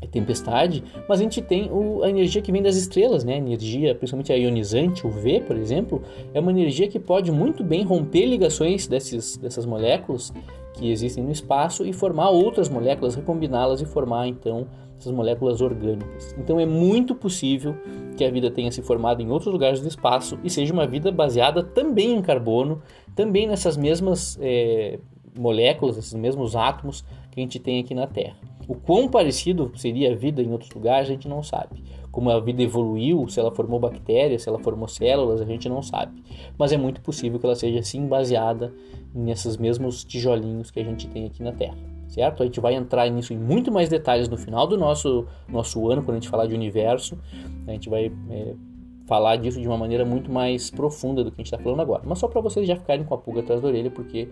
é 0.00 0.06
tempestade, 0.06 0.82
mas 1.08 1.18
a 1.20 1.22
gente 1.24 1.42
tem 1.42 1.68
o, 1.70 2.02
a 2.04 2.08
energia 2.08 2.40
que 2.40 2.52
vem 2.52 2.62
das 2.62 2.76
estrelas, 2.76 3.24
né? 3.24 3.34
A 3.34 3.36
energia, 3.36 3.94
principalmente 3.94 4.32
a 4.32 4.36
ionizante, 4.36 5.04
o 5.04 5.10
V, 5.10 5.42
por 5.44 5.56
exemplo, 5.56 6.00
é 6.32 6.38
uma 6.40 6.52
energia 6.52 6.86
que 6.86 7.00
pode 7.00 7.32
muito 7.32 7.64
bem 7.64 7.84
romper 7.84 8.24
ligações 8.24 8.86
desses, 8.86 9.36
dessas 9.36 9.66
moléculas 9.66 10.32
que 10.74 10.88
existem 10.88 11.24
no 11.24 11.32
espaço 11.32 11.84
e 11.84 11.92
formar 11.92 12.30
outras 12.30 12.68
moléculas, 12.68 13.16
recombiná-las 13.16 13.80
e 13.80 13.84
formar 13.84 14.28
então 14.28 14.68
essas 14.98 15.12
moléculas 15.12 15.60
orgânicas. 15.60 16.34
Então 16.38 16.58
é 16.60 16.64
muito 16.64 17.14
possível 17.14 17.76
que 18.16 18.24
a 18.24 18.30
vida 18.30 18.50
tenha 18.50 18.70
se 18.70 18.80
formado 18.80 19.20
em 19.20 19.30
outros 19.30 19.52
lugares 19.52 19.80
do 19.80 19.88
espaço 19.88 20.38
e 20.44 20.48
seja 20.48 20.72
uma 20.72 20.86
vida 20.86 21.10
baseada 21.10 21.62
também 21.62 22.14
em 22.14 22.22
carbono, 22.22 22.80
também 23.16 23.48
nessas 23.48 23.76
mesmas 23.76 24.38
é, 24.40 25.00
moléculas, 25.38 25.96
esses 25.96 26.14
mesmos 26.14 26.56
átomos 26.56 27.04
que 27.30 27.40
a 27.40 27.42
gente 27.42 27.58
tem 27.58 27.80
aqui 27.80 27.94
na 27.94 28.06
Terra. 28.06 28.36
O 28.66 28.74
quão 28.74 29.08
parecido 29.08 29.72
seria 29.76 30.12
a 30.12 30.14
vida 30.14 30.42
em 30.42 30.50
outros 30.52 30.70
lugares 30.70 31.08
a 31.08 31.12
gente 31.12 31.26
não 31.26 31.42
sabe. 31.42 31.82
Como 32.10 32.28
a 32.30 32.40
vida 32.40 32.62
evoluiu, 32.62 33.26
se 33.28 33.40
ela 33.40 33.50
formou 33.50 33.78
bactérias, 33.78 34.42
se 34.42 34.48
ela 34.48 34.58
formou 34.58 34.88
células, 34.88 35.40
a 35.40 35.44
gente 35.44 35.68
não 35.68 35.82
sabe. 35.82 36.22
Mas 36.58 36.72
é 36.72 36.76
muito 36.76 37.00
possível 37.00 37.38
que 37.38 37.46
ela 37.46 37.54
seja 37.54 37.78
assim 37.78 38.06
baseada 38.06 38.74
nesses 39.14 39.56
mesmos 39.56 40.04
tijolinhos 40.04 40.70
que 40.70 40.80
a 40.80 40.84
gente 40.84 41.08
tem 41.08 41.26
aqui 41.26 41.42
na 41.42 41.52
Terra. 41.52 41.76
Certo? 42.08 42.42
A 42.42 42.46
gente 42.46 42.60
vai 42.60 42.74
entrar 42.74 43.08
nisso 43.10 43.32
em 43.32 43.38
muito 43.38 43.70
mais 43.70 43.88
detalhes 43.88 44.28
no 44.28 44.36
final 44.36 44.66
do 44.66 44.76
nosso, 44.76 45.26
nosso 45.48 45.88
ano, 45.90 46.02
quando 46.02 46.16
a 46.16 46.20
gente 46.20 46.28
falar 46.28 46.46
de 46.46 46.54
universo. 46.54 47.18
A 47.66 47.72
gente 47.72 47.88
vai 47.88 48.10
é, 48.30 48.54
falar 49.08 49.36
disso 49.36 49.60
de 49.60 49.66
uma 49.66 49.76
maneira 49.76 50.04
muito 50.04 50.30
mais 50.30 50.70
profunda 50.70 51.24
do 51.24 51.30
que 51.30 51.36
a 51.36 51.42
gente 51.42 51.46
está 51.46 51.58
falando 51.58 51.80
agora. 51.80 52.02
Mas 52.04 52.18
só 52.18 52.28
para 52.28 52.40
vocês 52.42 52.68
já 52.68 52.76
ficarem 52.76 53.04
com 53.04 53.14
a 53.14 53.18
pulga 53.18 53.40
atrás 53.40 53.60
da 53.60 53.66
orelha, 53.66 53.90
porque 53.90 54.28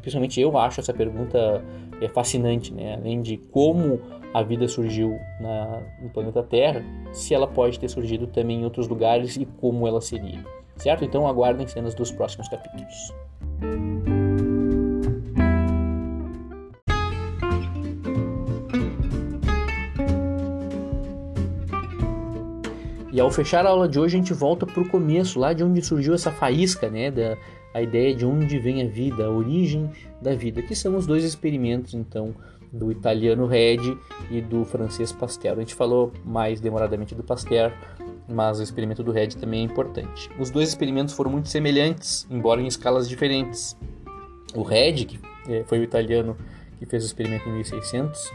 principalmente 0.00 0.40
eu 0.40 0.56
acho 0.56 0.80
essa 0.80 0.94
pergunta 0.94 1.62
é 2.00 2.08
fascinante, 2.08 2.72
né? 2.72 2.94
Além 2.94 3.20
de 3.20 3.36
como 3.36 4.00
a 4.32 4.42
vida 4.42 4.68
surgiu 4.68 5.18
na, 5.40 5.82
no 6.00 6.08
planeta 6.10 6.42
Terra, 6.42 6.84
se 7.12 7.34
ela 7.34 7.48
pode 7.48 7.80
ter 7.80 7.88
surgido 7.88 8.26
também 8.28 8.60
em 8.60 8.64
outros 8.64 8.86
lugares 8.86 9.36
e 9.36 9.44
como 9.44 9.88
ela 9.88 10.00
seria, 10.00 10.44
certo? 10.76 11.04
Então 11.04 11.26
aguardem 11.26 11.66
cenas 11.66 11.94
dos 11.94 12.12
próximos 12.12 12.48
capítulos. 12.48 13.12
E 23.16 23.20
ao 23.20 23.30
fechar 23.30 23.64
a 23.64 23.70
aula 23.70 23.88
de 23.88 23.98
hoje, 23.98 24.14
a 24.14 24.18
gente 24.18 24.34
volta 24.34 24.66
para 24.66 24.82
o 24.82 24.86
começo, 24.86 25.38
lá 25.38 25.54
de 25.54 25.64
onde 25.64 25.80
surgiu 25.80 26.12
essa 26.12 26.30
faísca, 26.30 26.90
né? 26.90 27.10
Da, 27.10 27.34
a 27.72 27.80
ideia 27.80 28.14
de 28.14 28.26
onde 28.26 28.58
vem 28.58 28.82
a 28.82 28.86
vida, 28.86 29.24
a 29.24 29.30
origem 29.30 29.90
da 30.20 30.34
vida, 30.34 30.60
que 30.60 30.76
são 30.76 30.94
os 30.94 31.06
dois 31.06 31.24
experimentos, 31.24 31.94
então, 31.94 32.34
do 32.70 32.92
italiano 32.92 33.46
Red 33.46 33.96
e 34.30 34.42
do 34.42 34.66
francês 34.66 35.12
Pasteur. 35.12 35.56
A 35.56 35.60
gente 35.60 35.74
falou 35.74 36.12
mais 36.26 36.60
demoradamente 36.60 37.14
do 37.14 37.22
Pasteur, 37.22 37.72
mas 38.28 38.60
o 38.60 38.62
experimento 38.62 39.02
do 39.02 39.12
Red 39.12 39.28
também 39.28 39.60
é 39.60 39.64
importante. 39.64 40.28
Os 40.38 40.50
dois 40.50 40.68
experimentos 40.68 41.14
foram 41.14 41.30
muito 41.30 41.48
semelhantes, 41.48 42.26
embora 42.30 42.60
em 42.60 42.66
escalas 42.66 43.08
diferentes. 43.08 43.78
O 44.54 44.62
Red, 44.62 45.06
que 45.06 45.18
eh, 45.48 45.64
foi 45.66 45.78
o 45.78 45.82
italiano 45.82 46.36
que 46.78 46.84
fez 46.84 47.02
o 47.02 47.06
experimento 47.06 47.48
em 47.48 47.52
1600, 47.52 48.30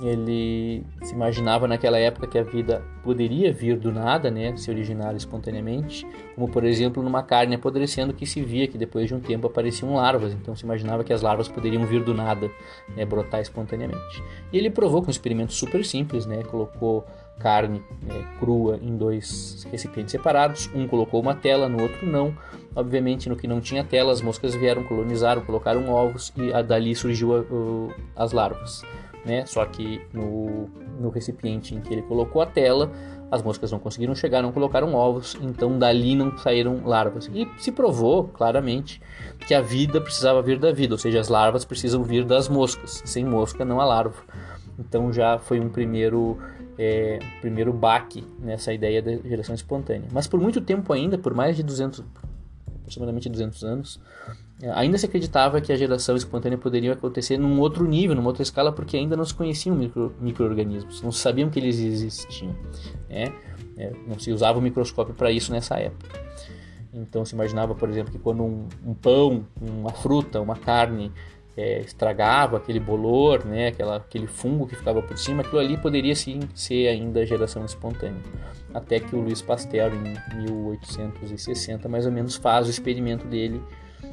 ele 0.00 0.84
se 1.02 1.14
imaginava 1.14 1.66
naquela 1.66 1.98
época 1.98 2.26
que 2.26 2.38
a 2.38 2.42
vida 2.42 2.82
poderia 3.02 3.52
vir 3.52 3.78
do 3.78 3.90
nada, 3.90 4.30
né, 4.30 4.56
se 4.56 4.70
originar 4.70 5.14
espontaneamente, 5.16 6.06
como 6.34 6.48
por 6.48 6.64
exemplo 6.64 7.02
numa 7.02 7.22
carne 7.22 7.54
apodrecendo 7.54 8.12
que 8.12 8.26
se 8.26 8.42
via 8.42 8.66
que 8.68 8.76
depois 8.76 9.08
de 9.08 9.14
um 9.14 9.20
tempo 9.20 9.46
apareciam 9.46 9.94
larvas, 9.94 10.34
então 10.34 10.54
se 10.54 10.64
imaginava 10.64 11.02
que 11.02 11.12
as 11.12 11.22
larvas 11.22 11.48
poderiam 11.48 11.84
vir 11.86 12.02
do 12.02 12.12
nada, 12.12 12.50
né, 12.94 13.04
brotar 13.04 13.40
espontaneamente. 13.40 14.22
E 14.52 14.58
ele 14.58 14.70
provou 14.70 15.00
com 15.00 15.08
um 15.08 15.10
experimento 15.10 15.52
super 15.52 15.84
simples, 15.84 16.26
né, 16.26 16.42
colocou 16.42 17.06
carne 17.38 17.82
né, 18.02 18.24
crua 18.38 18.78
em 18.82 18.96
dois 18.96 19.66
recipientes 19.70 20.12
separados, 20.12 20.70
um 20.74 20.86
colocou 20.88 21.20
uma 21.20 21.34
tela, 21.34 21.68
no 21.68 21.82
outro 21.82 22.06
não. 22.06 22.34
Obviamente, 22.74 23.28
no 23.28 23.36
que 23.36 23.46
não 23.46 23.60
tinha 23.60 23.82
tela, 23.82 24.12
as 24.12 24.20
moscas 24.20 24.54
vieram, 24.54 24.84
colonizaram, 24.84 25.42
colocaram 25.42 25.88
ovos 25.88 26.32
e 26.36 26.62
dali 26.62 26.94
surgiu 26.94 27.34
a, 27.34 27.40
a, 27.40 28.24
as 28.24 28.32
larvas 28.32 28.82
né? 29.26 29.44
Só 29.44 29.64
que 29.66 30.00
no, 30.12 30.68
no 31.00 31.10
recipiente 31.10 31.74
em 31.74 31.80
que 31.80 31.92
ele 31.92 32.02
colocou 32.02 32.40
a 32.40 32.46
tela, 32.46 32.90
as 33.30 33.42
moscas 33.42 33.72
não 33.72 33.78
conseguiram 33.78 34.14
chegar, 34.14 34.40
não 34.40 34.52
colocaram 34.52 34.94
ovos, 34.94 35.36
então 35.42 35.78
dali 35.78 36.14
não 36.14 36.38
saíram 36.38 36.82
larvas. 36.84 37.28
E 37.34 37.46
se 37.58 37.72
provou 37.72 38.24
claramente 38.28 39.02
que 39.46 39.52
a 39.52 39.60
vida 39.60 40.00
precisava 40.00 40.40
vir 40.40 40.58
da 40.58 40.72
vida, 40.72 40.94
ou 40.94 40.98
seja, 40.98 41.20
as 41.20 41.28
larvas 41.28 41.64
precisam 41.64 42.02
vir 42.04 42.24
das 42.24 42.48
moscas. 42.48 43.02
Sem 43.04 43.24
mosca 43.24 43.64
não 43.64 43.80
há 43.80 43.84
larva. 43.84 44.22
Então 44.78 45.12
já 45.12 45.38
foi 45.38 45.58
um 45.58 45.68
primeiro 45.68 46.38
é, 46.78 47.18
primeiro 47.40 47.72
baque 47.72 48.24
nessa 48.38 48.72
ideia 48.72 49.02
da 49.02 49.16
geração 49.16 49.54
espontânea. 49.54 50.08
Mas 50.12 50.26
por 50.26 50.38
muito 50.38 50.60
tempo 50.60 50.92
ainda, 50.92 51.18
por 51.18 51.34
mais 51.34 51.56
de 51.56 51.62
200, 51.62 52.04
aproximadamente 52.86 53.28
200 53.28 53.64
anos, 53.64 54.00
é, 54.62 54.70
ainda 54.70 54.96
se 54.96 55.04
acreditava 55.04 55.60
que 55.60 55.72
a 55.72 55.76
geração 55.76 56.16
espontânea 56.16 56.56
poderia 56.56 56.92
acontecer 56.92 57.36
num 57.36 57.60
outro 57.60 57.86
nível, 57.86 58.14
numa 58.14 58.28
outra 58.28 58.42
escala, 58.42 58.72
porque 58.72 58.96
ainda 58.96 59.16
não 59.16 59.24
se 59.24 59.34
conheciam 59.34 59.76
micro, 59.76 60.14
micro-organismos, 60.20 61.02
não 61.02 61.12
sabiam 61.12 61.50
que 61.50 61.58
eles 61.58 61.78
existiam. 61.78 62.54
Né? 63.08 63.32
Não 64.06 64.18
se 64.18 64.32
usava 64.32 64.58
o 64.58 64.62
microscópio 64.62 65.14
para 65.14 65.30
isso 65.30 65.52
nessa 65.52 65.76
época. 65.76 66.24
Então 66.94 67.24
se 67.24 67.34
imaginava, 67.34 67.74
por 67.74 67.90
exemplo, 67.90 68.10
que 68.10 68.18
quando 68.18 68.42
um, 68.42 68.66
um 68.86 68.94
pão, 68.94 69.44
uma 69.60 69.90
fruta, 69.90 70.40
uma 70.40 70.56
carne 70.56 71.12
é, 71.56 71.80
estragava 71.80 72.58
aquele 72.58 72.78
bolor, 72.78 73.44
né, 73.44 73.68
aquela, 73.68 73.96
aquele 73.96 74.26
fungo 74.26 74.66
que 74.66 74.76
ficava 74.76 75.00
por 75.00 75.16
cima, 75.16 75.42
aquilo 75.42 75.58
ali 75.58 75.76
poderia 75.76 76.14
sim 76.14 76.40
ser 76.54 76.88
ainda 76.88 77.24
geração 77.24 77.64
espontânea. 77.64 78.20
Até 78.74 79.00
que 79.00 79.16
o 79.16 79.20
Luiz 79.20 79.40
Pasteur, 79.40 79.90
em 79.94 80.42
1860, 80.42 81.88
mais 81.88 82.04
ou 82.04 82.12
menos, 82.12 82.36
faz 82.36 82.66
o 82.66 82.70
experimento 82.70 83.26
dele 83.26 83.62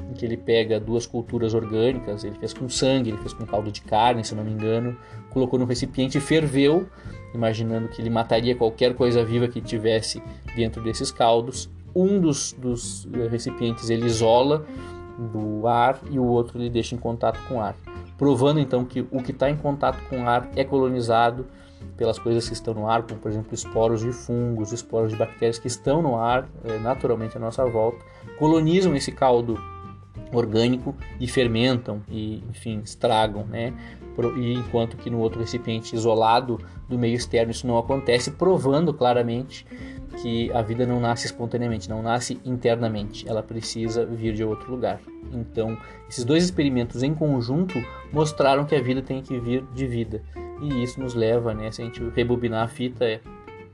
em 0.09 0.13
que 0.13 0.25
ele 0.25 0.37
pega 0.37 0.79
duas 0.79 1.05
culturas 1.05 1.53
orgânicas, 1.53 2.23
ele 2.23 2.35
fez 2.35 2.53
com 2.53 2.69
sangue, 2.69 3.09
ele 3.09 3.17
fez 3.17 3.33
com 3.33 3.45
caldo 3.45 3.71
de 3.71 3.81
carne, 3.81 4.23
se 4.23 4.33
não 4.33 4.43
me 4.43 4.51
engano, 4.51 4.97
colocou 5.29 5.59
no 5.59 5.65
recipiente 5.65 6.17
e 6.17 6.21
ferveu, 6.21 6.87
imaginando 7.33 7.89
que 7.89 8.01
ele 8.01 8.09
mataria 8.09 8.55
qualquer 8.55 8.95
coisa 8.95 9.23
viva 9.23 9.47
que 9.47 9.59
tivesse 9.59 10.21
dentro 10.55 10.81
desses 10.81 11.11
caldos. 11.11 11.69
Um 11.95 12.19
dos, 12.19 12.53
dos 12.53 13.07
eh, 13.13 13.27
recipientes 13.27 13.89
ele 13.89 14.05
isola 14.05 14.65
do 15.27 15.67
ar 15.67 15.99
e 16.09 16.19
o 16.19 16.23
outro 16.23 16.59
ele 16.59 16.69
deixa 16.69 16.95
em 16.95 16.97
contato 16.97 17.39
com 17.47 17.55
o 17.55 17.61
ar, 17.61 17.75
provando 18.17 18.59
então 18.59 18.85
que 18.85 19.01
o 19.11 19.21
que 19.21 19.31
está 19.31 19.49
em 19.49 19.57
contato 19.57 19.97
com 20.09 20.23
o 20.23 20.27
ar 20.27 20.49
é 20.55 20.63
colonizado 20.63 21.45
pelas 21.97 22.17
coisas 22.17 22.47
que 22.47 22.53
estão 22.53 22.73
no 22.73 22.89
ar, 22.89 23.03
como 23.03 23.19
por 23.19 23.29
exemplo 23.29 23.53
esporos 23.53 24.01
de 24.01 24.11
fungos, 24.11 24.71
esporos 24.71 25.11
de 25.11 25.17
bactérias 25.17 25.59
que 25.59 25.67
estão 25.67 26.01
no 26.01 26.15
ar 26.15 26.47
é, 26.63 26.77
naturalmente 26.79 27.37
à 27.37 27.39
nossa 27.39 27.65
volta, 27.65 27.99
colonizam 28.39 28.95
esse 28.95 29.11
caldo 29.11 29.57
orgânico 30.31 30.95
e 31.19 31.27
fermentam 31.27 32.01
e, 32.09 32.43
enfim, 32.49 32.81
estragam, 32.83 33.45
né? 33.45 33.73
E 34.35 34.53
enquanto 34.53 34.97
que 34.97 35.09
no 35.09 35.19
outro 35.19 35.39
recipiente 35.39 35.95
isolado 35.95 36.59
do 36.87 36.97
meio 36.97 37.15
externo 37.15 37.51
isso 37.51 37.65
não 37.65 37.77
acontece, 37.77 38.31
provando 38.31 38.93
claramente 38.93 39.65
que 40.21 40.51
a 40.51 40.61
vida 40.61 40.85
não 40.85 40.99
nasce 40.99 41.25
espontaneamente, 41.25 41.89
não 41.89 42.01
nasce 42.01 42.39
internamente, 42.45 43.27
ela 43.27 43.41
precisa 43.41 44.05
vir 44.05 44.33
de 44.33 44.43
outro 44.43 44.71
lugar. 44.71 44.99
Então, 45.31 45.77
esses 46.07 46.23
dois 46.23 46.43
experimentos 46.43 47.01
em 47.01 47.13
conjunto 47.13 47.83
mostraram 48.11 48.65
que 48.65 48.75
a 48.75 48.81
vida 48.81 49.01
tem 49.01 49.21
que 49.21 49.39
vir 49.39 49.63
de 49.73 49.87
vida. 49.87 50.21
E 50.61 50.83
isso 50.83 50.99
nos 51.01 51.15
leva, 51.15 51.53
né, 51.53 51.71
se 51.71 51.81
a 51.81 51.85
gente 51.85 52.01
rebobinar 52.15 52.63
a 52.63 52.67
fita, 52.67 53.03
é 53.03 53.19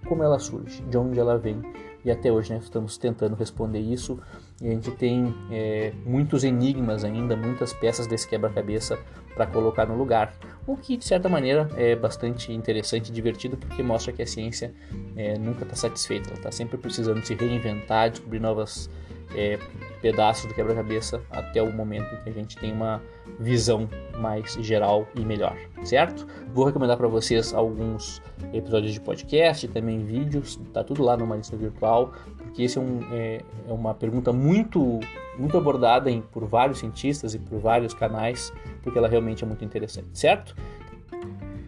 como 0.06 0.24
ela 0.24 0.40
surge, 0.40 0.82
de 0.84 0.98
onde 0.98 1.20
ela 1.20 1.38
vem. 1.38 1.62
E 2.04 2.10
até 2.10 2.32
hoje 2.32 2.54
né, 2.54 2.60
estamos 2.60 2.98
tentando 2.98 3.36
responder 3.36 3.80
isso 3.80 4.20
e 4.62 4.68
a 4.68 4.72
gente 4.72 4.92
tem 4.92 5.36
é, 5.52 5.94
muitos 6.06 6.44
enigmas 6.44 7.04
ainda, 7.04 7.36
muitas 7.36 7.74
peças 7.74 8.08
desse 8.08 8.28
quebra-cabeça 8.28 8.98
para 9.40 9.48
colocar 9.48 9.86
no 9.86 9.96
lugar. 9.96 10.34
O 10.68 10.76
que, 10.76 10.98
de 10.98 11.06
certa 11.06 11.30
maneira, 11.30 11.70
é 11.78 11.96
bastante 11.96 12.52
interessante 12.52 13.08
e 13.08 13.12
divertido, 13.12 13.56
porque 13.56 13.82
mostra 13.82 14.12
que 14.12 14.22
a 14.22 14.28
ciência 14.28 14.74
é, 15.16 15.38
nunca 15.38 15.64
está 15.64 15.78
satisfeita, 15.78 16.30
ela 16.30 16.38
está 16.38 16.52
sempre 16.52 16.78
precisando 16.78 17.24
se 17.24 17.34
reinventar, 17.34 18.10
descobrir 18.10 18.40
novas 18.42 18.90
é, 19.34 19.58
pedaços 20.02 20.46
do 20.46 20.54
quebra-cabeça 20.54 21.22
até 21.30 21.62
o 21.62 21.72
momento 21.72 22.14
em 22.14 22.18
que 22.24 22.30
a 22.30 22.34
gente 22.34 22.58
tem 22.58 22.74
uma 22.74 23.02
visão 23.40 23.90
mais 24.18 24.54
geral 24.56 25.08
e 25.16 25.22
melhor, 25.22 25.56
certo? 25.84 26.28
Vou 26.54 26.66
recomendar 26.66 26.98
para 26.98 27.08
vocês 27.08 27.54
alguns 27.54 28.22
episódios 28.52 28.92
de 28.92 29.00
podcast, 29.00 29.68
também 29.70 30.04
vídeos, 30.04 30.60
tá 30.74 30.84
tudo 30.84 31.02
lá 31.02 31.16
no 31.16 31.34
lista 31.34 31.56
virtual, 31.56 32.12
porque 32.38 32.64
esse 32.64 32.78
é, 32.78 32.82
um, 32.82 33.00
é, 33.14 33.42
é, 33.68 33.72
uma 33.72 33.94
pergunta 33.94 34.34
muito 34.34 35.00
muito 35.40 35.58
abordada 35.58 36.12
em, 36.12 36.22
por 36.22 36.46
vários 36.46 36.80
cientistas 36.80 37.34
e 37.34 37.40
por 37.40 37.60
vários 37.60 37.94
canais, 37.94 38.54
porque 38.84 38.98
ela 38.98 39.08
realmente 39.08 39.44
é 39.44 39.48
muito 39.48 39.64
interessante, 39.64 40.10
certo? 40.14 40.56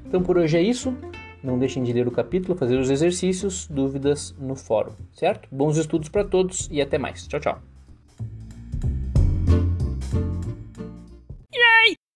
Então 0.06 0.22
por 0.22 0.38
hoje 0.38 0.58
é 0.58 0.62
isso. 0.62 0.94
Não 1.44 1.58
deixem 1.58 1.82
de 1.82 1.92
ler 1.92 2.08
o 2.08 2.12
capítulo, 2.12 2.56
fazer 2.56 2.78
os 2.78 2.92
exercícios, 2.92 3.68
dúvidas 3.68 4.36
no 4.38 4.56
fórum, 4.56 4.92
certo? 5.12 5.48
Bons 5.52 5.78
estudos 5.78 6.08
para 6.08 6.24
todos 6.24 6.68
e 6.72 6.80
até 6.80 7.00
mais. 7.00 7.26
Tchau, 7.28 7.40
tchau. 7.40 7.71